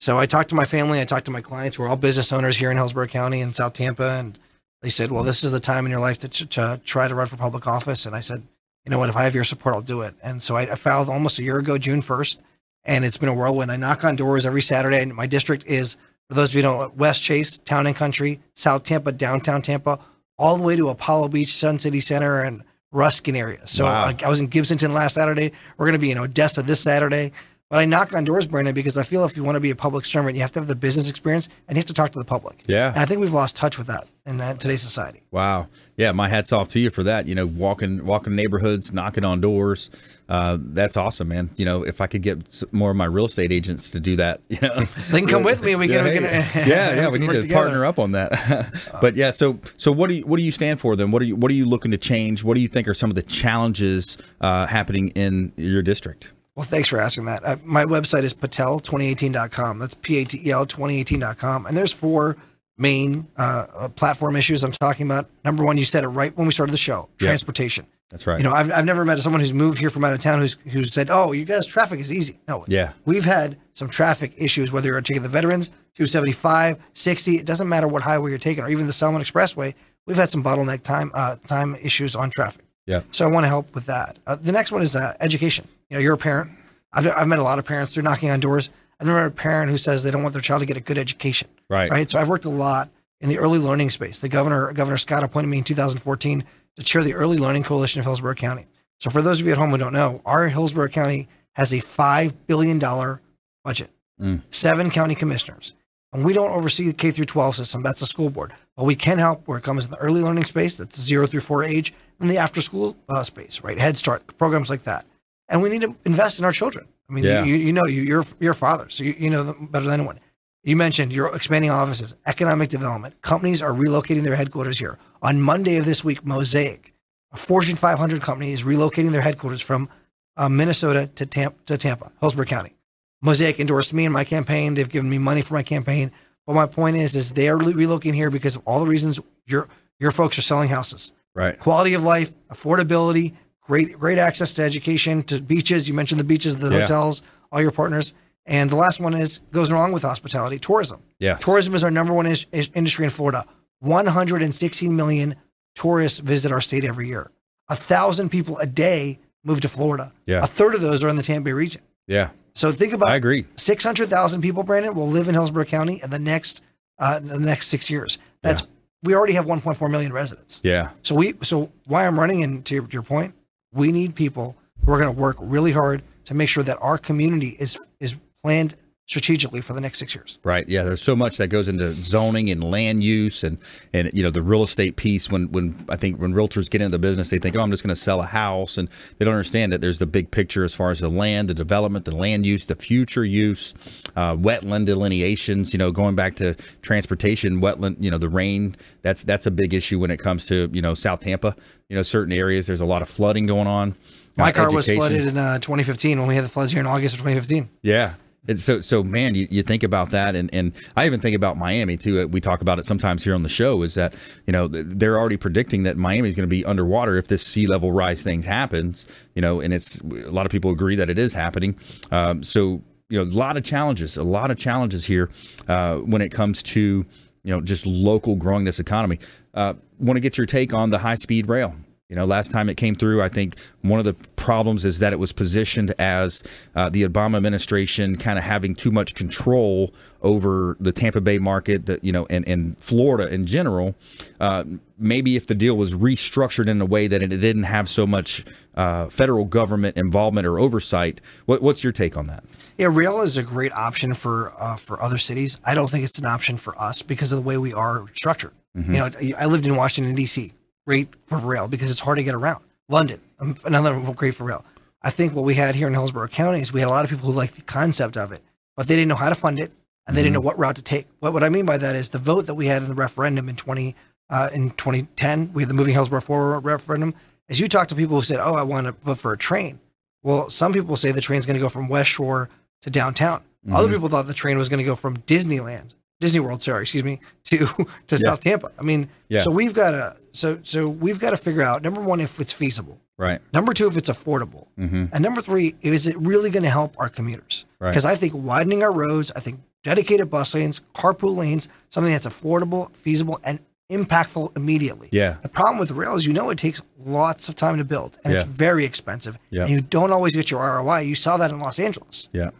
So 0.00 0.18
I 0.18 0.26
talked 0.26 0.50
to 0.50 0.54
my 0.54 0.66
family, 0.66 1.00
I 1.00 1.04
talked 1.04 1.24
to 1.24 1.30
my 1.30 1.40
clients, 1.40 1.78
we're 1.78 1.88
all 1.88 1.96
business 1.96 2.32
owners 2.32 2.56
here 2.56 2.70
in 2.70 2.76
Hillsborough 2.76 3.06
County 3.06 3.40
and 3.40 3.56
South 3.56 3.72
Tampa, 3.72 4.10
and 4.18 4.38
they 4.82 4.90
said, 4.90 5.10
"Well, 5.10 5.24
this 5.24 5.42
is 5.42 5.52
the 5.52 5.58
time 5.58 5.86
in 5.86 5.90
your 5.90 6.00
life 6.00 6.18
to, 6.18 6.28
ch- 6.28 6.48
to 6.50 6.80
try 6.84 7.08
to 7.08 7.14
run 7.14 7.26
for 7.26 7.36
public 7.36 7.66
office." 7.66 8.04
And 8.04 8.14
I 8.14 8.20
said, 8.20 8.42
"You 8.86 8.90
know 8.90 8.98
what? 8.98 9.08
If 9.10 9.16
I 9.16 9.24
have 9.24 9.34
your 9.34 9.44
support, 9.44 9.74
I'll 9.74 9.82
do 9.82 10.00
it." 10.00 10.14
And 10.22 10.42
so 10.42 10.56
I, 10.56 10.62
I 10.62 10.74
filed 10.76 11.08
almost 11.10 11.38
a 11.38 11.42
year 11.42 11.58
ago, 11.58 11.76
June 11.76 12.00
first, 12.00 12.42
and 12.84 13.04
it's 13.04 13.18
been 13.18 13.28
a 13.28 13.34
whirlwind. 13.34 13.70
I 13.70 13.76
knock 13.76 14.04
on 14.04 14.16
doors 14.16 14.46
every 14.46 14.62
Saturday, 14.62 15.02
and 15.02 15.14
my 15.14 15.26
district 15.26 15.66
is, 15.66 15.96
for 16.28 16.34
those 16.34 16.50
of 16.50 16.54
you 16.54 16.62
who 16.62 16.68
don't 16.68 16.78
know, 16.78 17.04
Westchase, 17.04 17.62
Town 17.64 17.86
and 17.86 17.94
Country, 17.96 18.40
South 18.54 18.84
Tampa, 18.84 19.12
downtown 19.12 19.60
Tampa, 19.60 19.98
all 20.38 20.56
the 20.56 20.62
way 20.62 20.76
to 20.76 20.88
Apollo 20.88 21.28
Beach, 21.28 21.52
Sun 21.52 21.78
City 21.80 22.00
Center, 22.00 22.42
and 22.42 22.62
Ruskin 22.92 23.36
area. 23.36 23.66
So 23.66 23.84
Wow. 23.84 24.02
like, 24.02 24.22
I 24.22 24.28
was 24.28 24.40
in 24.40 24.48
Gibsonton 24.48 24.92
last 24.92 25.14
Saturday. 25.14 25.52
We're 25.76 25.86
going 25.86 25.94
to 25.94 25.98
be 25.98 26.10
in 26.12 26.18
Odessa 26.18 26.62
this 26.62 26.80
Saturday. 26.80 27.32
But 27.68 27.80
I 27.80 27.84
knock 27.84 28.14
on 28.14 28.22
doors, 28.22 28.46
Brandon, 28.46 28.72
because 28.72 28.96
I 28.96 29.02
feel 29.02 29.24
if 29.24 29.36
you 29.36 29.42
want 29.42 29.56
to 29.56 29.60
be 29.60 29.70
a 29.70 29.76
public 29.76 30.04
servant, 30.04 30.36
you 30.36 30.42
have 30.42 30.52
to 30.52 30.60
have 30.60 30.68
the 30.68 30.76
business 30.76 31.10
experience 31.10 31.48
and 31.66 31.76
you 31.76 31.80
have 31.80 31.86
to 31.86 31.92
talk 31.92 32.12
to 32.12 32.18
the 32.18 32.24
public. 32.24 32.62
Yeah. 32.68 32.90
And 32.90 32.98
I 32.98 33.06
think 33.06 33.20
we've 33.20 33.32
lost 33.32 33.56
touch 33.56 33.76
with 33.76 33.88
that 33.88 34.04
in 34.24 34.40
uh, 34.40 34.54
today's 34.54 34.82
society. 34.82 35.22
Wow. 35.32 35.66
Yeah, 35.96 36.12
my 36.12 36.28
hats 36.28 36.52
off 36.52 36.68
to 36.68 36.78
you 36.78 36.90
for 36.90 37.02
that. 37.02 37.26
You 37.26 37.34
know, 37.34 37.44
walking 37.44 38.06
walking 38.06 38.36
neighborhoods, 38.36 38.92
knocking 38.92 39.24
on 39.24 39.40
doors. 39.40 39.90
Uh, 40.28 40.58
that's 40.60 40.96
awesome, 40.96 41.26
man. 41.26 41.50
You 41.56 41.64
know, 41.64 41.82
if 41.82 42.00
I 42.00 42.06
could 42.06 42.22
get 42.22 42.62
more 42.72 42.92
of 42.92 42.96
my 42.96 43.04
real 43.04 43.24
estate 43.24 43.50
agents 43.50 43.90
to 43.90 43.98
do 43.98 44.14
that, 44.14 44.42
you 44.48 44.58
know, 44.62 44.84
They 45.10 45.18
can 45.18 45.28
come 45.28 45.42
with 45.42 45.60
me. 45.64 45.74
We 45.74 45.88
can, 45.88 46.04
we 46.04 46.12
can 46.12 46.22
hey, 46.22 46.64
yeah, 46.68 46.94
yeah, 46.94 47.08
we 47.08 47.18
can 47.18 47.26
need 47.26 47.34
to 47.34 47.40
together. 47.42 47.64
partner 47.64 47.84
up 47.84 47.98
on 47.98 48.12
that. 48.12 48.72
but 49.00 49.16
yeah, 49.16 49.32
so 49.32 49.58
so 49.76 49.90
what 49.90 50.06
do 50.06 50.14
you 50.14 50.22
what 50.24 50.36
do 50.36 50.44
you 50.44 50.52
stand 50.52 50.78
for 50.78 50.94
then? 50.94 51.10
What 51.10 51.20
are 51.20 51.24
you 51.24 51.34
what 51.34 51.50
are 51.50 51.54
you 51.54 51.66
looking 51.66 51.90
to 51.90 51.98
change? 51.98 52.44
What 52.44 52.54
do 52.54 52.60
you 52.60 52.68
think 52.68 52.86
are 52.86 52.94
some 52.94 53.10
of 53.10 53.16
the 53.16 53.22
challenges 53.22 54.18
uh, 54.40 54.66
happening 54.66 55.08
in 55.16 55.52
your 55.56 55.82
district? 55.82 56.30
Well, 56.56 56.64
thanks 56.64 56.88
for 56.88 56.98
asking 56.98 57.26
that. 57.26 57.44
Uh, 57.44 57.56
my 57.64 57.84
website 57.84 58.22
is 58.24 58.32
patel2018.com. 58.32 59.78
That's 59.78 59.94
P 59.94 60.18
A 60.18 60.24
T 60.24 60.40
E 60.46 60.50
L 60.50 60.66
2018.com. 60.66 61.66
And 61.66 61.76
there's 61.76 61.92
four 61.92 62.36
main 62.78 63.26
uh, 63.36 63.66
uh, 63.76 63.88
platform 63.90 64.36
issues 64.36 64.62
I'm 64.64 64.72
talking 64.72 65.06
about. 65.06 65.28
Number 65.44 65.64
one, 65.64 65.76
you 65.78 65.84
said 65.84 66.04
it 66.04 66.08
right 66.08 66.36
when 66.36 66.46
we 66.46 66.52
started 66.52 66.72
the 66.72 66.76
show 66.78 67.08
transportation. 67.18 67.86
That's 68.10 68.26
right. 68.26 68.38
You 68.38 68.44
know, 68.44 68.52
I've, 68.52 68.70
I've 68.70 68.84
never 68.84 69.04
met 69.04 69.18
someone 69.18 69.40
who's 69.40 69.52
moved 69.52 69.78
here 69.78 69.90
from 69.90 70.04
out 70.04 70.12
of 70.12 70.20
town 70.20 70.38
who's 70.40 70.54
who 70.70 70.84
said, 70.84 71.08
"Oh, 71.10 71.32
you 71.32 71.44
guys, 71.44 71.66
traffic 71.66 71.98
is 72.00 72.12
easy." 72.12 72.38
No, 72.48 72.64
Yeah. 72.68 72.92
we've 73.04 73.24
had 73.24 73.58
some 73.74 73.88
traffic 73.88 74.32
issues. 74.36 74.70
Whether 74.70 74.88
you're 74.88 75.00
taking 75.00 75.22
the 75.24 75.28
Veterans 75.28 75.68
275, 75.94 76.78
60, 76.92 77.36
it 77.38 77.44
doesn't 77.46 77.68
matter 77.68 77.88
what 77.88 78.02
highway 78.02 78.30
you're 78.30 78.38
taking, 78.38 78.62
or 78.62 78.68
even 78.68 78.86
the 78.86 78.92
Selmon 78.92 79.20
Expressway. 79.20 79.74
We've 80.06 80.16
had 80.16 80.30
some 80.30 80.44
bottleneck 80.44 80.82
time 80.82 81.10
uh, 81.14 81.36
time 81.46 81.74
issues 81.82 82.14
on 82.14 82.30
traffic. 82.30 82.64
Yeah. 82.86 83.02
So 83.10 83.26
I 83.26 83.30
want 83.30 83.44
to 83.44 83.48
help 83.48 83.74
with 83.74 83.86
that. 83.86 84.18
Uh, 84.26 84.36
the 84.36 84.52
next 84.52 84.72
one 84.72 84.82
is 84.82 84.94
uh, 84.96 85.12
education. 85.20 85.66
You 85.90 85.96
know, 85.96 86.02
you're 86.02 86.14
a 86.14 86.18
parent. 86.18 86.50
I've, 86.92 87.06
I've 87.08 87.28
met 87.28 87.38
a 87.38 87.42
lot 87.42 87.58
of 87.58 87.64
parents. 87.66 87.94
They're 87.94 88.02
knocking 88.04 88.30
on 88.30 88.40
doors. 88.40 88.70
I've 89.00 89.06
never 89.06 89.18
met 89.20 89.26
a 89.28 89.30
parent 89.34 89.70
who 89.70 89.76
says 89.76 90.02
they 90.02 90.10
don't 90.10 90.22
want 90.22 90.32
their 90.32 90.42
child 90.42 90.60
to 90.60 90.66
get 90.66 90.76
a 90.76 90.80
good 90.80 90.96
education. 90.98 91.48
Right. 91.68 91.90
Right. 91.90 92.08
So 92.08 92.18
I've 92.18 92.28
worked 92.28 92.44
a 92.46 92.50
lot 92.50 92.88
in 93.20 93.28
the 93.28 93.38
early 93.38 93.58
learning 93.58 93.90
space. 93.90 94.20
The 94.20 94.28
governor, 94.28 94.72
Governor 94.72 94.96
Scott, 94.96 95.22
appointed 95.22 95.48
me 95.48 95.58
in 95.58 95.64
2014 95.64 96.44
to 96.76 96.82
chair 96.82 97.02
the 97.02 97.14
Early 97.14 97.38
Learning 97.38 97.62
Coalition 97.62 98.00
of 98.00 98.04
Hillsborough 98.06 98.34
County. 98.34 98.66
So 99.00 99.10
for 99.10 99.20
those 99.22 99.40
of 99.40 99.46
you 99.46 99.52
at 99.52 99.58
home 99.58 99.70
who 99.70 99.78
don't 99.78 99.92
know, 99.92 100.22
our 100.24 100.48
Hillsborough 100.48 100.88
County 100.88 101.28
has 101.54 101.72
a 101.74 101.80
five 101.80 102.46
billion 102.46 102.78
dollar 102.78 103.20
budget, 103.64 103.90
Mm. 104.20 104.40
seven 104.50 104.90
county 104.90 105.14
commissioners, 105.14 105.74
and 106.12 106.24
we 106.24 106.32
don't 106.32 106.50
oversee 106.50 106.86
the 106.86 106.94
K 106.94 107.10
through 107.10 107.26
12 107.26 107.56
system. 107.56 107.82
That's 107.82 108.00
the 108.00 108.06
school 108.06 108.30
board, 108.30 108.52
but 108.76 108.84
we 108.84 108.94
can 108.94 109.18
help 109.18 109.46
where 109.46 109.58
it 109.58 109.64
comes 109.64 109.84
in 109.84 109.90
the 109.90 109.98
early 109.98 110.22
learning 110.22 110.44
space. 110.44 110.78
That's 110.78 110.98
zero 110.98 111.26
through 111.26 111.40
four 111.40 111.62
age, 111.64 111.92
and 112.20 112.30
the 112.30 112.38
after 112.38 112.60
school 112.60 112.96
uh, 113.08 113.22
space, 113.24 113.62
right? 113.62 113.78
Head 113.78 113.96
Start 113.96 114.36
programs 114.38 114.70
like 114.70 114.84
that, 114.84 115.04
and 115.48 115.62
we 115.62 115.68
need 115.68 115.82
to 115.82 115.94
invest 116.04 116.38
in 116.38 116.44
our 116.44 116.52
children. 116.52 116.86
I 117.08 117.12
mean, 117.12 117.24
Yeah. 117.24 117.44
you, 117.44 117.54
you 117.56 117.72
know, 117.72 117.84
you, 117.86 118.02
you're 118.02 118.24
you're 118.40 118.54
father, 118.54 118.88
so 118.88 119.04
you, 119.04 119.14
you 119.18 119.30
know 119.30 119.44
them 119.44 119.66
better 119.70 119.84
than 119.84 119.94
anyone. 120.00 120.18
You 120.64 120.76
mentioned 120.76 121.12
you're 121.12 121.34
expanding 121.34 121.70
offices, 121.70 122.16
economic 122.26 122.68
development. 122.68 123.20
Companies 123.22 123.62
are 123.62 123.70
relocating 123.72 124.24
their 124.24 124.34
headquarters 124.34 124.78
here. 124.78 124.98
On 125.22 125.40
Monday 125.40 125.76
of 125.76 125.84
this 125.84 126.02
week, 126.02 126.24
Mosaic, 126.26 126.92
a 127.32 127.36
Fortune 127.36 127.76
500 127.76 128.20
company, 128.20 128.50
is 128.52 128.64
relocating 128.64 129.12
their 129.12 129.20
headquarters 129.22 129.60
from 129.60 129.88
uh, 130.36 130.48
Minnesota 130.48 131.08
to, 131.14 131.24
Tampa, 131.24 131.56
to 131.66 131.78
Tampa, 131.78 132.10
Hillsborough 132.20 132.46
County. 132.46 132.74
Mosaic 133.22 133.60
endorsed 133.60 133.94
me 133.94 134.04
in 134.04 134.12
my 134.12 134.24
campaign. 134.24 134.74
They've 134.74 134.88
given 134.88 135.08
me 135.08 135.18
money 135.18 135.40
for 135.40 135.54
my 135.54 135.62
campaign. 135.62 136.10
But 136.46 136.54
my 136.54 136.66
point 136.66 136.96
is, 136.96 137.14
is 137.14 137.32
they 137.32 137.48
are 137.48 137.56
re- 137.58 137.72
relocating 137.72 138.14
here 138.14 138.30
because 138.30 138.56
of 138.56 138.62
all 138.66 138.80
the 138.80 138.86
reasons 138.90 139.20
your 139.46 139.68
your 140.00 140.10
folks 140.10 140.36
are 140.36 140.42
selling 140.42 140.68
houses 140.68 141.12
Right. 141.36 141.58
quality 141.60 141.94
of 141.94 142.02
life, 142.02 142.32
affordability, 142.50 143.34
great 143.60 143.98
great 143.98 144.18
access 144.18 144.54
to 144.54 144.62
education, 144.62 145.22
to 145.24 145.40
beaches. 145.40 145.86
You 145.86 145.94
mentioned 145.94 146.18
the 146.18 146.24
beaches, 146.24 146.56
the 146.56 146.70
Yeah. 146.70 146.80
hotels, 146.80 147.22
all 147.52 147.60
your 147.62 147.70
partners. 147.72 148.14
And 148.46 148.70
the 148.70 148.76
last 148.76 149.00
one 149.00 149.12
is 149.14 149.38
goes 149.52 149.70
along 149.70 149.92
with 149.92 150.02
hospitality, 150.02 150.58
tourism. 150.58 151.00
Yeah. 151.18 151.34
Tourism 151.34 151.74
is 151.74 151.84
our 151.84 151.90
number 151.90 152.12
one 152.14 152.26
is, 152.26 152.46
is 152.52 152.70
industry 152.74 153.04
in 153.04 153.10
Florida. 153.10 153.44
116 153.80 154.94
million 154.96 155.36
tourists 155.74 156.18
visit 156.20 156.52
our 156.52 156.60
state 156.60 156.84
every 156.84 157.08
year. 157.08 157.30
A 157.68 157.76
thousand 157.76 158.30
people 158.30 158.58
a 158.58 158.66
day 158.66 159.18
move 159.44 159.60
to 159.60 159.68
Florida. 159.68 160.12
Yeah. 160.26 160.38
A 160.42 160.46
third 160.46 160.74
of 160.74 160.80
those 160.80 161.02
are 161.04 161.08
in 161.08 161.16
the 161.16 161.22
Tampa 161.22 161.46
Bay 161.46 161.52
region. 161.52 161.82
Yeah. 162.06 162.30
So 162.54 162.72
think 162.72 162.92
about 162.92 163.08
I 163.10 163.16
agree. 163.16 163.44
Six 163.56 163.84
hundred 163.84 164.08
thousand 164.08 164.40
people, 164.40 164.62
Brandon, 164.62 164.94
will 164.94 165.08
live 165.08 165.28
in 165.28 165.34
Hillsborough 165.34 165.64
County 165.64 166.00
in 166.02 166.10
the 166.10 166.18
next 166.18 166.62
uh, 166.98 167.18
the 167.18 167.38
next 167.38 167.66
six 167.68 167.90
years. 167.90 168.18
That's 168.42 168.62
we 169.02 169.14
already 169.14 169.34
have 169.34 169.46
1.4 169.46 169.90
million 169.90 170.12
residents. 170.12 170.60
Yeah. 170.62 170.90
So 171.02 171.14
we 171.14 171.34
so 171.42 171.72
why 171.86 172.06
I'm 172.06 172.18
running 172.18 172.42
and 172.42 172.64
to 172.66 172.74
your, 172.74 172.88
your 172.90 173.02
point, 173.02 173.34
we 173.72 173.92
need 173.92 174.14
people 174.14 174.56
who 174.84 174.92
are 174.92 174.98
going 175.00 175.14
to 175.14 175.20
work 175.20 175.36
really 175.40 175.72
hard 175.72 176.02
to 176.24 176.34
make 176.34 176.48
sure 176.48 176.64
that 176.64 176.78
our 176.80 176.98
community 176.98 177.56
is 177.58 177.78
is 178.00 178.16
planned 178.42 178.76
strategically 179.06 179.60
for 179.60 179.72
the 179.72 179.80
next 179.80 179.98
six 179.98 180.14
years. 180.14 180.38
Right. 180.42 180.68
Yeah. 180.68 180.82
There's 180.82 181.00
so 181.00 181.14
much 181.14 181.36
that 181.36 181.46
goes 181.48 181.68
into 181.68 181.92
zoning 181.94 182.50
and 182.50 182.62
land 182.62 183.02
use 183.04 183.44
and 183.44 183.58
and 183.92 184.10
you 184.12 184.22
know 184.22 184.30
the 184.30 184.42
real 184.42 184.62
estate 184.64 184.96
piece. 184.96 185.30
When 185.30 185.50
when 185.52 185.76
I 185.88 185.96
think 185.96 186.20
when 186.20 186.34
realtors 186.34 186.68
get 186.68 186.80
into 186.80 186.90
the 186.90 186.98
business, 186.98 187.30
they 187.30 187.38
think, 187.38 187.56
oh, 187.56 187.60
I'm 187.60 187.70
just 187.70 187.82
going 187.84 187.94
to 187.94 188.00
sell 188.00 188.20
a 188.20 188.26
house, 188.26 188.76
and 188.76 188.88
they 189.18 189.24
don't 189.24 189.34
understand 189.34 189.72
that 189.72 189.80
there's 189.80 189.98
the 189.98 190.06
big 190.06 190.30
picture 190.30 190.64
as 190.64 190.74
far 190.74 190.90
as 190.90 190.98
the 190.98 191.08
land, 191.08 191.48
the 191.48 191.54
development, 191.54 192.04
the 192.04 192.16
land 192.16 192.44
use, 192.44 192.64
the 192.64 192.74
future 192.74 193.24
use, 193.24 193.74
uh, 194.16 194.34
wetland 194.34 194.86
delineations. 194.86 195.72
You 195.72 195.78
know, 195.78 195.92
going 195.92 196.16
back 196.16 196.34
to 196.36 196.54
transportation, 196.82 197.60
wetland. 197.60 198.02
You 198.02 198.10
know, 198.10 198.18
the 198.18 198.28
rain. 198.28 198.74
That's 199.02 199.22
that's 199.22 199.46
a 199.46 199.50
big 199.50 199.72
issue 199.72 200.00
when 200.00 200.10
it 200.10 200.18
comes 200.18 200.46
to 200.46 200.68
you 200.72 200.82
know 200.82 200.94
South 200.94 201.20
Tampa. 201.20 201.54
You 201.88 201.96
know, 201.96 202.02
certain 202.02 202.32
areas 202.32 202.66
there's 202.66 202.80
a 202.80 202.86
lot 202.86 203.02
of 203.02 203.08
flooding 203.08 203.46
going 203.46 203.68
on. 203.68 203.94
My 204.36 204.50
Uh, 204.50 204.52
car 204.52 204.72
was 204.72 204.86
flooded 204.88 205.26
in 205.26 205.38
uh, 205.38 205.58
2015 205.60 206.18
when 206.18 206.28
we 206.28 206.34
had 206.34 206.44
the 206.44 206.48
floods 206.48 206.72
here 206.72 206.80
in 206.80 206.86
August 206.86 207.14
of 207.14 207.20
2015. 207.20 207.68
Yeah. 207.82 208.14
It's 208.48 208.62
so 208.62 208.80
so 208.80 209.02
man, 209.02 209.34
you, 209.34 209.46
you 209.50 209.62
think 209.62 209.82
about 209.82 210.10
that, 210.10 210.36
and, 210.36 210.48
and 210.52 210.72
I 210.96 211.06
even 211.06 211.20
think 211.20 211.36
about 211.36 211.56
Miami 211.56 211.96
too. 211.96 212.20
Uh, 212.22 212.26
We 212.26 212.40
talk 212.40 212.60
about 212.60 212.78
it 212.78 212.86
sometimes 212.86 213.24
here 213.24 213.34
on 213.34 213.42
the 213.42 213.48
show. 213.48 213.82
Is 213.82 213.94
that 213.94 214.14
you 214.46 214.52
know 214.52 214.68
they're 214.68 215.18
already 215.18 215.36
predicting 215.36 215.82
that 215.84 215.96
Miami 215.96 216.28
is 216.28 216.34
going 216.34 216.48
to 216.48 216.54
be 216.54 216.64
underwater 216.64 217.16
if 217.16 217.28
this 217.28 217.44
sea 217.44 217.66
level 217.66 217.92
rise 217.92 218.22
things 218.22 218.46
happens. 218.46 219.06
You 219.34 219.42
know, 219.42 219.60
and 219.60 219.72
it's 219.74 220.00
a 220.00 220.30
lot 220.30 220.46
of 220.46 220.52
people 220.52 220.70
agree 220.70 220.96
that 220.96 221.10
it 221.10 221.18
is 221.18 221.34
happening. 221.34 221.76
Um, 222.10 222.42
so 222.42 222.82
you 223.08 223.18
know, 223.18 223.22
a 223.22 223.36
lot 223.36 223.56
of 223.56 223.64
challenges, 223.64 224.16
a 224.16 224.24
lot 224.24 224.50
of 224.50 224.58
challenges 224.58 225.06
here 225.06 225.30
uh, 225.68 225.96
when 225.98 226.22
it 226.22 226.30
comes 226.30 226.62
to 226.62 226.80
you 226.80 227.50
know 227.50 227.60
just 227.60 227.86
local 227.86 228.36
growing 228.36 228.64
this 228.64 228.80
economy. 228.80 229.18
Uh, 229.54 229.74
Want 229.98 230.16
to 230.16 230.20
get 230.20 230.36
your 230.36 230.46
take 230.46 230.74
on 230.74 230.90
the 230.90 230.98
high 230.98 231.14
speed 231.14 231.48
rail? 231.48 231.74
You 232.08 232.14
know, 232.14 232.24
last 232.24 232.52
time 232.52 232.68
it 232.68 232.76
came 232.76 232.94
through, 232.94 233.20
I 233.20 233.28
think 233.28 233.56
one 233.82 233.98
of 233.98 234.04
the 234.04 234.14
problems 234.36 234.84
is 234.84 235.00
that 235.00 235.12
it 235.12 235.18
was 235.18 235.32
positioned 235.32 235.92
as 235.98 236.44
uh, 236.76 236.88
the 236.88 237.02
Obama 237.02 237.36
administration 237.36 238.16
kind 238.16 238.38
of 238.38 238.44
having 238.44 238.76
too 238.76 238.92
much 238.92 239.16
control 239.16 239.92
over 240.22 240.76
the 240.78 240.92
Tampa 240.92 241.20
Bay 241.20 241.38
market, 241.38 241.86
that 241.86 242.04
you 242.04 242.12
know, 242.12 242.24
and, 242.30 242.46
and 242.46 242.78
Florida 242.78 243.26
in 243.32 243.44
general. 243.44 243.96
Uh, 244.38 244.62
maybe 244.96 245.34
if 245.34 245.48
the 245.48 245.54
deal 245.54 245.76
was 245.76 245.94
restructured 245.94 246.68
in 246.68 246.80
a 246.80 246.84
way 246.84 247.08
that 247.08 247.24
it 247.24 247.28
didn't 247.28 247.64
have 247.64 247.88
so 247.88 248.06
much 248.06 248.44
uh, 248.76 249.08
federal 249.08 249.44
government 249.44 249.96
involvement 249.96 250.46
or 250.46 250.60
oversight, 250.60 251.20
what, 251.46 251.60
what's 251.60 251.82
your 251.82 251.92
take 251.92 252.16
on 252.16 252.28
that? 252.28 252.44
Yeah, 252.78 252.86
rail 252.88 253.20
is 253.22 253.36
a 253.36 253.42
great 253.42 253.72
option 253.72 254.14
for 254.14 254.52
uh, 254.60 254.76
for 254.76 255.02
other 255.02 255.18
cities. 255.18 255.58
I 255.64 255.74
don't 255.74 255.90
think 255.90 256.04
it's 256.04 256.20
an 256.20 256.26
option 256.26 256.56
for 256.56 256.80
us 256.80 257.02
because 257.02 257.32
of 257.32 257.38
the 257.38 257.44
way 257.44 257.58
we 257.58 257.72
are 257.72 258.04
structured. 258.14 258.52
Mm-hmm. 258.76 258.92
You 258.92 258.98
know, 258.98 259.36
I 259.38 259.46
lived 259.46 259.66
in 259.66 259.74
Washington 259.74 260.14
D.C. 260.14 260.52
Great 260.86 261.08
for 261.26 261.38
rail 261.38 261.68
because 261.68 261.90
it's 261.90 262.00
hard 262.00 262.18
to 262.18 262.24
get 262.24 262.34
around. 262.34 262.62
London, 262.88 263.20
um, 263.40 263.56
another 263.64 263.98
great 264.12 264.34
for 264.34 264.44
rail. 264.44 264.64
I 265.02 265.10
think 265.10 265.34
what 265.34 265.44
we 265.44 265.54
had 265.54 265.74
here 265.74 265.86
in 265.88 265.92
Hillsborough 265.94 266.28
County 266.28 266.60
is 266.60 266.72
we 266.72 266.80
had 266.80 266.86
a 266.88 266.90
lot 266.90 267.04
of 267.04 267.10
people 267.10 267.26
who 267.30 267.36
liked 267.36 267.56
the 267.56 267.62
concept 267.62 268.16
of 268.16 268.32
it, 268.32 268.40
but 268.76 268.86
they 268.86 268.94
didn't 268.94 269.08
know 269.08 269.16
how 269.16 269.28
to 269.28 269.34
fund 269.34 269.58
it 269.58 269.72
and 270.06 270.16
they 270.16 270.22
didn't 270.22 270.34
know 270.34 270.40
what 270.40 270.58
route 270.58 270.76
to 270.76 270.82
take. 270.82 271.06
What 271.20 271.32
what 271.32 271.42
I 271.42 271.48
mean 271.48 271.66
by 271.66 271.76
that 271.78 271.96
is 271.96 272.10
the 272.10 272.18
vote 272.18 272.46
that 272.46 272.54
we 272.54 272.66
had 272.66 272.82
in 272.82 272.88
the 272.88 272.94
referendum 272.94 273.48
in 273.48 273.56
twenty 273.56 273.94
uh, 274.28 274.48
in 274.52 274.70
2010, 274.70 275.52
we 275.52 275.62
had 275.62 275.70
the 275.70 275.74
Moving 275.74 275.94
Hillsborough 275.94 276.20
Forward 276.20 276.60
referendum. 276.64 277.14
As 277.48 277.60
you 277.60 277.68
talk 277.68 277.86
to 277.88 277.94
people 277.94 278.16
who 278.16 278.22
said, 278.22 278.40
"Oh, 278.40 278.54
I 278.56 278.62
want 278.64 278.86
to 278.88 278.92
vote 278.92 279.18
for 279.18 279.32
a 279.32 279.38
train," 279.38 279.78
well, 280.22 280.50
some 280.50 280.72
people 280.72 280.96
say 280.96 281.12
the 281.12 281.20
train's 281.20 281.46
going 281.46 281.54
to 281.54 281.60
go 281.62 281.68
from 281.68 281.88
West 281.88 282.10
Shore 282.10 282.48
to 282.82 282.90
downtown. 282.90 283.42
Other 283.72 283.88
people 283.88 284.08
thought 284.08 284.26
the 284.28 284.34
train 284.34 284.58
was 284.58 284.68
going 284.68 284.78
to 284.78 284.84
go 284.84 284.94
from 284.94 285.16
Disneyland, 285.18 285.94
Disney 286.20 286.38
World, 286.40 286.62
sorry, 286.62 286.82
excuse 286.82 287.02
me, 287.04 287.20
to 287.44 287.66
to 288.08 288.18
South 288.18 288.40
Tampa. 288.40 288.70
I 288.78 288.82
mean, 288.82 289.08
Yeah. 289.28 289.40
so 289.40 289.50
we've 289.50 289.74
got 289.74 289.90
to 289.92 290.16
so 290.36 290.58
so 290.62 290.88
we've 290.88 291.18
got 291.18 291.30
to 291.30 291.36
figure 291.36 291.62
out 291.62 291.82
number 291.82 292.00
one 292.00 292.20
if 292.20 292.40
it's 292.40 292.52
feasible. 292.52 293.00
Right. 293.18 293.40
Number 293.54 293.72
two, 293.72 293.86
if 293.88 293.96
it's 293.96 294.10
affordable. 294.10 294.66
And 294.76 295.20
number 295.20 295.40
three, 295.40 295.74
is 295.80 296.06
it 296.06 296.16
really 296.18 296.50
going 296.50 296.64
to 296.64 296.70
help 296.70 296.94
our 296.98 297.08
commuters? 297.08 297.64
Right. 297.78 297.90
Because 297.90 298.04
I 298.04 298.14
think 298.14 298.34
widening 298.34 298.82
our 298.82 298.92
roads, 298.92 299.32
I 299.34 299.40
think 299.40 299.60
dedicated 299.82 300.30
bus 300.30 300.54
lanes, 300.54 300.82
carpool 300.94 301.34
lanes, 301.36 301.68
something 301.88 302.12
that's 302.12 302.26
affordable, 302.26 302.94
feasible, 302.94 303.40
and 303.42 303.58
impactful 303.90 304.56
immediately. 304.56 305.08
Yeah. 305.12 305.36
The 305.42 305.48
problem 305.48 305.78
with 305.78 305.92
rail 305.92 306.14
is 306.16 306.26
you 306.26 306.32
know 306.32 306.50
it 306.50 306.58
takes 306.58 306.82
lots 307.04 307.48
of 307.48 307.54
time 307.54 307.78
to 307.78 307.84
build 307.84 308.18
and 308.24 308.34
it's 308.34 308.44
very 308.44 308.84
expensive. 308.84 309.38
Yeah. 309.50 309.62
And 309.62 309.70
you 309.70 309.80
don't 309.80 310.12
always 310.12 310.34
get 310.34 310.50
your 310.50 310.60
ROI. 310.60 311.00
You 311.00 311.14
saw 311.14 311.36
that 311.36 311.50
in 311.50 311.58
Los 311.60 311.78
Angeles. 311.78 312.28
Yeah, 312.32 312.50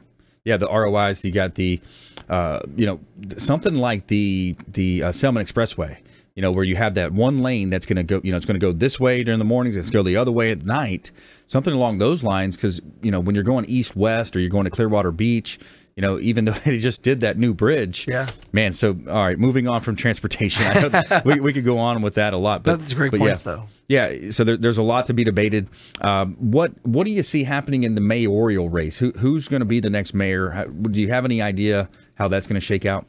yeah. 0.44 0.56
The 0.56 0.68
ROIs. 0.68 1.24
You 1.24 1.32
got 1.32 1.56
the, 1.56 1.80
uh, 2.28 2.60
you 2.76 2.86
know, 2.86 3.00
something 3.36 3.74
like 3.74 4.06
the 4.06 4.54
the 4.68 5.02
uh, 5.02 5.08
Selmon 5.08 5.42
Expressway. 5.42 5.98
You 6.36 6.42
know, 6.42 6.52
where 6.52 6.64
you 6.64 6.76
have 6.76 6.94
that 6.94 7.12
one 7.12 7.38
lane 7.42 7.70
that's 7.70 7.86
going 7.86 7.96
to 7.96 8.02
go. 8.02 8.20
You 8.22 8.30
know, 8.30 8.36
it's 8.36 8.46
going 8.46 8.60
to 8.60 8.64
go 8.64 8.70
this 8.72 9.00
way 9.00 9.24
during 9.24 9.38
the 9.38 9.44
mornings. 9.44 9.74
It's 9.74 9.90
going 9.90 10.04
to 10.04 10.10
go 10.10 10.14
the 10.14 10.18
other 10.20 10.30
way 10.32 10.52
at 10.52 10.64
night. 10.64 11.10
Something 11.46 11.72
along 11.72 11.98
those 11.98 12.22
lines. 12.22 12.56
Because 12.56 12.80
you 13.02 13.10
know, 13.10 13.20
when 13.20 13.34
you're 13.34 13.42
going 13.44 13.64
east 13.64 13.96
west 13.96 14.36
or 14.36 14.40
you're 14.40 14.50
going 14.50 14.64
to 14.64 14.70
Clearwater 14.70 15.10
Beach. 15.12 15.58
You 15.96 16.02
know, 16.02 16.18
even 16.18 16.44
though 16.44 16.52
they 16.52 16.78
just 16.78 17.02
did 17.02 17.20
that 17.20 17.38
new 17.38 17.54
bridge, 17.54 18.04
Yeah. 18.06 18.26
man. 18.52 18.72
So, 18.72 18.90
all 19.08 19.24
right, 19.24 19.38
moving 19.38 19.66
on 19.66 19.80
from 19.80 19.96
transportation, 19.96 20.62
I 20.66 20.88
know 20.88 21.20
we, 21.24 21.40
we 21.40 21.52
could 21.54 21.64
go 21.64 21.78
on 21.78 22.02
with 22.02 22.16
that 22.16 22.34
a 22.34 22.36
lot, 22.36 22.62
but 22.62 22.80
That's 22.80 22.92
great 22.92 23.12
but 23.12 23.20
points, 23.20 23.46
yeah. 23.46 23.52
though. 23.54 23.68
Yeah, 23.88 24.30
so 24.30 24.44
there, 24.44 24.58
there's 24.58 24.76
a 24.76 24.82
lot 24.82 25.06
to 25.06 25.14
be 25.14 25.24
debated. 25.24 25.70
Um, 26.02 26.34
what 26.38 26.72
what 26.84 27.04
do 27.06 27.12
you 27.12 27.22
see 27.22 27.44
happening 27.44 27.82
in 27.82 27.94
the 27.94 28.02
mayoral 28.02 28.68
race? 28.68 28.98
Who 28.98 29.12
who's 29.12 29.48
going 29.48 29.60
to 29.60 29.64
be 29.66 29.80
the 29.80 29.88
next 29.88 30.12
mayor? 30.12 30.50
How, 30.50 30.64
do 30.64 31.00
you 31.00 31.08
have 31.08 31.24
any 31.24 31.40
idea 31.40 31.88
how 32.18 32.28
that's 32.28 32.46
going 32.46 32.60
to 32.60 32.66
shake 32.66 32.84
out? 32.84 33.06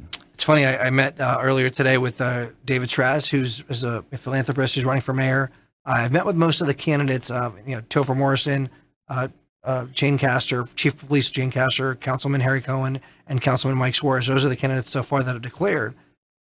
Funny. 0.47 0.65
I, 0.65 0.85
I 0.85 0.89
met 0.91 1.19
uh, 1.19 1.39
earlier 1.41 1.69
today 1.69 1.97
with 1.97 2.21
uh, 2.21 2.45
David 2.63 2.87
Straz, 2.87 3.27
who's 3.27 3.65
is 3.67 3.83
a 3.83 4.01
philanthropist 4.13 4.75
who's 4.75 4.85
running 4.85 5.01
for 5.01 5.13
mayor. 5.13 5.51
I've 5.85 6.13
met 6.13 6.25
with 6.25 6.37
most 6.37 6.61
of 6.61 6.67
the 6.67 6.73
candidates. 6.73 7.29
Uh, 7.29 7.51
you 7.65 7.75
know, 7.75 7.81
Topher 7.81 8.15
Morrison, 8.15 8.69
uh, 9.09 9.27
uh, 9.65 9.87
Jane 9.87 10.17
Castor, 10.17 10.65
Chief 10.75 10.93
of 11.03 11.09
Police 11.09 11.29
Jane 11.31 11.51
Castor, 11.51 11.95
Councilman 11.95 12.39
Harry 12.39 12.61
Cohen, 12.61 13.01
and 13.27 13.41
Councilman 13.41 13.77
Mike 13.77 13.93
Suarez. 13.95 14.27
Those 14.27 14.45
are 14.45 14.47
the 14.47 14.55
candidates 14.55 14.89
so 14.89 15.03
far 15.03 15.21
that 15.21 15.33
have 15.33 15.41
declared, 15.41 15.95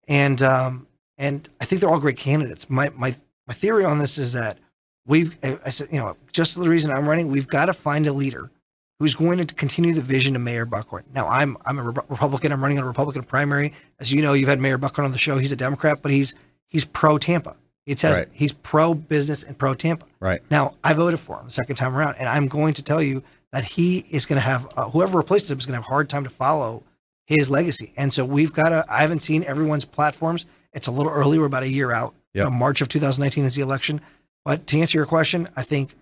and 0.10 0.42
um, 0.42 0.86
and 1.18 1.48
I 1.62 1.64
think 1.64 1.80
they're 1.80 1.90
all 1.90 1.98
great 1.98 2.18
candidates. 2.18 2.70
My 2.70 2.90
my 2.98 3.16
my 3.48 3.54
theory 3.54 3.86
on 3.86 4.00
this 4.00 4.18
is 4.18 4.34
that 4.34 4.60
we've 5.06 5.34
I 5.66 5.70
said 5.70 5.88
you 5.94 6.00
know 6.00 6.18
just 6.34 6.62
the 6.62 6.70
reason 6.70 6.92
I'm 6.92 7.08
running, 7.08 7.30
we've 7.30 7.48
got 7.48 7.68
to 7.68 7.74
find 7.74 8.06
a 8.06 8.12
leader 8.12 8.52
who's 9.04 9.16
going 9.16 9.46
to 9.46 9.54
continue 9.54 9.94
the 9.94 10.02
vision 10.02 10.34
of 10.34 10.42
Mayor 10.42 10.66
Buckhorn. 10.66 11.04
Now, 11.14 11.28
I'm 11.28 11.58
I'm 11.66 11.78
a 11.78 11.84
Re- 11.84 11.94
Republican. 12.08 12.54
I'm 12.54 12.62
running 12.62 12.78
on 12.78 12.86
a 12.86 12.88
Republican 12.88 13.24
primary. 13.24 13.74
As 14.00 14.14
you 14.14 14.22
know, 14.22 14.32
you've 14.32 14.48
had 14.48 14.62
Mayor 14.62 14.78
Buckhorn 14.78 15.04
on 15.04 15.12
the 15.12 15.18
show. 15.18 15.38
He's 15.38 15.52
a 15.52 15.58
Democrat, 15.58 16.00
but 16.02 16.10
he's 16.12 16.34
he's 16.70 16.86
pro 16.86 17.18
Tampa. 17.18 17.58
It 17.86 18.00
says 18.00 18.20
Right. 18.20 18.28
he's 18.32 18.54
pro 18.54 18.94
business 18.94 19.44
and 19.44 19.58
pro 19.58 19.74
Tampa. 19.74 20.06
Right. 20.22 20.42
Now, 20.50 20.76
I 20.86 20.94
voted 20.94 21.20
for 21.20 21.38
him 21.38 21.48
the 21.48 21.52
second 21.52 21.76
time 21.76 21.94
around, 21.98 22.16
and 22.18 22.30
I'm 22.30 22.48
going 22.48 22.74
to 22.76 22.84
tell 22.84 23.02
you 23.04 23.24
that 23.52 23.66
he 23.66 24.00
is 24.10 24.26
going 24.26 24.38
to 24.38 24.48
have 24.48 24.66
uh, 24.78 24.90
whoever 24.90 25.18
replaces 25.18 25.52
him 25.52 25.60
is 25.60 25.66
going 25.66 25.74
to 25.74 25.82
have 25.82 25.86
a 25.90 25.94
hard 25.94 26.08
time 26.10 26.24
to 26.24 26.30
follow 26.30 26.84
his 27.26 27.50
legacy. 27.50 27.92
And 27.98 28.14
so 28.14 28.24
we've 28.24 28.54
got 28.54 28.70
to. 28.70 28.86
I 28.90 29.02
haven't 29.02 29.20
seen 29.20 29.44
everyone's 29.44 29.84
platforms. 29.84 30.46
It's 30.72 30.88
a 30.88 30.92
little 30.92 31.12
early. 31.12 31.38
We're 31.40 31.46
about 31.48 31.64
a 31.64 31.70
year 31.70 31.92
out. 31.92 32.16
You 32.34 32.44
know, 32.46 32.50
March 32.52 32.80
of 32.80 32.88
2019 32.88 33.44
is 33.44 33.56
the 33.56 33.62
election. 33.62 34.00
But 34.46 34.66
to 34.68 34.80
answer 34.80 34.98
your 34.98 35.06
question, 35.06 35.50
I 35.58 35.64
think 35.64 35.94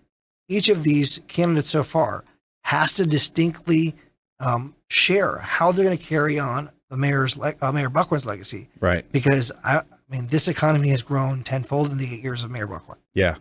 each 0.48 0.70
of 0.70 0.84
these 0.84 1.20
candidates 1.28 1.70
so 1.70 1.82
far 1.84 2.24
has 2.63 2.95
to 2.95 3.06
distinctly 3.06 3.95
um, 4.39 4.76
share 4.89 5.38
how 5.39 5.71
they're 5.71 5.86
going 5.86 5.97
to 5.97 6.04
carry 6.04 6.39
on 6.39 6.69
the 6.89 6.97
mayor's 6.97 7.38
le- 7.38 7.56
uh, 7.62 7.71
Mayor 7.71 7.89
Buckhorn's 7.89 8.26
legacy. 8.26 8.69
Right. 8.80 9.10
Because 9.12 9.52
I, 9.63 9.78
I 9.80 9.84
mean, 10.10 10.28
this 10.28 10.47
economy 10.47 10.89
has 10.89 11.02
grown 11.02 11.43
tenfold 11.43 11.91
in 11.91 11.97
the 11.97 12.13
eight 12.13 12.21
years 12.21 12.43
of 12.43 12.52
Mayor 12.52 12.67
Buckhorn. 12.67 13.00
Yeah. 13.13 13.38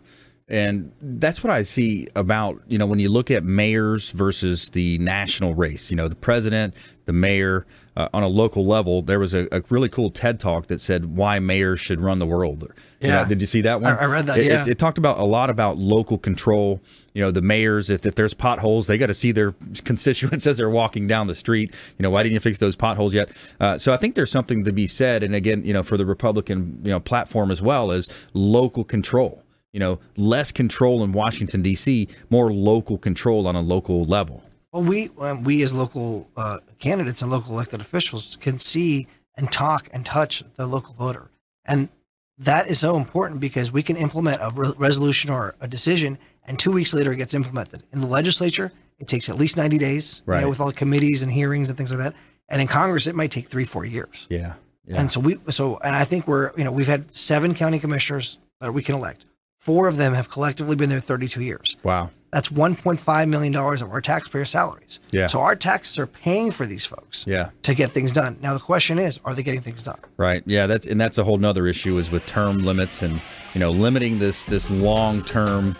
And 0.49 0.91
that's 1.01 1.43
what 1.43 1.51
I 1.51 1.61
see 1.61 2.07
about, 2.13 2.61
you 2.67 2.77
know, 2.77 2.85
when 2.85 2.99
you 2.99 3.09
look 3.09 3.31
at 3.31 3.43
mayors 3.45 4.11
versus 4.11 4.67
the 4.69 4.97
national 4.97 5.53
race, 5.55 5.89
you 5.89 5.95
know, 5.95 6.09
the 6.09 6.15
president, 6.15 6.73
the 7.05 7.13
mayor, 7.13 7.65
uh, 7.95 8.09
on 8.13 8.23
a 8.23 8.27
local 8.27 8.65
level, 8.65 9.01
there 9.01 9.17
was 9.19 9.33
a, 9.33 9.47
a 9.53 9.61
really 9.69 9.87
cool 9.87 10.09
TED 10.09 10.41
talk 10.41 10.67
that 10.67 10.81
said 10.81 11.15
why 11.15 11.39
mayors 11.39 11.79
should 11.79 12.01
run 12.01 12.19
the 12.19 12.25
world. 12.25 12.63
You 12.99 13.07
know, 13.09 13.21
Yeah. 13.21 13.27
did 13.29 13.39
you 13.39 13.47
see 13.47 13.61
that 13.61 13.79
one? 13.79 13.93
I- 13.93 13.99
I 14.01 14.05
read 14.05 14.25
that, 14.27 14.39
It, 14.39 14.45
yeah. 14.47 14.61
it, 14.63 14.69
it 14.71 14.79
talked 14.79 14.97
about 14.97 15.19
a 15.19 15.23
lot 15.23 15.49
about 15.49 15.77
local 15.77 16.17
control. 16.17 16.81
You 17.13 17.21
know, 17.21 17.31
the 17.31 17.41
mayors, 17.41 17.89
if, 17.89 18.05
if 18.05 18.15
there's 18.15 18.33
potholes, 18.33 18.87
they 18.87 18.97
got 18.97 19.07
to 19.07 19.13
see 19.13 19.31
their 19.31 19.51
constituents 19.85 20.45
as 20.47 20.57
they're 20.57 20.69
walking 20.69 21.07
down 21.07 21.27
the 21.27 21.35
street. 21.35 21.73
You 21.97 22.03
know, 22.03 22.09
why 22.09 22.23
didn't 22.23 22.33
you 22.33 22.39
fix 22.41 22.57
those 22.57 22.75
potholes 22.75 23.13
yet? 23.13 23.29
Uh, 23.61 23.77
so 23.77 23.93
I 23.93 23.97
think 23.97 24.15
there's 24.15 24.31
something 24.31 24.65
to 24.65 24.73
be 24.73 24.85
said. 24.87 25.23
And 25.23 25.33
again, 25.33 25.63
you 25.63 25.71
know, 25.71 25.83
for 25.83 25.95
the 25.95 26.05
Republican, 26.05 26.81
you 26.83 26.91
know, 26.91 26.99
platform 26.99 27.51
as 27.51 27.61
well 27.61 27.91
as 27.93 28.09
local 28.33 28.83
control 28.83 29.43
you 29.73 29.79
know, 29.79 29.99
less 30.17 30.51
control 30.51 31.03
in 31.03 31.11
Washington 31.13 31.61
D.C., 31.61 32.07
more 32.29 32.51
local 32.51 32.97
control 32.97 33.47
on 33.47 33.55
a 33.55 33.61
local 33.61 34.03
level. 34.05 34.43
Well, 34.73 34.83
we 34.83 35.09
um, 35.19 35.43
we 35.43 35.61
as 35.63 35.73
local 35.73 36.29
uh, 36.37 36.59
candidates 36.79 37.21
and 37.21 37.31
local 37.31 37.53
elected 37.53 37.81
officials 37.81 38.35
can 38.37 38.57
see 38.59 39.07
and 39.37 39.51
talk 39.51 39.89
and 39.93 40.05
touch 40.05 40.43
the 40.57 40.65
local 40.67 40.93
voter, 40.95 41.29
and 41.65 41.89
that 42.37 42.67
is 42.67 42.79
so 42.79 42.95
important 42.97 43.39
because 43.39 43.71
we 43.71 43.83
can 43.83 43.95
implement 43.97 44.37
a 44.41 44.51
re- 44.55 44.73
resolution 44.77 45.29
or 45.29 45.55
a 45.61 45.67
decision, 45.67 46.17
and 46.45 46.57
two 46.57 46.71
weeks 46.71 46.93
later 46.93 47.11
it 47.11 47.17
gets 47.17 47.33
implemented 47.33 47.83
in 47.93 48.01
the 48.01 48.07
legislature. 48.07 48.71
it 48.99 49.07
takes 49.07 49.29
at 49.29 49.35
least 49.35 49.57
90 49.57 49.79
days, 49.79 50.21
you 50.27 50.31
Right. 50.33 50.41
know, 50.41 50.49
with 50.49 50.59
all 50.59 50.67
the 50.67 50.73
committees 50.73 51.23
and 51.23 51.31
hearings 51.31 51.69
and 51.69 51.75
things 51.77 51.91
like 51.91 51.99
that. 52.03 52.13
And 52.49 52.61
in 52.61 52.67
Congress, 52.67 53.07
it 53.07 53.15
might 53.15 53.31
take 53.31 53.47
three, 53.47 53.65
four 53.65 53.83
years. 53.83 54.27
Yeah. 54.29 54.53
Yeah. 54.85 54.99
And 55.01 55.09
so 55.09 55.19
we, 55.19 55.37
so, 55.49 55.79
and 55.83 55.95
I 55.95 56.03
think 56.03 56.27
we're, 56.27 56.51
you 56.55 56.63
know, 56.63 56.71
we've 56.71 56.85
had 56.85 57.11
seven 57.11 57.55
county 57.55 57.79
commissioners 57.79 58.37
that 58.59 58.71
we 58.75 58.83
can 58.83 58.93
elect. 58.93 59.25
Four 59.61 59.87
of 59.87 59.97
them 59.97 60.13
have 60.13 60.29
collectively 60.29 60.75
been 60.75 60.89
there 60.89 60.99
32 60.99 61.41
years. 61.43 61.77
wow. 61.83 62.09
That's 62.33 62.47
1.5 62.47 63.27
million 63.27 63.51
dollars 63.51 63.81
of 63.81 63.89
our 63.91 63.99
taxpayer 63.99 64.45
salaries. 64.45 65.01
Yeah. 65.11 65.27
So 65.27 65.41
our 65.41 65.53
taxes 65.53 65.99
are 65.99 66.07
paying 66.07 66.49
for 66.51 66.65
these 66.65 66.85
folks 66.85 67.25
Yeah. 67.27 67.49
to 67.63 67.75
get 67.75 67.91
things 67.91 68.13
done. 68.13 68.37
Now 68.41 68.53
the 68.53 68.59
question 68.61 68.97
is, 68.99 69.19
are 69.25 69.33
they 69.35 69.43
getting 69.43 69.59
things 69.59 69.83
done? 69.83 69.99
Right. 70.15 70.41
Yeah. 70.45 70.65
That's 70.65 70.87
and 70.87 70.99
that's 70.99 71.17
a 71.17 71.25
whole 71.25 71.37
nother 71.37 71.67
issue 71.67 71.97
is 71.97 72.09
with 72.09 72.25
term 72.27 72.63
limits 72.63 73.03
and 73.03 73.19
you 73.53 73.59
know 73.59 73.69
limiting 73.69 74.19
this 74.19 74.45
this 74.45 74.69
long 74.71 75.23
term. 75.23 75.75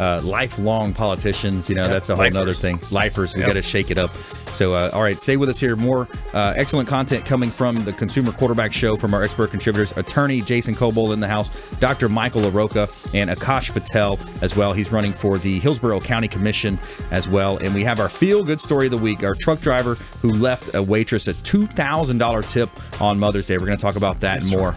Uh, 0.00 0.20
lifelong 0.24 0.92
politicians, 0.92 1.68
you 1.70 1.76
know, 1.76 1.86
that's 1.88 2.08
a 2.08 2.14
whole 2.16 2.24
Lifers. 2.24 2.34
nother 2.34 2.54
thing. 2.54 2.80
Lifers, 2.90 3.34
we 3.34 3.40
Yep. 3.40 3.48
got 3.48 3.52
to 3.54 3.62
shake 3.62 3.90
it 3.90 3.98
up. 3.98 4.10
So, 4.52 4.74
uh, 4.74 4.90
all 4.92 5.02
right, 5.02 5.20
stay 5.20 5.36
with 5.36 5.48
us 5.48 5.58
here. 5.60 5.76
More 5.76 6.08
uh, 6.32 6.52
excellent 6.56 6.88
content 6.88 7.24
coming 7.24 7.50
from 7.50 7.76
the 7.84 7.92
Consumer 7.92 8.32
Quarterback 8.32 8.72
Show 8.72 8.96
from 8.96 9.14
our 9.14 9.22
expert 9.22 9.50
contributors, 9.50 9.92
attorney 9.96 10.40
Jason 10.40 10.74
Kobal 10.74 11.12
in 11.12 11.20
the 11.20 11.28
house, 11.28 11.50
Dr. 11.80 12.08
Michael 12.08 12.42
LaRocca, 12.42 12.88
and 13.14 13.30
Aakash 13.30 13.72
Patel 13.72 14.18
as 14.42 14.56
well. 14.56 14.72
He's 14.72 14.90
running 14.92 15.12
for 15.12 15.38
the 15.38 15.58
Hillsborough 15.60 16.00
County 16.00 16.28
Commission 16.28 16.78
as 17.10 17.28
well. 17.28 17.56
And 17.58 17.74
we 17.74 17.84
have 17.84 18.00
our 18.00 18.08
feel 18.08 18.42
good 18.44 18.60
story 18.60 18.86
of 18.86 18.90
the 18.92 18.98
week 18.98 19.22
our 19.24 19.34
truck 19.34 19.60
driver 19.60 19.94
who 20.22 20.28
left 20.30 20.74
a 20.74 20.82
waitress 20.82 21.26
a 21.28 21.32
$2,000 21.32 22.42
tip 22.48 22.70
on 23.00 23.18
Mother's 23.18 23.46
Day. 23.46 23.58
We're 23.58 23.66
going 23.66 23.78
to 23.78 23.82
talk 23.82 23.96
about 23.96 24.20
that 24.20 24.42
and 24.42 24.50
more 24.52 24.76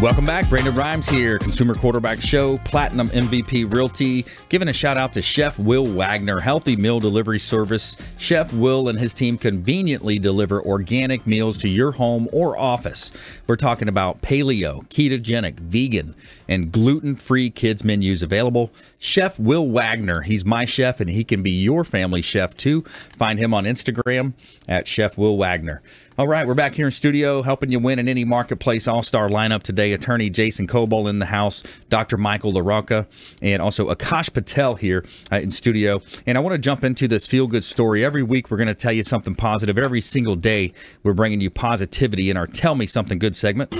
Welcome 0.00 0.24
back. 0.24 0.48
Brandon 0.48 0.74
Rhymes 0.74 1.10
here, 1.10 1.38
Consumer 1.38 1.74
Quarterback 1.74 2.22
Show, 2.22 2.56
Platinum 2.64 3.08
MVP 3.08 3.70
Realty. 3.70 4.24
Giving 4.48 4.68
a 4.68 4.72
shout 4.72 4.96
out 4.96 5.12
to 5.12 5.20
Chef 5.20 5.58
Will 5.58 5.84
Wagner, 5.84 6.40
Healthy 6.40 6.76
Meal 6.76 7.00
Delivery 7.00 7.38
Service. 7.38 7.98
Chef 8.16 8.50
Will 8.54 8.88
and 8.88 8.98
his 8.98 9.12
team 9.12 9.36
conveniently 9.36 10.18
deliver 10.18 10.62
organic 10.62 11.26
meals 11.26 11.58
to 11.58 11.68
your 11.68 11.92
home 11.92 12.30
or 12.32 12.56
office. 12.56 13.12
We're 13.46 13.56
talking 13.56 13.88
about 13.88 14.22
paleo, 14.22 14.88
ketogenic, 14.88 15.60
vegan, 15.60 16.14
and 16.48 16.72
gluten 16.72 17.14
free 17.14 17.50
kids 17.50 17.84
menus 17.84 18.22
available. 18.22 18.70
Chef 18.98 19.38
Will 19.38 19.68
Wagner, 19.68 20.22
he's 20.22 20.46
my 20.46 20.64
chef 20.64 21.00
and 21.00 21.10
he 21.10 21.24
can 21.24 21.42
be 21.42 21.50
your 21.50 21.84
family 21.84 22.22
chef 22.22 22.56
too. 22.56 22.80
Find 23.18 23.38
him 23.38 23.52
on 23.52 23.64
Instagram 23.64 24.32
at 24.66 24.88
Chef 24.88 25.18
Will 25.18 25.36
Wagner. 25.36 25.82
All 26.20 26.28
right, 26.28 26.46
we're 26.46 26.52
back 26.52 26.74
here 26.74 26.84
in 26.84 26.90
studio 26.90 27.40
helping 27.40 27.72
you 27.72 27.78
win 27.78 27.98
in 27.98 28.06
any 28.06 28.26
marketplace 28.26 28.86
all 28.86 29.02
star 29.02 29.30
lineup 29.30 29.62
today. 29.62 29.94
Attorney 29.94 30.28
Jason 30.28 30.66
Kobal 30.66 31.08
in 31.08 31.18
the 31.18 31.24
house, 31.24 31.62
Dr. 31.88 32.18
Michael 32.18 32.52
LaRocca, 32.52 33.06
and 33.40 33.62
also 33.62 33.88
Aakash 33.88 34.30
Patel 34.30 34.74
here 34.74 35.02
uh, 35.32 35.36
in 35.36 35.50
studio. 35.50 36.02
And 36.26 36.36
I 36.36 36.42
want 36.42 36.52
to 36.52 36.58
jump 36.58 36.84
into 36.84 37.08
this 37.08 37.26
feel 37.26 37.46
good 37.46 37.64
story. 37.64 38.04
Every 38.04 38.22
week, 38.22 38.50
we're 38.50 38.58
going 38.58 38.68
to 38.68 38.74
tell 38.74 38.92
you 38.92 39.02
something 39.02 39.34
positive. 39.34 39.78
Every 39.78 40.02
single 40.02 40.36
day, 40.36 40.74
we're 41.02 41.14
bringing 41.14 41.40
you 41.40 41.48
positivity 41.48 42.28
in 42.28 42.36
our 42.36 42.46
Tell 42.46 42.74
Me 42.74 42.84
Something 42.84 43.18
Good 43.18 43.34
segment. 43.34 43.70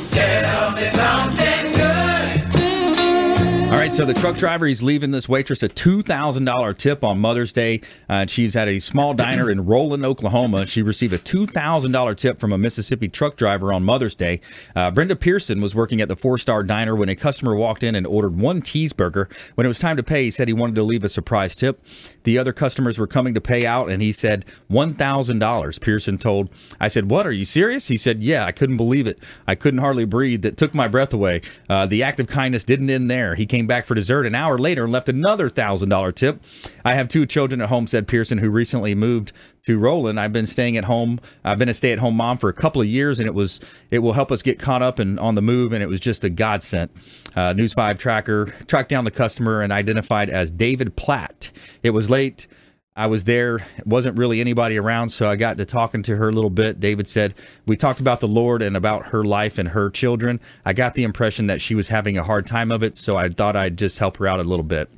All 3.71 3.77
right, 3.77 3.95
so 3.95 4.05
the 4.05 4.15
truck 4.15 4.37
driver, 4.37 4.67
he's 4.67 4.83
leaving 4.83 5.13
this 5.13 5.29
waitress 5.29 5.63
a 5.63 5.69
$2,000 5.69 6.77
tip 6.77 7.05
on 7.05 7.21
Mother's 7.21 7.53
Day. 7.53 7.81
Uh, 8.09 8.27
she's 8.27 8.57
at 8.57 8.67
a 8.67 8.81
small 8.81 9.15
diner 9.15 9.49
in 9.49 9.65
Roland, 9.65 10.05
Oklahoma. 10.05 10.67
She 10.67 10.83
received 10.83 11.13
a 11.13 11.19
$2,000 11.19 12.17
tip 12.17 12.41
from 12.41 12.53
a 12.53 12.59
Mississippi 12.59 13.09
truck 13.09 13.37
driver 13.37 13.73
on 13.73 13.85
Mother's 13.85 14.17
Day. 14.17 14.41
Uh, 14.75 14.91
Brenda 14.91 15.15
Pearson 15.15 15.61
was 15.61 15.73
working 15.73 16.01
at 16.01 16.09
the 16.09 16.17
four 16.17 16.37
star 16.37 16.65
diner 16.65 16.97
when 16.97 17.09
a 17.09 17.15
customer 17.15 17.55
walked 17.55 17.85
in 17.85 17.95
and 17.95 18.09
ordered 18.09 18.37
one 18.37 18.61
cheeseburger. 18.61 19.33
When 19.55 19.67
it 19.67 19.69
was 19.69 19.79
time 19.79 19.97
to 19.99 20.03
pay, 20.03 20.25
he 20.25 20.33
said 20.33 20.49
he 20.49 20.53
wanted 20.53 20.75
to 20.75 20.83
leave 20.83 21.05
a 21.05 21.09
surprise 21.09 21.55
tip. 21.55 21.81
The 22.25 22.39
other 22.39 22.53
customers 22.53 22.99
were 22.99 23.07
coming 23.07 23.35
to 23.35 23.41
pay 23.41 23.67
out, 23.67 23.91
and 23.91 24.03
he 24.03 24.13
said 24.13 24.45
$1,000. 24.71 25.81
Pearson 25.81 26.19
told, 26.19 26.51
I 26.79 26.89
said, 26.89 27.11
What, 27.11 27.27
are 27.27 27.33
you 27.33 27.45
serious? 27.45 27.89
He 27.89 27.97
said, 27.97 28.23
Yeah, 28.23 28.45
I 28.45 28.53
couldn't 28.53 28.77
believe 28.77 29.07
it. 29.07 29.19
I 29.47 29.55
couldn't 29.55 29.81
hardly 29.81 30.05
breathe. 30.05 30.45
It 30.45 30.57
took 30.57 30.75
my 30.75 30.89
breath 30.89 31.13
away. 31.13 31.43
Uh, 31.69 31.87
the 31.87 32.03
act 32.03 32.21
of 32.21 32.27
kindness 32.27 32.65
didn't 32.65 32.91
end 32.91 33.11
there. 33.11 33.35
He 33.35 33.47
came 33.47 33.67
back 33.67 33.85
for 33.85 33.95
dessert 33.95 34.27
an 34.27 34.35
hour 34.35 34.59
later 34.59 34.85
and 34.85 34.93
left 34.93 35.09
another 35.09 35.49
$1,000 35.49 36.15
tip. 36.15 36.43
I 36.85 36.95
have 36.95 37.09
two 37.09 37.27
children 37.27 37.61
at 37.61 37.69
home, 37.69 37.87
said 37.87 38.09
Pearson, 38.09 38.39
who 38.39 38.51
recently 38.51 38.95
moved 38.95 39.33
to 39.67 39.79
Roland. 39.79 40.19
I've 40.19 40.33
been 40.33 40.47
staying 40.47 40.77
at 40.77 40.85
home. 40.85 41.21
I've 41.45 41.59
been 41.59 41.69
a 41.69 41.75
stay-at-home 41.75 42.17
mom 42.17 42.39
for 42.39 42.49
a 42.49 42.55
couple 42.55 42.81
of 42.81 42.89
years, 42.89 43.19
and 43.19 43.27
it 43.27 43.35
was 43.35 43.61
it 43.91 44.01
will 44.01 44.13
help 44.13 44.33
us 44.33 44.43
get 44.43 44.59
caught 44.59 44.83
up 44.83 44.99
and 44.99 45.19
on 45.21 45.35
the 45.35 45.43
move. 45.43 45.73
And 45.73 45.83
it 45.83 45.89
was 45.89 46.01
just 46.01 46.25
a 46.25 46.31
godsend. 46.31 46.91
Uh, 47.35 47.53
News 47.53 47.73
Five 47.73 47.99
tracker 47.99 48.47
tracked 48.67 48.89
down 48.89 49.05
the 49.05 49.11
customer 49.11 49.63
and 49.63 49.73
identified 49.73 50.31
as 50.31 50.51
David 50.51 50.97
Platt. 50.97 51.51
It 51.83 51.91
was 51.91 52.11
late. 52.11 52.47
I 52.97 53.07
was 53.07 53.25
there. 53.25 53.67
Wasn't 53.87 54.19
really 54.19 54.41
anybody 54.41 54.77
around, 54.77 55.11
so 55.11 55.29
I 55.31 55.37
got 55.37 55.57
to 55.59 55.65
talking 55.65 56.03
to 56.03 56.17
her 56.17 56.29
a 56.29 56.33
little 56.33 56.51
bit. 56.51 56.81
David 56.81 57.09
said 57.09 57.35
we 57.65 57.77
talked 57.77 58.01
about 58.01 58.21
the 58.21 58.29
Lord 58.29 58.63
and 58.63 58.77
about 58.77 59.07
her 59.07 59.25
life 59.25 59.59
and 59.59 59.69
her 59.69 59.91
children. 59.91 60.41
I 60.65 60.73
got 60.73 60.95
the 60.95 61.05
impression 61.05 61.47
that 61.47 61.61
she 61.61 61.75
was 61.75 61.89
having 61.89 62.19
a 62.19 62.25
hard 62.25 62.47
time 62.47 62.73
of 62.73 62.83
it, 62.83 62.99
so 62.99 63.17
I 63.17 63.29
thought 63.29 63.57
I'd 63.57 63.79
just 63.79 64.01
help 64.01 64.17
her 64.19 64.27
out 64.27 64.41
a 64.41 64.43
little 64.43 64.65
bit. 64.65 64.91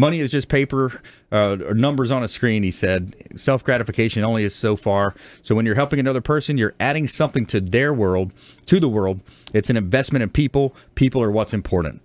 Money 0.00 0.20
is 0.20 0.30
just 0.30 0.48
paper 0.48 0.98
uh, 1.30 1.58
or 1.62 1.74
numbers 1.74 2.10
on 2.10 2.22
a 2.22 2.28
screen, 2.28 2.62
he 2.62 2.70
said. 2.70 3.14
Self 3.36 3.62
gratification 3.62 4.24
only 4.24 4.44
is 4.44 4.54
so 4.54 4.74
far. 4.74 5.14
So 5.42 5.54
when 5.54 5.66
you're 5.66 5.74
helping 5.74 5.98
another 6.00 6.22
person, 6.22 6.56
you're 6.56 6.72
adding 6.80 7.06
something 7.06 7.44
to 7.46 7.60
their 7.60 7.92
world, 7.92 8.32
to 8.64 8.80
the 8.80 8.88
world. 8.88 9.22
It's 9.52 9.68
an 9.68 9.76
investment 9.76 10.22
in 10.22 10.30
people. 10.30 10.74
People 10.94 11.22
are 11.22 11.30
what's 11.30 11.52
important. 11.52 12.00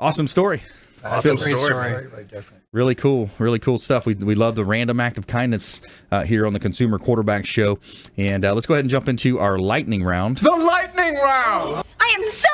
Awesome 0.00 0.26
story. 0.26 0.62
That's 1.02 1.26
Awesome 1.26 1.36
a 1.36 1.40
great 1.40 1.56
story. 1.56 1.66
story. 1.66 1.90
Very, 1.90 2.08
very 2.08 2.24
different. 2.24 2.62
Really 2.72 2.94
cool, 2.94 3.28
really 3.38 3.58
cool 3.58 3.78
stuff. 3.78 4.06
We, 4.06 4.14
we 4.14 4.34
love 4.34 4.54
the 4.54 4.64
random 4.64 4.98
act 4.98 5.18
of 5.18 5.26
kindness 5.26 5.82
uh, 6.10 6.24
here 6.24 6.46
on 6.46 6.54
the 6.54 6.58
Consumer 6.58 6.98
Quarterback 6.98 7.44
Show. 7.44 7.78
And 8.16 8.42
uh, 8.42 8.54
let's 8.54 8.64
go 8.64 8.72
ahead 8.72 8.84
and 8.84 8.90
jump 8.90 9.06
into 9.06 9.38
our 9.38 9.58
lightning 9.58 10.02
round. 10.02 10.38
The 10.38 10.50
lightning 10.50 11.14
round. 11.16 11.84
I 12.00 12.16
am 12.18 12.26
so 12.28 12.48
good 12.48 12.48
at 12.48 12.53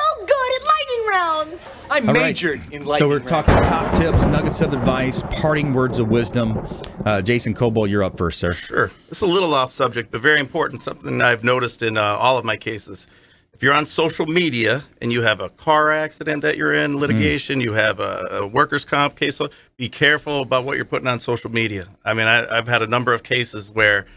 rounds. 1.67 1.77
I 1.89 1.99
All 1.99 2.05
right. 2.13 2.13
majored 2.15 2.61
in 2.71 2.85
lightning 2.85 2.97
So 2.99 3.07
we're 3.09 3.17
round. 3.17 3.29
talking 3.29 3.55
top 3.55 3.95
tips, 3.97 4.25
nuggets 4.25 4.61
of 4.61 4.73
advice, 4.73 5.23
parting 5.31 5.73
words 5.73 5.99
of 5.99 6.09
wisdom. 6.09 6.65
Uh, 7.05 7.21
Jason 7.21 7.53
Kobal, 7.53 7.89
you're 7.89 8.03
up 8.03 8.17
first, 8.17 8.39
sir. 8.39 8.53
Sure. 8.53 8.91
It's 9.09 9.21
a 9.21 9.25
little 9.25 9.53
off 9.53 9.71
subject, 9.71 10.11
but 10.11 10.21
very 10.21 10.39
important. 10.39 10.81
Something 10.81 11.21
I've 11.21 11.43
noticed 11.43 11.81
in 11.81 11.97
uh, 11.97 12.01
all 12.01 12.37
of 12.37 12.45
my 12.45 12.55
cases. 12.57 13.07
If 13.53 13.61
you're 13.61 13.73
on 13.73 13.85
social 13.85 14.25
media 14.25 14.83
and 15.01 15.11
you 15.11 15.21
have 15.21 15.39
a 15.39 15.49
car 15.49 15.91
accident 15.91 16.41
that 16.41 16.57
you're 16.57 16.73
in, 16.73 16.97
litigation, 16.97 17.61
you 17.61 17.73
have 17.73 17.99
a, 17.99 18.27
a 18.31 18.47
workers' 18.47 18.83
comp 18.85 19.15
case, 19.15 19.39
be 19.77 19.87
careful 19.87 20.41
about 20.41 20.63
what 20.65 20.77
you're 20.77 20.85
putting 20.85 21.07
on 21.07 21.19
social 21.19 21.51
media. 21.51 21.85
I 22.03 22.13
mean, 22.15 22.25
I, 22.27 22.57
I've 22.57 22.67
had 22.67 22.81
a 22.81 22.87
number 22.87 23.13
of 23.13 23.21
cases 23.21 23.69
where, 23.69 24.07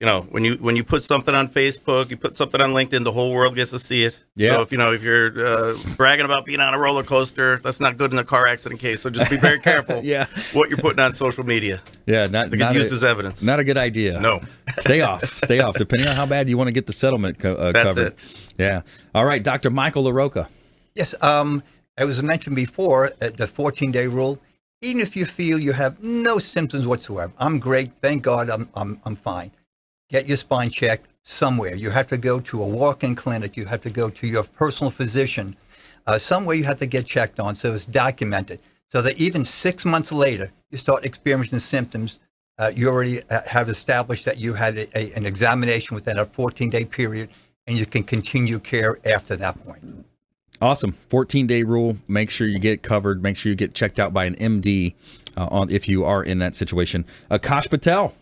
you 0.00 0.06
know, 0.06 0.22
when 0.30 0.44
you 0.44 0.54
when 0.54 0.76
you 0.76 0.82
put 0.82 1.02
something 1.02 1.34
on 1.34 1.46
Facebook, 1.48 2.08
you 2.08 2.16
put 2.16 2.34
something 2.34 2.58
on 2.58 2.70
LinkedIn, 2.70 3.04
the 3.04 3.12
whole 3.12 3.32
world 3.34 3.54
gets 3.54 3.70
to 3.72 3.78
see 3.78 4.04
it. 4.04 4.24
Yeah. 4.34 4.56
So 4.56 4.62
if 4.62 4.72
you 4.72 4.78
know 4.78 4.94
if 4.94 5.02
you're 5.02 5.28
uh, 5.46 5.76
bragging 5.98 6.24
about 6.24 6.46
being 6.46 6.58
on 6.60 6.72
a 6.72 6.78
roller 6.78 7.02
coaster, 7.02 7.58
that's 7.62 7.80
not 7.80 7.98
good 7.98 8.10
in 8.10 8.18
a 8.18 8.24
car 8.24 8.46
accident 8.46 8.80
case. 8.80 9.02
So 9.02 9.10
just 9.10 9.30
be 9.30 9.36
very 9.36 9.60
careful. 9.70 10.00
Yeah. 10.02 10.24
What 10.54 10.70
you're 10.70 10.78
putting 10.78 11.00
on 11.00 11.12
social 11.12 11.44
media. 11.44 11.80
Yeah, 12.06 12.26
not, 12.26 12.46
To 12.46 12.56
get 12.56 12.64
not 12.64 12.74
used 12.76 12.94
as 12.94 13.04
evidence. 13.04 13.42
Not 13.42 13.58
a 13.60 13.64
good 13.64 13.76
idea. 13.76 14.18
No. 14.20 14.40
Stay 14.78 15.02
off. 15.02 15.22
Stay 15.44 15.60
off. 15.60 15.76
Depending 15.76 16.08
on 16.08 16.16
how 16.16 16.24
bad 16.24 16.48
you 16.48 16.56
want 16.56 16.68
to 16.68 16.72
get 16.72 16.86
the 16.86 16.94
settlement 16.94 17.38
co- 17.38 17.54
uh, 17.56 17.72
That's 17.72 17.94
covered. 17.94 18.06
it. 18.14 18.24
Yeah. 18.58 18.80
All 19.14 19.26
right, 19.26 19.42
Dr. 19.42 19.68
Michael 19.68 20.04
LaRocca. 20.04 20.48
Yes, 20.94 21.14
um, 21.22 21.62
as 21.98 22.06
was 22.06 22.22
mentioned 22.22 22.56
before, 22.56 23.10
uh, 23.20 23.28
the 23.36 23.46
14 23.46 23.92
day 23.92 24.06
rule. 24.06 24.40
Even 24.80 25.02
if 25.02 25.14
you 25.14 25.26
feel 25.26 25.58
you 25.58 25.72
have 25.74 26.02
no 26.02 26.38
symptoms 26.38 26.86
whatsoever, 26.86 27.30
I'm 27.36 27.58
great, 27.58 27.92
thank 28.00 28.22
God, 28.22 28.48
I'm, 28.48 28.66
I'm, 28.74 28.98
I'm 29.04 29.14
fine. 29.14 29.50
Get 30.10 30.26
your 30.26 30.36
spine 30.36 30.70
checked 30.70 31.08
somewhere. 31.22 31.74
You 31.74 31.90
have 31.90 32.08
to 32.08 32.18
go 32.18 32.40
to 32.40 32.62
a 32.62 32.66
walk 32.66 33.04
in 33.04 33.14
clinic, 33.14 33.56
you 33.56 33.66
have 33.66 33.80
to 33.82 33.90
go 33.90 34.10
to 34.10 34.26
your 34.26 34.44
personal 34.44 34.90
physician. 34.90 35.56
Uh, 36.06 36.18
somewhere 36.18 36.56
you 36.56 36.64
have 36.64 36.78
to 36.78 36.86
get 36.86 37.06
checked 37.06 37.38
on 37.38 37.54
so 37.54 37.72
it's 37.72 37.86
documented. 37.86 38.62
So 38.88 39.02
that 39.02 39.18
even 39.18 39.44
six 39.44 39.84
months 39.84 40.10
later, 40.10 40.50
you 40.70 40.78
start 40.78 41.04
experiencing 41.04 41.60
symptoms, 41.60 42.18
uh, 42.58 42.72
you 42.74 42.88
already 42.88 43.22
uh, 43.30 43.40
have 43.46 43.68
established 43.68 44.24
that 44.24 44.38
you 44.38 44.54
had 44.54 44.76
a, 44.76 44.98
a, 44.98 45.12
an 45.12 45.24
examination 45.24 45.94
within 45.94 46.18
a 46.18 46.24
14 46.24 46.68
day 46.70 46.84
period, 46.84 47.30
and 47.66 47.78
you 47.78 47.86
can 47.86 48.02
continue 48.02 48.58
care 48.58 48.98
after 49.06 49.36
that 49.36 49.64
point. 49.64 50.04
Awesome. 50.60 50.92
14 50.92 51.46
day 51.46 51.62
rule. 51.62 51.96
Make 52.08 52.30
sure 52.30 52.46
you 52.46 52.58
get 52.58 52.82
covered. 52.82 53.22
Make 53.22 53.36
sure 53.36 53.50
you 53.50 53.56
get 53.56 53.74
checked 53.74 53.98
out 54.00 54.12
by 54.12 54.24
an 54.24 54.34
MD 54.34 54.94
uh, 55.36 55.46
on 55.50 55.70
if 55.70 55.88
you 55.88 56.04
are 56.04 56.22
in 56.22 56.38
that 56.40 56.56
situation. 56.56 57.06
Aakash 57.30 57.70
Patel. 57.70 58.12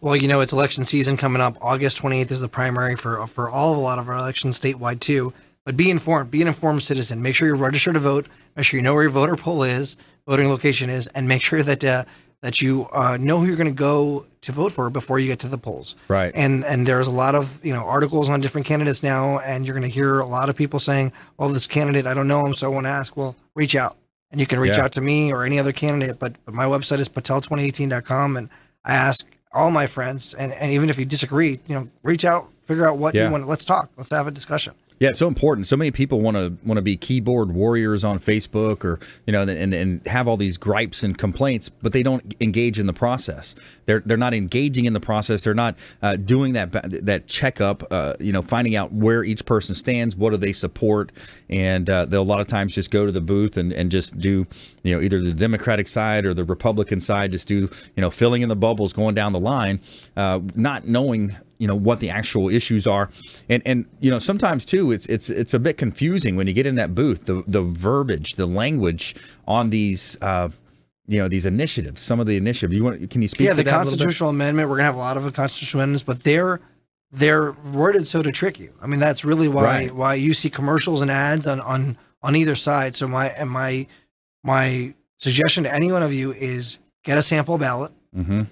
Well, 0.00 0.16
you 0.16 0.28
know, 0.28 0.40
it's 0.40 0.52
election 0.52 0.84
season 0.84 1.16
coming 1.16 1.42
up. 1.42 1.56
August 1.60 2.00
28th 2.02 2.30
is 2.30 2.40
the 2.40 2.48
primary 2.48 2.96
for 2.96 3.26
for 3.26 3.50
all 3.50 3.72
of 3.72 3.78
a 3.78 3.80
lot 3.82 3.98
of 3.98 4.08
our 4.08 4.16
elections 4.16 4.58
statewide 4.60 5.00
too. 5.00 5.32
But 5.64 5.76
be 5.76 5.90
informed, 5.90 6.30
be 6.30 6.40
an 6.42 6.48
informed 6.48 6.82
citizen. 6.82 7.20
Make 7.20 7.34
sure 7.34 7.46
you're 7.46 7.56
registered 7.56 7.94
to 7.94 8.00
vote. 8.00 8.26
Make 8.56 8.64
sure 8.64 8.78
you 8.78 8.84
know 8.84 8.94
where 8.94 9.02
your 9.02 9.10
voter 9.12 9.36
poll 9.36 9.62
is, 9.62 9.98
voting 10.26 10.48
location 10.48 10.88
is, 10.88 11.06
and 11.08 11.28
make 11.28 11.42
sure 11.42 11.62
that 11.62 11.84
uh, 11.84 12.04
that 12.40 12.62
you 12.62 12.86
uh, 12.92 13.18
know 13.20 13.38
who 13.38 13.46
you're 13.46 13.56
going 13.56 13.68
to 13.68 13.74
go 13.74 14.24
to 14.40 14.52
vote 14.52 14.72
for 14.72 14.88
before 14.88 15.18
you 15.18 15.28
get 15.28 15.38
to 15.40 15.48
the 15.48 15.58
polls. 15.58 15.96
Right. 16.08 16.32
And 16.34 16.64
and 16.64 16.86
there's 16.86 17.06
a 17.06 17.10
lot 17.12 17.34
of 17.34 17.62
you 17.64 17.74
know 17.74 17.84
articles 17.84 18.30
on 18.30 18.40
different 18.40 18.66
candidates 18.66 19.02
now, 19.02 19.38
and 19.40 19.66
you're 19.66 19.74
going 19.76 19.86
to 19.88 19.94
hear 19.94 20.20
a 20.20 20.26
lot 20.26 20.48
of 20.48 20.56
people 20.56 20.80
saying, 20.80 21.12
"Well, 21.36 21.50
this 21.50 21.66
candidate, 21.66 22.06
I 22.06 22.14
don't 22.14 22.26
know 22.28 22.44
him, 22.44 22.54
so 22.54 22.66
I 22.66 22.74
want 22.74 22.86
to 22.86 22.90
ask." 22.90 23.14
Well, 23.16 23.36
reach 23.54 23.76
out, 23.76 23.98
and 24.30 24.40
you 24.40 24.46
can 24.46 24.58
reach 24.58 24.78
Yeah. 24.78 24.84
out 24.84 24.92
to 24.92 25.02
me 25.02 25.30
or 25.30 25.44
any 25.44 25.58
other 25.58 25.72
candidate. 25.72 26.18
But, 26.18 26.36
but 26.46 26.54
my 26.54 26.64
website 26.64 27.00
is 27.00 27.08
patel2018.com, 27.10 28.36
and 28.38 28.48
I 28.84 28.94
ask 28.94 29.26
all 29.52 29.70
my 29.70 29.86
friends, 29.86 30.34
and, 30.34 30.52
and 30.52 30.70
even 30.72 30.90
if 30.90 30.98
you 30.98 31.04
disagree, 31.04 31.60
you 31.66 31.74
know, 31.74 31.88
reach 32.02 32.24
out, 32.24 32.48
figure 32.62 32.86
out 32.88 32.98
what 32.98 33.14
Yeah. 33.14 33.26
you 33.26 33.32
want. 33.32 33.48
Let's 33.48 33.64
talk. 33.64 33.90
Let's 33.96 34.10
have 34.10 34.26
a 34.26 34.30
discussion. 34.30 34.74
Yeah, 35.00 35.08
it's 35.08 35.18
so 35.18 35.28
important. 35.28 35.66
So 35.66 35.78
many 35.78 35.90
people 35.90 36.20
want 36.20 36.36
to 36.36 36.54
want 36.62 36.76
to 36.76 36.82
be 36.82 36.94
keyboard 36.94 37.52
warriors 37.52 38.04
on 38.04 38.18
Facebook, 38.18 38.84
or 38.84 39.00
you 39.26 39.32
know, 39.32 39.40
and 39.40 39.72
and 39.72 40.06
have 40.06 40.28
all 40.28 40.36
these 40.36 40.58
gripes 40.58 41.02
and 41.02 41.16
complaints, 41.16 41.70
but 41.70 41.94
they 41.94 42.02
don't 42.02 42.36
engage 42.38 42.78
in 42.78 42.84
the 42.84 42.92
process. 42.92 43.54
They're 43.86 44.02
they're 44.04 44.18
not 44.18 44.34
engaging 44.34 44.84
in 44.84 44.92
the 44.92 45.00
process. 45.00 45.42
They're 45.42 45.54
not 45.54 45.78
uh, 46.02 46.16
doing 46.16 46.52
that 46.52 46.72
that 47.06 47.26
checkup. 47.26 47.90
Uh, 47.90 48.12
you 48.20 48.30
know, 48.30 48.42
finding 48.42 48.76
out 48.76 48.92
where 48.92 49.24
each 49.24 49.46
person 49.46 49.74
stands, 49.74 50.16
what 50.16 50.32
do 50.32 50.36
they 50.36 50.52
support, 50.52 51.12
and 51.48 51.88
uh, 51.88 52.04
they'll 52.04 52.20
a 52.20 52.22
lot 52.22 52.40
of 52.40 52.48
times 52.48 52.74
just 52.74 52.90
go 52.90 53.06
to 53.06 53.12
the 53.12 53.22
booth 53.22 53.56
and, 53.56 53.72
and 53.72 53.90
just 53.90 54.18
do 54.18 54.46
you 54.82 54.94
know 54.94 55.00
either 55.00 55.22
the 55.22 55.32
Democratic 55.32 55.88
side 55.88 56.26
or 56.26 56.34
the 56.34 56.44
Republican 56.44 57.00
side, 57.00 57.32
just 57.32 57.48
do 57.48 57.70
you 57.96 58.02
know 58.02 58.10
filling 58.10 58.42
in 58.42 58.50
the 58.50 58.56
bubbles, 58.56 58.92
going 58.92 59.14
down 59.14 59.32
the 59.32 59.40
line, 59.40 59.80
uh, 60.18 60.40
not 60.54 60.86
knowing 60.86 61.38
you 61.60 61.66
know 61.68 61.76
what 61.76 62.00
the 62.00 62.10
actual 62.10 62.48
issues 62.48 62.86
are 62.86 63.08
and 63.48 63.62
and 63.66 63.84
you 64.00 64.10
know 64.10 64.18
sometimes 64.18 64.64
too 64.66 64.90
it's 64.90 65.06
it's 65.06 65.30
it's 65.30 65.54
a 65.54 65.58
bit 65.58 65.76
confusing 65.76 66.34
when 66.34 66.46
you 66.48 66.52
get 66.52 66.66
in 66.66 66.74
that 66.74 66.94
booth 66.94 67.26
the 67.26 67.44
the 67.46 67.62
verbiage 67.62 68.34
the 68.34 68.46
language 68.46 69.14
on 69.46 69.70
these 69.70 70.16
uh 70.22 70.48
you 71.06 71.18
know 71.20 71.28
these 71.28 71.44
initiatives 71.46 72.00
some 72.00 72.18
of 72.18 72.26
the 72.26 72.36
initiatives 72.36 72.74
you 72.76 72.82
want 72.82 73.10
can 73.10 73.20
you 73.22 73.28
speak 73.28 73.44
yeah, 73.46 73.50
to 73.50 73.56
the 73.58 73.62
that 73.64 73.70
a 73.70 73.72
bit? 73.72 73.76
constitutional 73.78 74.30
amendment. 74.30 74.68
We're 74.68 74.76
gonna 74.76 74.86
have 74.86 74.94
a 74.94 74.98
lot 74.98 75.16
of 75.16 75.32
constitutional 75.34 75.80
amendments, 75.82 76.02
but 76.02 76.22
they're 76.24 76.60
they're 77.12 77.54
worded 77.74 78.06
so 78.08 78.22
to 78.22 78.30
trick 78.32 78.58
you. 78.60 78.72
I 78.80 78.86
mean, 78.86 79.00
that's 79.00 79.24
really 79.24 79.48
why 79.48 79.64
Right. 79.64 79.92
why 79.94 80.14
you 80.14 80.32
see 80.32 80.48
commercials 80.50 81.02
and 81.02 81.10
ads 81.10 81.46
on 81.46 81.60
on 81.60 81.96
on 82.22 82.36
either 82.36 82.54
side. 82.54 82.94
So 82.94 83.06
my 83.08 83.26
and 83.30 83.50
my 83.50 83.86
my 84.44 84.94
suggestion 85.18 85.64
to 85.64 85.74
any 85.74 85.90
one 85.92 86.02
of 86.04 86.12
you 86.14 86.32
is 86.32 86.78
get 87.02 87.18
a 87.18 87.22
sample 87.22 87.58
ballot, 87.58 87.92
Mhm. 88.16 88.46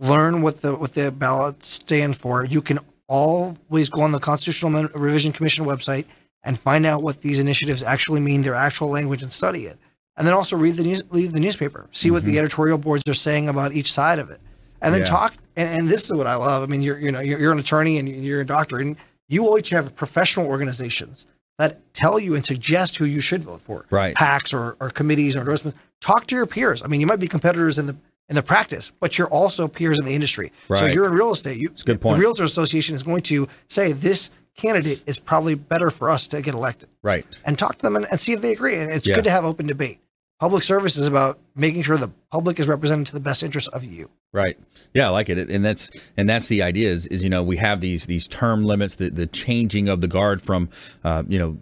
Learn 0.00 0.42
what 0.42 0.60
the 0.60 0.74
what 0.74 0.94
the 0.94 1.12
ballots 1.12 1.66
stand 1.66 2.16
for. 2.16 2.44
You 2.44 2.62
can 2.62 2.78
always 3.08 3.88
go 3.88 4.02
on 4.02 4.12
the 4.12 4.18
Constitutional 4.18 4.88
Revision 4.94 5.32
Commission 5.32 5.66
website 5.66 6.06
and 6.44 6.58
find 6.58 6.84
out 6.84 7.02
what 7.02 7.22
these 7.22 7.38
initiatives 7.38 7.82
actually 7.82 8.20
mean, 8.20 8.42
their 8.42 8.54
actual 8.54 8.88
language, 8.90 9.22
and 9.22 9.32
study 9.32 9.64
it. 9.64 9.78
And 10.16 10.26
then 10.26 10.34
also 10.34 10.56
read 10.56 10.76
the 10.76 10.84
news, 10.84 11.02
read 11.10 11.32
the 11.32 11.40
newspaper, 11.40 11.88
see 11.90 12.10
what 12.10 12.22
the 12.22 12.32
mm-hmm. 12.32 12.38
editorial 12.38 12.78
boards 12.78 13.02
are 13.08 13.14
saying 13.14 13.48
about 13.48 13.72
each 13.72 13.92
side 13.92 14.18
of 14.18 14.30
it, 14.30 14.40
and 14.80 14.94
then 14.94 15.00
Yeah. 15.02 15.06
talk. 15.06 15.34
And, 15.56 15.68
and 15.68 15.88
this 15.88 16.10
is 16.10 16.16
what 16.16 16.26
I 16.26 16.34
love. 16.34 16.62
I 16.62 16.66
mean, 16.66 16.82
you're 16.82 16.98
you 16.98 17.12
know 17.12 17.20
you're, 17.20 17.38
you're 17.38 17.52
an 17.52 17.58
attorney 17.58 17.98
and 17.98 18.08
you're 18.08 18.40
a 18.40 18.46
doctor, 18.46 18.78
and 18.78 18.96
you 19.28 19.44
always 19.46 19.68
have 19.70 19.94
professional 19.96 20.46
organizations 20.46 21.26
that 21.58 21.80
tell 21.94 22.18
you 22.18 22.34
and 22.34 22.44
suggest 22.44 22.96
who 22.96 23.04
you 23.04 23.20
should 23.20 23.44
vote 23.44 23.60
for. 23.60 23.86
Right. 23.90 24.14
PACs 24.16 24.52
or, 24.52 24.76
or 24.80 24.90
committees 24.90 25.36
or 25.36 25.40
endorsements. 25.40 25.78
Talk 26.00 26.26
to 26.26 26.34
your 26.34 26.46
peers. 26.46 26.82
I 26.82 26.88
mean, 26.88 27.00
you 27.00 27.06
might 27.06 27.20
be 27.20 27.28
competitors 27.28 27.78
in 27.78 27.86
the 27.86 27.96
in 28.28 28.36
the 28.36 28.42
practice, 28.42 28.90
but 29.00 29.18
you're 29.18 29.28
also 29.28 29.68
peers 29.68 29.98
in 29.98 30.04
the 30.04 30.14
industry. 30.14 30.50
Right. 30.68 30.78
So 30.78 30.86
you're 30.86 31.06
in 31.06 31.12
real 31.12 31.32
estate. 31.32 31.58
You, 31.58 31.68
a 31.68 31.84
good 31.84 32.00
point. 32.00 32.16
The 32.16 32.20
Realtor 32.20 32.44
Association 32.44 32.94
is 32.94 33.02
going 33.02 33.22
to 33.22 33.46
say 33.68 33.92
this 33.92 34.30
candidate 34.56 35.02
is 35.06 35.18
probably 35.18 35.54
better 35.54 35.90
for 35.90 36.08
us 36.10 36.28
to 36.28 36.40
get 36.40 36.54
elected, 36.54 36.88
right 37.02 37.26
and 37.44 37.58
talk 37.58 37.76
to 37.78 37.82
them 37.82 37.96
and, 37.96 38.06
and 38.10 38.20
see 38.20 38.32
if 38.32 38.40
they 38.40 38.52
agree. 38.52 38.76
And 38.76 38.90
it's 38.92 39.06
Yeah. 39.06 39.16
good 39.16 39.24
to 39.24 39.30
have 39.30 39.44
open 39.44 39.66
debate. 39.66 39.98
Public 40.40 40.62
service 40.62 40.96
is 40.96 41.06
about 41.06 41.38
making 41.54 41.82
sure 41.82 41.96
the 41.96 42.12
public 42.30 42.58
is 42.60 42.68
represented 42.68 43.06
to 43.08 43.14
the 43.14 43.20
best 43.20 43.42
interest 43.42 43.68
of 43.72 43.84
you. 43.84 44.10
Right. 44.32 44.58
Yeah, 44.92 45.06
I 45.06 45.10
like 45.10 45.28
it, 45.28 45.38
and 45.50 45.64
that's 45.64 45.90
and 46.16 46.28
that's 46.28 46.46
the 46.48 46.62
idea. 46.62 46.90
Is, 46.90 47.06
is 47.08 47.22
you 47.22 47.30
know 47.30 47.42
we 47.42 47.56
have 47.56 47.80
these 47.80 48.06
these 48.06 48.26
term 48.28 48.64
limits, 48.64 48.96
the 48.96 49.10
the 49.10 49.26
changing 49.26 49.88
of 49.88 50.00
the 50.00 50.08
guard 50.08 50.40
from, 50.42 50.70
uh, 51.04 51.22
you 51.28 51.38
know, 51.38 51.58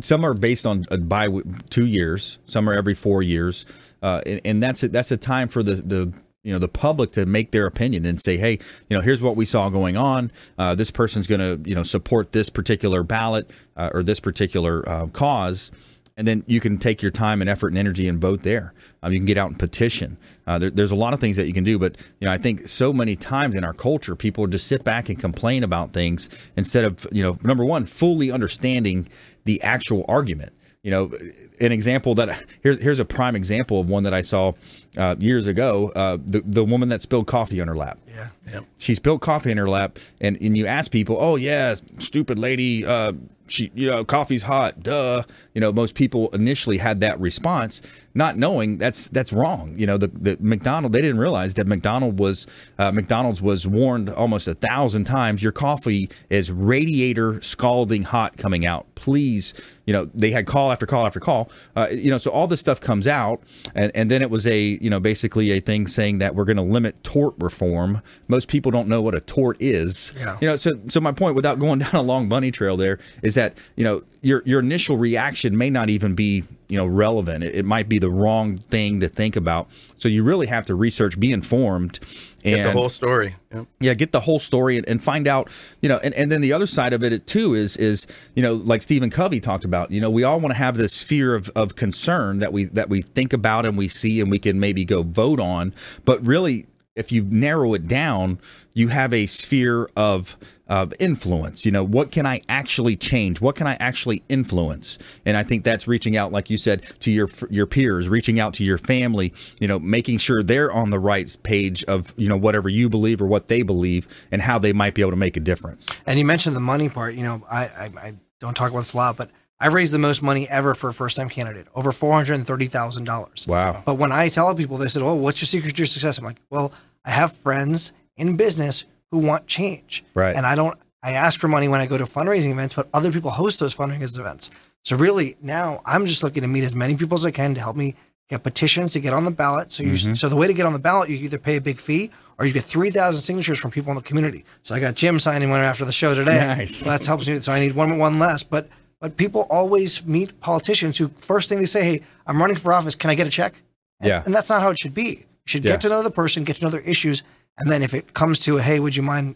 some 0.00 0.24
are 0.24 0.34
based 0.34 0.66
on 0.66 0.84
by 1.02 1.28
two 1.70 1.86
years, 1.86 2.38
some 2.46 2.68
are 2.68 2.74
every 2.74 2.94
four 2.94 3.22
years, 3.22 3.64
uh, 4.02 4.20
and, 4.26 4.40
and 4.44 4.62
that's 4.62 4.82
it. 4.82 4.92
That's 4.92 5.10
a 5.10 5.16
time 5.16 5.48
for 5.48 5.62
the 5.62 5.74
the 5.76 6.12
you 6.42 6.52
know 6.52 6.58
the 6.58 6.68
public 6.68 7.12
to 7.12 7.26
make 7.26 7.52
their 7.52 7.66
opinion 7.66 8.04
and 8.04 8.20
say, 8.20 8.36
hey, 8.36 8.58
you 8.88 8.96
know, 8.96 9.00
here's 9.00 9.22
what 9.22 9.36
we 9.36 9.44
saw 9.44 9.68
going 9.68 9.96
on. 9.96 10.32
Uh, 10.58 10.74
this 10.74 10.90
person's 10.90 11.26
going 11.26 11.40
to 11.40 11.68
you 11.68 11.74
know 11.74 11.82
support 11.82 12.32
this 12.32 12.50
particular 12.50 13.02
ballot 13.02 13.50
uh, 13.76 13.90
or 13.92 14.02
this 14.02 14.20
particular 14.20 14.88
uh, 14.88 15.06
cause 15.08 15.70
and 16.16 16.28
then 16.28 16.44
you 16.46 16.60
can 16.60 16.78
take 16.78 17.02
your 17.02 17.10
time 17.10 17.40
and 17.40 17.48
effort 17.48 17.68
and 17.68 17.78
energy 17.78 18.08
and 18.08 18.20
vote 18.20 18.42
there. 18.42 18.74
Um, 19.02 19.12
you 19.12 19.18
can 19.18 19.26
get 19.26 19.38
out 19.38 19.50
and 19.50 19.58
petition. 19.58 20.18
Uh, 20.46 20.58
there, 20.58 20.70
there's 20.70 20.92
a 20.92 20.96
lot 20.96 21.14
of 21.14 21.20
things 21.20 21.36
that 21.36 21.46
you 21.46 21.52
can 21.52 21.64
do, 21.64 21.78
but 21.78 21.96
you 22.20 22.26
know, 22.26 22.32
I 22.32 22.38
think 22.38 22.68
so 22.68 22.92
many 22.92 23.16
times 23.16 23.54
in 23.54 23.64
our 23.64 23.72
culture, 23.72 24.14
people 24.14 24.46
just 24.46 24.66
sit 24.66 24.84
back 24.84 25.08
and 25.08 25.18
complain 25.18 25.64
about 25.64 25.92
things 25.92 26.28
instead 26.56 26.84
of 26.84 27.06
you 27.12 27.22
know, 27.22 27.38
number 27.42 27.64
one, 27.64 27.86
fully 27.86 28.30
understanding 28.30 29.08
the 29.44 29.60
actual 29.62 30.04
argument. 30.08 30.52
You 30.82 30.90
know, 30.90 31.12
an 31.60 31.70
example 31.70 32.16
that 32.16 32.44
here's 32.60 32.82
here's 32.82 32.98
a 32.98 33.04
prime 33.04 33.36
example 33.36 33.78
of 33.78 33.88
one 33.88 34.02
that 34.02 34.12
I 34.12 34.20
saw 34.20 34.54
uh, 34.98 35.14
years 35.16 35.46
ago. 35.46 35.92
Uh, 35.94 36.18
the 36.20 36.42
the 36.44 36.64
woman 36.64 36.88
that 36.88 37.00
spilled 37.02 37.28
coffee 37.28 37.60
on 37.60 37.68
her 37.68 37.76
lap. 37.76 38.00
Yeah. 38.08 38.28
yeah. 38.50 38.60
She 38.78 38.94
spilled 38.94 39.20
coffee 39.20 39.52
in 39.52 39.58
her 39.58 39.68
lap, 39.68 40.00
and, 40.20 40.36
and 40.40 40.56
you 40.56 40.66
ask 40.66 40.90
people, 40.90 41.16
"Oh 41.20 41.36
yeah, 41.36 41.76
stupid 41.98 42.36
lady, 42.36 42.84
uh, 42.84 43.12
she 43.46 43.70
you 43.76 43.88
know 43.88 44.04
coffee's 44.04 44.42
hot, 44.42 44.82
duh." 44.82 45.22
You 45.54 45.60
know, 45.60 45.72
most 45.72 45.94
people 45.94 46.30
initially 46.30 46.78
had 46.78 46.98
that 46.98 47.20
response, 47.20 47.80
not 48.14 48.36
knowing 48.36 48.78
that's 48.78 49.08
that's 49.08 49.32
wrong. 49.32 49.74
You 49.78 49.86
know, 49.86 49.96
the 49.96 50.08
the 50.08 50.36
McDonald 50.40 50.92
they 50.92 51.00
didn't 51.00 51.18
realize 51.18 51.54
that 51.54 51.66
McDonald 51.66 52.18
was 52.18 52.46
uh, 52.78 52.92
McDonald's 52.92 53.40
was 53.40 53.66
warned 53.66 54.10
almost 54.10 54.48
a 54.48 54.54
thousand 54.54 55.04
times. 55.04 55.42
Your 55.42 55.52
coffee 55.52 56.10
is 56.28 56.50
radiator 56.50 57.40
scalding 57.40 58.02
hot 58.02 58.36
coming 58.36 58.66
out. 58.66 58.86
Please, 58.94 59.54
you 59.86 59.92
know, 59.92 60.08
they 60.14 60.30
had 60.30 60.46
call 60.46 60.70
after 60.70 60.86
call 60.86 61.06
after 61.06 61.20
call. 61.20 61.50
Uh, 61.74 61.88
you 61.90 62.10
know, 62.10 62.18
so 62.18 62.30
all 62.30 62.46
this 62.46 62.60
stuff 62.60 62.80
comes 62.80 63.06
out, 63.06 63.42
and 63.74 63.90
and 63.94 64.10
then 64.10 64.22
it 64.22 64.30
was 64.30 64.46
a 64.46 64.60
you 64.60 64.90
know 64.90 65.00
basically 65.00 65.52
a 65.52 65.60
thing 65.60 65.86
saying 65.86 66.18
that 66.18 66.34
we're 66.34 66.44
going 66.44 66.56
to 66.56 66.62
limit 66.62 67.02
tort 67.02 67.34
reform. 67.38 68.02
Most 68.28 68.48
people 68.48 68.70
don't 68.70 68.88
know 68.88 69.00
what 69.00 69.14
a 69.14 69.20
tort 69.20 69.56
is. 69.60 70.12
Yeah. 70.18 70.36
You 70.40 70.48
know, 70.48 70.56
so 70.56 70.72
so 70.88 71.00
my 71.00 71.12
point, 71.12 71.34
without 71.34 71.58
going 71.58 71.78
down 71.80 71.94
a 71.94 72.02
long 72.02 72.28
bunny 72.28 72.50
trail, 72.50 72.76
there 72.76 72.98
is 73.22 73.34
that 73.36 73.56
you 73.76 73.84
know 73.84 74.02
your 74.20 74.42
your 74.44 74.60
initial 74.60 74.96
reaction 74.98 75.56
may 75.56 75.70
not 75.70 75.88
even 75.88 76.14
be 76.14 76.44
you 76.68 76.76
know 76.76 76.86
relevant. 76.86 77.44
It, 77.44 77.54
it 77.56 77.64
might 77.64 77.88
be 77.88 77.98
the 77.98 78.10
wrong 78.10 78.58
thing 78.58 79.00
to 79.00 79.08
think 79.08 79.36
about. 79.36 79.68
So 79.98 80.08
you 80.08 80.22
really 80.22 80.46
have 80.46 80.66
to 80.66 80.74
research, 80.74 81.18
be 81.18 81.32
informed, 81.32 82.00
and 82.44 82.56
Get 82.56 82.64
the 82.64 82.72
whole 82.72 82.88
story. 82.88 83.36
Yep. 83.54 83.66
yeah 83.80 83.94
get 83.94 84.12
the 84.12 84.20
whole 84.20 84.38
story 84.38 84.76
and, 84.78 84.88
and 84.88 85.02
find 85.02 85.28
out 85.28 85.50
you 85.80 85.88
know 85.88 85.98
and, 85.98 86.14
and 86.14 86.32
then 86.32 86.40
the 86.40 86.52
other 86.52 86.66
side 86.66 86.92
of 86.92 87.02
it 87.02 87.26
too 87.26 87.54
is 87.54 87.76
is 87.76 88.06
you 88.34 88.42
know 88.42 88.54
like 88.54 88.80
stephen 88.80 89.10
covey 89.10 89.40
talked 89.40 89.64
about 89.64 89.90
you 89.90 90.00
know 90.00 90.08
we 90.08 90.24
all 90.24 90.40
want 90.40 90.52
to 90.52 90.58
have 90.58 90.76
this 90.78 90.94
sphere 90.94 91.34
of, 91.34 91.50
of 91.54 91.76
concern 91.76 92.38
that 92.38 92.52
we 92.52 92.64
that 92.64 92.88
we 92.88 93.02
think 93.02 93.34
about 93.34 93.66
and 93.66 93.76
we 93.76 93.88
see 93.88 94.20
and 94.20 94.30
we 94.30 94.38
can 94.38 94.58
maybe 94.58 94.84
go 94.84 95.02
vote 95.02 95.38
on 95.38 95.74
but 96.06 96.24
really 96.24 96.66
if 96.94 97.10
you 97.12 97.24
narrow 97.24 97.74
it 97.74 97.88
down 97.88 98.38
you 98.74 98.88
have 98.88 99.12
a 99.12 99.26
sphere 99.26 99.88
of 99.96 100.36
of 100.68 100.94
influence. 100.98 101.66
You 101.66 101.72
know 101.72 101.84
what 101.84 102.10
can 102.10 102.24
i 102.24 102.40
actually 102.48 102.96
change? 102.96 103.40
What 103.40 103.56
can 103.56 103.66
i 103.66 103.76
actually 103.80 104.22
influence? 104.28 104.98
And 105.26 105.36
i 105.36 105.42
think 105.42 105.64
that's 105.64 105.86
reaching 105.86 106.16
out 106.16 106.32
like 106.32 106.50
you 106.50 106.56
said 106.56 106.82
to 107.00 107.10
your 107.10 107.28
your 107.50 107.66
peers 107.66 108.08
reaching 108.08 108.40
out 108.40 108.54
to 108.54 108.64
your 108.64 108.78
family 108.78 109.32
you 109.60 109.68
know 109.68 109.78
making 109.78 110.18
sure 110.18 110.42
they're 110.42 110.72
on 110.72 110.90
the 110.90 110.98
right 110.98 111.36
page 111.42 111.84
of 111.84 112.14
you 112.16 112.28
know 112.28 112.36
whatever 112.36 112.68
you 112.68 112.88
believe 112.88 113.20
or 113.20 113.26
what 113.26 113.48
they 113.48 113.62
believe 113.62 114.08
and 114.30 114.42
how 114.42 114.58
they 114.58 114.72
might 114.72 114.94
be 114.94 115.02
able 115.02 115.10
to 115.10 115.16
make 115.16 115.36
a 115.36 115.40
difference. 115.40 115.86
And 116.06 116.18
you 116.18 116.24
mentioned 116.24 116.56
the 116.56 116.60
money 116.60 116.88
part. 116.88 117.14
You 117.14 117.24
know, 117.24 117.42
I, 117.50 117.64
I, 117.64 117.90
I 118.02 118.14
don't 118.40 118.54
talk 118.54 118.70
about 118.70 118.80
this 118.80 118.94
a 118.94 118.96
lot, 118.96 119.16
but 119.16 119.30
I've 119.62 119.74
raised 119.74 119.92
the 119.92 119.98
most 119.98 120.22
money 120.22 120.48
ever 120.48 120.74
for 120.74 120.88
a 120.90 120.92
first 120.92 121.16
time 121.16 121.28
candidate, 121.28 121.66
over 121.74 121.92
four 121.92 122.12
hundred 122.14 122.34
and 122.34 122.46
thirty 122.46 122.66
thousand 122.66 123.04
dollars. 123.04 123.46
wow 123.48 123.82
But 123.86 123.94
when 123.94 124.12
I 124.12 124.28
tell 124.28 124.54
people, 124.54 124.76
they 124.76 124.88
said, 124.88 125.02
"Oh, 125.02 125.14
what's 125.14 125.40
your 125.40 125.46
secret 125.46 125.74
to 125.76 125.78
your 125.82 125.86
success?" 125.86 126.18
I'm 126.18 126.24
like, 126.24 126.40
"Well, 126.50 126.72
I 127.04 127.10
have 127.10 127.32
friends 127.32 127.92
in 128.16 128.36
business 128.36 128.84
who 129.10 129.18
want 129.18 129.46
change, 129.46 130.04
Right. 130.14 130.34
And 130.36 130.44
I 130.46 130.54
don't. 130.54 130.76
I 131.02 131.12
ask 131.12 131.38
for 131.40 131.48
money 131.48 131.68
when 131.68 131.80
I 131.80 131.86
go 131.86 131.98
to 131.98 132.04
fundraising 132.04 132.50
events, 132.52 132.74
but 132.74 132.88
other 132.94 133.10
people 133.12 133.30
host 133.30 133.58
those 133.60 133.74
fundraising 133.74 134.18
events. 134.18 134.50
So 134.84 134.96
really, 134.96 135.36
now 135.42 135.80
I'm 135.84 136.06
just 136.06 136.22
looking 136.22 136.42
to 136.42 136.48
meet 136.48 136.64
as 136.64 136.74
many 136.74 136.94
people 136.96 137.16
as 137.16 137.24
I 137.24 137.30
can 137.30 137.54
to 137.54 137.60
help 137.60 137.76
me 137.76 137.94
get 138.30 138.42
petitions 138.42 138.92
to 138.92 139.00
get 139.00 139.12
on 139.12 139.24
the 139.24 139.30
ballot. 139.30 139.70
So 139.72 139.82
you 139.84 139.92
Mhm. 139.92 140.16
so 140.16 140.28
the 140.28 140.36
way 140.36 140.46
to 140.46 140.54
get 140.54 140.64
on 140.66 140.72
the 140.72 140.78
ballot, 140.78 141.08
you 141.10 141.16
either 141.18 141.38
pay 141.38 141.56
a 141.56 141.60
big 141.60 141.78
fee 141.78 142.10
or 142.38 142.46
you 142.46 142.52
get 142.52 142.64
three 142.64 142.90
thousand 142.90 143.22
signatures 143.22 143.58
from 143.58 143.70
people 143.70 143.90
in 143.92 143.96
the 143.96 144.02
community. 144.02 144.44
So 144.62 144.74
I 144.74 144.80
got 144.80 144.94
Jim 144.94 145.18
signing 145.18 145.50
one 145.50 145.60
after 145.60 145.84
the 145.84 145.92
show 145.92 146.14
today. 146.14 146.38
Nice. 146.58 146.76
So 146.76 146.84
that 146.86 147.04
helps 147.04 147.26
me. 147.28 147.38
So 147.40 147.52
I 147.52 147.60
need 147.60 147.72
one 147.74 147.98
one 147.98 148.18
less. 148.18 148.42
But 148.42 148.68
but 149.02 149.16
people 149.18 149.46
always 149.50 150.06
meet 150.06 150.40
politicians 150.40 150.96
who 150.96 151.08
first 151.18 151.48
thing 151.48 151.58
they 151.58 151.66
say, 151.66 151.82
"Hey, 151.84 152.00
I'm 152.26 152.38
running 152.40 152.56
for 152.56 152.72
office. 152.72 152.94
Can 152.94 153.10
I 153.10 153.14
get 153.14 153.26
a 153.26 153.30
check?" 153.30 153.52
Yeah. 154.00 154.22
And 154.24 154.34
that's 154.34 154.48
not 154.48 154.62
how 154.62 154.70
it 154.70 154.78
should 154.78 154.94
be. 154.94 155.08
You 155.44 155.48
should 155.50 155.64
Yeah. 155.64 155.72
get 155.72 155.80
to 155.82 155.88
know 155.90 156.02
the 156.02 156.10
person, 156.22 156.44
get 156.44 156.56
to 156.56 156.64
know 156.64 156.70
their 156.70 156.80
issues, 156.94 157.22
and 157.58 157.70
then 157.70 157.82
if 157.82 157.92
it 157.92 158.14
comes 158.14 158.38
to, 158.46 158.56
hey, 158.56 158.78
would 158.80 158.94
you 158.96 159.02
mind 159.02 159.34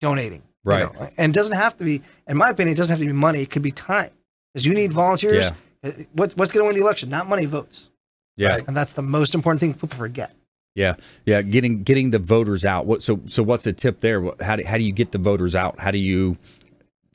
donating? 0.00 0.42
You 0.64 0.70
Right. 0.72 0.80
know, 0.94 1.08
And 1.18 1.34
it 1.34 1.34
doesn't 1.34 1.56
have 1.56 1.76
to 1.78 1.84
be, 1.84 2.02
in 2.28 2.36
my 2.36 2.50
opinion, 2.50 2.74
it 2.74 2.76
doesn't 2.76 2.92
have 2.94 3.00
to 3.00 3.06
be 3.06 3.12
money. 3.12 3.40
It 3.42 3.50
could 3.50 3.62
be 3.62 3.72
time. 3.72 4.10
Because 4.52 4.66
you 4.66 4.74
need 4.74 4.92
volunteers. 4.92 5.46
Uh, 5.84 5.90
What, 6.14 6.32
what's 6.36 6.50
going 6.52 6.64
to 6.64 6.66
win 6.68 6.74
the 6.74 6.82
election? 6.82 7.08
Not 7.10 7.28
money, 7.28 7.44
votes. 7.46 7.90
Yeah. 8.36 8.58
And 8.66 8.76
that's 8.76 8.92
the 8.94 9.02
most 9.02 9.34
important 9.34 9.60
thing 9.60 9.72
people 9.74 9.88
forget. 9.90 10.32
Yeah, 10.74 10.96
yeah, 11.24 11.40
getting 11.40 11.84
getting 11.84 12.10
the 12.10 12.18
voters 12.18 12.62
out. 12.64 12.84
What 12.84 13.02
so 13.02 13.20
so 13.28 13.42
what's 13.42 13.64
the 13.64 13.72
tip 13.72 14.00
there? 14.00 14.20
How 14.42 14.56
do, 14.56 14.62
how 14.64 14.76
do 14.76 14.84
you 14.84 14.92
get 14.92 15.10
the 15.12 15.18
voters 15.18 15.54
out? 15.54 15.78
How 15.80 15.90
do 15.90 15.96
you 15.98 16.36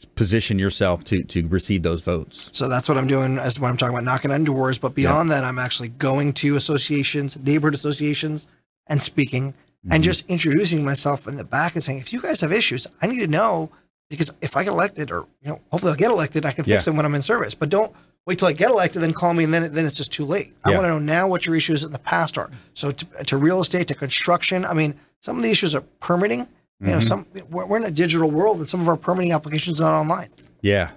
position 0.05 0.59
yourself 0.59 1.03
to 1.05 1.23
to 1.23 1.47
receive 1.47 1.83
those 1.83 2.01
votes? 2.01 2.49
So 2.53 2.67
that's 2.67 2.87
what 2.89 2.97
I'm 2.97 3.07
doing 3.07 3.37
as 3.37 3.59
when 3.59 3.71
I'm 3.71 3.77
talking 3.77 3.95
about 3.95 4.03
knocking 4.05 4.31
on 4.31 4.43
doors. 4.43 4.77
But 4.77 4.95
beyond 4.95 5.29
that, 5.31 5.43
I'm 5.43 5.59
actually 5.59 5.89
going 5.89 6.33
to 6.33 6.55
associations, 6.55 7.37
neighborhood 7.43 7.75
associations, 7.75 8.47
and 8.87 9.01
speaking 9.01 9.53
Mm-hmm. 9.83 9.93
and 9.95 10.03
just 10.03 10.29
introducing 10.29 10.85
myself 10.85 11.27
in 11.27 11.37
the 11.37 11.43
back 11.43 11.73
and 11.73 11.83
saying, 11.83 11.97
if 11.97 12.13
you 12.13 12.21
guys 12.21 12.39
have 12.41 12.51
issues, 12.51 12.85
I 13.01 13.07
need 13.07 13.19
to 13.21 13.27
know 13.27 13.71
because 14.11 14.31
if 14.39 14.55
I 14.55 14.63
get 14.63 14.69
elected, 14.73 15.09
or 15.09 15.25
you 15.41 15.49
know, 15.49 15.59
hopefully 15.71 15.89
I'll 15.89 15.97
get 15.97 16.11
elected, 16.11 16.45
I 16.45 16.51
can 16.51 16.63
fix 16.65 16.85
Yeah. 16.85 16.91
them 16.91 16.97
when 16.97 17.05
I'm 17.07 17.15
in 17.15 17.23
service. 17.23 17.55
But 17.55 17.69
don't 17.69 17.91
wait 18.27 18.37
till 18.37 18.47
I 18.47 18.51
get 18.53 18.69
elected, 18.69 19.01
then 19.01 19.11
call 19.11 19.33
me, 19.33 19.43
and 19.43 19.51
then 19.51 19.73
then 19.73 19.87
it's 19.87 19.97
just 19.97 20.13
too 20.13 20.23
late. 20.23 20.53
I 20.63 20.69
Yeah. 20.69 20.75
want 20.77 20.85
to 20.85 20.89
know 20.89 20.99
now 20.99 21.27
what 21.27 21.47
your 21.47 21.55
issues 21.55 21.83
in 21.83 21.91
the 21.91 21.97
past 21.97 22.37
are. 22.37 22.47
So 22.75 22.91
to, 22.91 23.05
to 23.25 23.37
real 23.37 23.59
estate, 23.59 23.87
to 23.87 23.95
construction, 23.95 24.65
I 24.65 24.75
mean, 24.75 24.93
some 25.19 25.37
of 25.37 25.41
the 25.41 25.49
issues 25.49 25.73
are 25.73 25.81
permitting. 25.99 26.47
You 26.81 26.87
know, 26.91 26.97
Mhm. 26.97 27.07
some 27.07 27.25
we're, 27.49 27.65
we're 27.67 27.77
in 27.77 27.83
a 27.83 27.91
digital 27.91 28.29
world, 28.31 28.57
and 28.57 28.67
some 28.67 28.81
of 28.81 28.87
our 28.87 28.97
permitting 28.97 29.31
applications 29.33 29.79
are 29.81 29.91
not 29.91 29.99
online. 30.01 30.29
Yeah. 30.61 30.91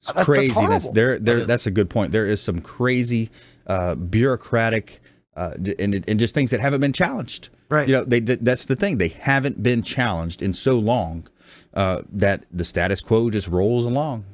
It's 0.00 0.06
That- 0.06 0.14
that's 0.14 0.24
craziness. 0.26 0.56
horrible. 0.56 0.92
There, 0.92 1.18
there. 1.18 1.44
That's 1.44 1.66
a 1.66 1.72
good 1.72 1.90
point. 1.90 2.12
There 2.12 2.24
is 2.26 2.40
some 2.40 2.60
crazy 2.60 3.30
uh, 3.66 3.96
bureaucratic 3.96 5.00
uh, 5.36 5.54
and 5.78 6.04
and 6.08 6.18
just 6.20 6.34
things 6.34 6.50
that 6.52 6.60
haven't 6.60 6.80
been 6.80 6.92
challenged. 6.92 7.48
Right. 7.68 7.86
You 7.88 7.94
know, 7.94 8.04
they 8.04 8.20
that's 8.20 8.64
the 8.66 8.76
thing. 8.76 8.98
They 8.98 9.08
haven't 9.08 9.62
been 9.62 9.82
challenged 9.82 10.40
in 10.42 10.54
so 10.54 10.78
long 10.78 11.26
uh, 11.74 12.02
that 12.12 12.44
the 12.52 12.64
status 12.64 13.00
quo 13.00 13.30
just 13.30 13.48
rolls 13.48 13.84
along. 13.84 14.24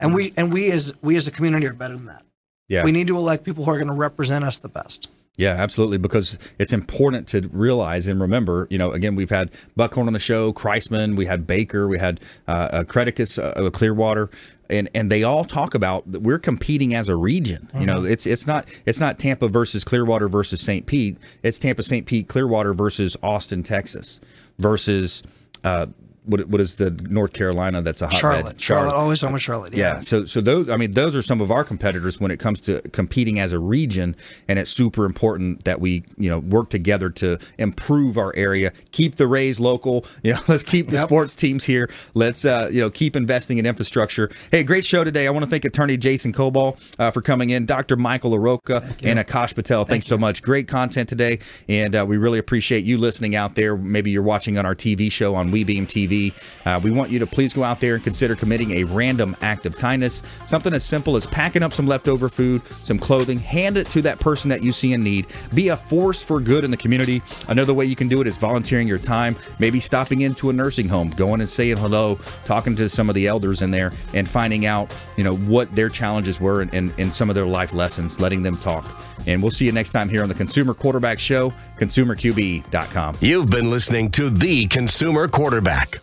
And 0.00 0.12
we 0.14 0.32
and 0.36 0.52
we 0.52 0.70
as 0.72 0.92
we 1.02 1.16
as 1.16 1.26
a 1.28 1.30
community 1.30 1.66
are 1.66 1.72
better 1.74 1.96
than 1.96 2.06
that. 2.06 2.22
Yeah. 2.68 2.84
We 2.84 2.90
need 2.92 3.06
to 3.08 3.16
elect 3.16 3.44
people 3.44 3.64
who 3.64 3.70
are 3.70 3.76
going 3.78 3.88
to 3.88 3.94
represent 3.94 4.44
us 4.44 4.58
the 4.58 4.68
best. 4.68 5.08
Yeah, 5.36 5.52
absolutely. 5.52 5.96
Because 5.98 6.38
it's 6.58 6.72
important 6.72 7.26
to 7.28 7.48
realize 7.52 8.08
and 8.08 8.20
remember, 8.20 8.66
you 8.68 8.76
know, 8.76 8.92
again, 8.92 9.14
we've 9.14 9.30
had 9.30 9.50
Buckhorn 9.74 10.06
on 10.06 10.12
the 10.12 10.18
show, 10.18 10.52
Kriseman, 10.52 11.16
we 11.16 11.24
had 11.24 11.46
Baker, 11.46 11.88
we 11.88 11.98
had 11.98 12.20
uh, 12.46 12.50
uh, 12.50 12.84
Cretekos, 12.84 13.38
uh, 13.38 13.70
Clearwater, 13.70 14.28
and 14.68 14.90
and 14.94 15.10
they 15.10 15.22
all 15.22 15.44
talk 15.44 15.74
about 15.74 16.10
that 16.12 16.20
we're 16.20 16.38
competing 16.38 16.94
as 16.94 17.08
a 17.08 17.16
region. 17.16 17.70
You 17.78 17.86
know, 17.86 18.04
it's 18.04 18.26
it's 18.26 18.46
not 18.46 18.68
it's 18.84 19.00
not 19.00 19.18
Tampa 19.18 19.48
versus 19.48 19.82
Clearwater 19.82 20.28
versus 20.28 20.60
St. 20.60 20.84
Pete. 20.86 21.16
It's 21.42 21.58
Tampa, 21.58 21.82
St. 21.82 22.04
Pete, 22.06 22.28
Clearwater 22.28 22.74
versus 22.74 23.16
Austin, 23.22 23.62
Texas, 23.62 24.20
versus. 24.58 25.22
Uh, 25.64 25.86
what, 26.24 26.46
what 26.48 26.60
is 26.60 26.76
the 26.76 26.90
North 27.08 27.32
Carolina 27.32 27.82
that's 27.82 28.02
a 28.02 28.06
hotbed? 28.06 28.20
Charlotte, 28.20 28.60
Charlotte, 28.60 28.94
always 28.94 29.20
home 29.20 29.32
with 29.32 29.42
Charlotte. 29.42 29.74
Yeah. 29.74 30.00
So 30.00 30.24
so 30.24 30.40
those 30.40 30.68
I 30.68 30.76
mean 30.76 30.92
those 30.92 31.16
are 31.16 31.22
some 31.22 31.40
of 31.40 31.50
our 31.50 31.64
competitors 31.64 32.20
when 32.20 32.30
it 32.30 32.38
comes 32.38 32.60
to 32.62 32.80
competing 32.90 33.38
as 33.40 33.52
a 33.52 33.58
region 33.58 34.14
and 34.48 34.58
it's 34.58 34.70
super 34.70 35.04
important 35.04 35.64
that 35.64 35.80
we, 35.80 36.04
you 36.18 36.28
know, 36.30 36.38
work 36.38 36.70
together 36.70 37.10
to 37.10 37.38
improve 37.58 38.18
our 38.18 38.34
area, 38.36 38.72
keep 38.92 39.16
the 39.16 39.26
Rays 39.26 39.58
local, 39.60 40.04
you 40.22 40.32
know, 40.34 40.40
let's 40.48 40.62
keep 40.62 40.88
the 40.88 40.96
Yep. 40.96 41.04
sports 41.06 41.34
teams 41.34 41.64
here. 41.64 41.88
Let's 42.14 42.44
uh, 42.44 42.68
you 42.72 42.80
know, 42.80 42.90
keep 42.90 43.16
investing 43.16 43.58
in 43.58 43.66
infrastructure. 43.66 44.30
Hey, 44.50 44.62
great 44.64 44.84
show 44.84 45.04
today. 45.04 45.26
I 45.26 45.30
want 45.30 45.44
to 45.44 45.50
thank 45.50 45.64
attorney 45.64 45.96
Jason 45.96 46.32
Kobal 46.32 46.78
uh, 46.98 47.10
for 47.10 47.22
coming 47.22 47.50
in, 47.50 47.64
Dr. 47.66 47.96
Michael 47.96 48.32
LaRocca 48.32 48.82
and 49.02 49.18
Aakash 49.18 49.54
Patel. 49.54 49.84
Thanks 49.84 50.06
so 50.06 50.18
much. 50.18 50.42
Great 50.42 50.68
content 50.68 51.08
today 51.08 51.38
and 51.68 51.94
uh, 51.96 52.04
we 52.06 52.16
really 52.16 52.38
appreciate 52.38 52.84
you 52.84 52.98
listening 52.98 53.34
out 53.34 53.54
there. 53.54 53.76
Maybe 53.76 54.10
you're 54.10 54.22
watching 54.22 54.58
on 54.58 54.66
our 54.66 54.74
TV 54.74 55.10
show 55.10 55.34
on 55.34 55.50
WeBeam 55.52 55.86
TV. 56.10 56.34
Uh, 56.66 56.80
we 56.82 56.90
want 56.90 57.10
you 57.10 57.18
to 57.18 57.26
please 57.26 57.52
go 57.52 57.64
out 57.64 57.80
there 57.80 57.94
and 57.94 58.04
consider 58.04 58.34
committing 58.34 58.72
a 58.72 58.84
random 58.84 59.36
act 59.40 59.66
of 59.66 59.76
kindness. 59.76 60.22
Something 60.46 60.74
as 60.74 60.84
simple 60.84 61.16
as 61.16 61.26
packing 61.26 61.62
up 61.62 61.72
some 61.72 61.86
leftover 61.86 62.28
food, 62.28 62.62
some 62.68 62.98
clothing, 62.98 63.38
hand 63.38 63.76
it 63.76 63.88
to 63.90 64.02
that 64.02 64.20
person 64.20 64.48
that 64.50 64.62
you 64.62 64.72
see 64.72 64.92
in 64.92 65.02
need. 65.02 65.26
Be 65.54 65.68
a 65.68 65.76
force 65.76 66.24
for 66.24 66.40
good 66.40 66.64
in 66.64 66.70
the 66.70 66.76
community. 66.76 67.22
Another 67.48 67.74
way 67.74 67.84
you 67.84 67.96
can 67.96 68.08
do 68.08 68.20
it 68.20 68.26
is 68.26 68.36
volunteering 68.36 68.88
your 68.88 68.98
time, 68.98 69.36
maybe 69.58 69.80
stopping 69.80 70.22
into 70.22 70.50
a 70.50 70.52
nursing 70.52 70.88
home, 70.88 71.10
going 71.10 71.40
and 71.40 71.48
saying 71.48 71.76
hello, 71.76 72.18
talking 72.44 72.76
to 72.76 72.88
some 72.88 73.08
of 73.08 73.14
the 73.14 73.26
elders 73.26 73.62
in 73.62 73.70
there, 73.70 73.92
and 74.14 74.28
finding 74.28 74.66
out, 74.66 74.94
you 75.16 75.24
know, 75.24 75.36
what 75.36 75.74
their 75.74 75.88
challenges 75.88 76.40
were 76.40 76.62
and, 76.62 76.74
and, 76.74 76.92
and 76.98 77.12
some 77.12 77.28
of 77.28 77.34
their 77.34 77.46
life 77.46 77.72
lessons, 77.72 78.20
letting 78.20 78.42
them 78.42 78.56
talk. 78.56 79.00
And 79.26 79.42
we'll 79.42 79.50
see 79.50 79.66
you 79.66 79.72
next 79.72 79.90
time 79.90 80.08
here 80.08 80.22
on 80.22 80.28
the 80.28 80.34
Consumer 80.34 80.74
Quarterback 80.74 81.18
Show, 81.18 81.52
consumerqb.com. 81.78 83.16
You've 83.20 83.50
been 83.50 83.70
listening 83.70 84.10
to 84.12 84.30
the 84.30 84.66
consumer 84.66 85.28
quarterback, 85.28 85.99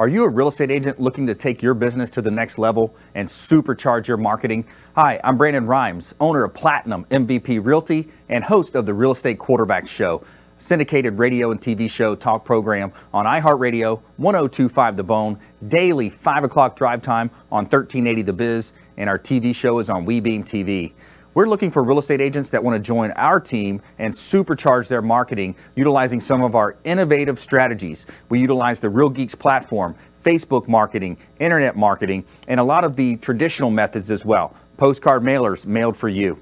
Are 0.00 0.08
you 0.08 0.24
a 0.24 0.28
real 0.30 0.48
estate 0.48 0.70
agent 0.70 0.98
looking 0.98 1.26
to 1.26 1.34
take 1.34 1.60
your 1.60 1.74
business 1.74 2.08
to 2.12 2.22
the 2.22 2.30
next 2.30 2.56
level 2.56 2.94
and 3.14 3.28
supercharge 3.28 4.06
your 4.06 4.16
marketing? 4.16 4.64
Hi, 4.96 5.20
I'm 5.22 5.36
Brandon 5.36 5.66
Rhymes, 5.66 6.14
owner 6.18 6.42
of 6.42 6.54
Platinum 6.54 7.04
MVP 7.10 7.62
Realty 7.62 8.08
and 8.30 8.42
host 8.42 8.76
of 8.76 8.86
the 8.86 8.94
Real 8.94 9.10
Estate 9.10 9.38
Quarterback 9.38 9.86
Show, 9.86 10.24
syndicated 10.56 11.18
radio 11.18 11.50
and 11.50 11.60
TV 11.60 11.90
show 11.90 12.14
talk 12.14 12.46
program 12.46 12.92
on 13.12 13.26
iHeartRadio, 13.26 14.00
1025 14.16 14.96
The 14.96 15.02
Bone, 15.02 15.38
daily 15.68 16.08
5 16.08 16.44
o'clock 16.44 16.76
drive 16.76 17.02
time 17.02 17.30
on 17.52 17.64
1380 17.64 18.22
The 18.22 18.32
Biz, 18.32 18.72
and 18.96 19.10
our 19.10 19.18
TV 19.18 19.54
show 19.54 19.80
is 19.80 19.90
on 19.90 20.06
WeBeam 20.06 20.46
TV. 20.46 20.92
We're 21.32 21.48
looking 21.48 21.70
for 21.70 21.84
real 21.84 22.00
estate 22.00 22.20
agents 22.20 22.50
that 22.50 22.64
want 22.64 22.74
to 22.74 22.84
join 22.84 23.12
our 23.12 23.38
team 23.38 23.80
and 24.00 24.12
supercharge 24.12 24.88
their 24.88 25.00
marketing 25.00 25.54
utilizing 25.76 26.20
some 26.20 26.42
of 26.42 26.56
our 26.56 26.74
innovative 26.82 27.38
strategies. 27.38 28.04
We 28.30 28.40
utilize 28.40 28.80
the 28.80 28.88
Real 28.88 29.08
Geeks 29.08 29.36
platform, 29.36 29.94
Facebook 30.24 30.66
marketing, 30.66 31.16
internet 31.38 31.76
marketing, 31.76 32.24
and 32.48 32.58
a 32.58 32.64
lot 32.64 32.82
of 32.82 32.96
the 32.96 33.14
traditional 33.18 33.70
methods 33.70 34.10
as 34.10 34.24
well. 34.24 34.56
Postcard 34.76 35.22
mailers 35.22 35.66
mailed 35.66 35.96
for 35.96 36.08
you, 36.08 36.36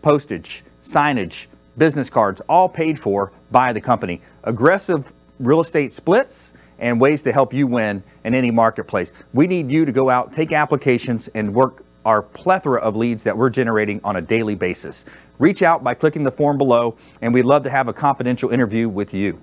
postage, 0.00 0.64
signage, 0.82 1.44
business 1.76 2.08
cards, 2.08 2.40
all 2.48 2.66
paid 2.68 2.98
for 2.98 3.32
by 3.50 3.74
the 3.74 3.80
company. 3.80 4.22
Aggressive 4.44 5.04
real 5.38 5.60
estate 5.60 5.92
splits 5.92 6.54
and 6.78 6.98
ways 6.98 7.20
to 7.24 7.30
help 7.30 7.52
you 7.52 7.66
win 7.66 8.02
in 8.24 8.34
any 8.34 8.50
marketplace. 8.50 9.12
We 9.34 9.46
need 9.46 9.70
you 9.70 9.84
to 9.84 9.92
go 9.92 10.08
out, 10.08 10.32
take 10.32 10.52
applications, 10.52 11.28
and 11.34 11.52
work 11.52 11.84
our 12.04 12.22
plethora 12.22 12.80
of 12.80 12.96
leads 12.96 13.22
that 13.22 13.36
we're 13.36 13.50
generating 13.50 14.00
on 14.04 14.16
a 14.16 14.20
daily 14.20 14.54
basis. 14.54 15.04
Reach 15.38 15.62
out 15.62 15.82
by 15.82 15.94
clicking 15.94 16.24
the 16.24 16.30
form 16.30 16.58
below, 16.58 16.96
and 17.22 17.32
we'd 17.32 17.44
love 17.44 17.62
to 17.64 17.70
have 17.70 17.88
a 17.88 17.92
confidential 17.92 18.50
interview 18.50 18.88
with 18.88 19.14
you. 19.14 19.40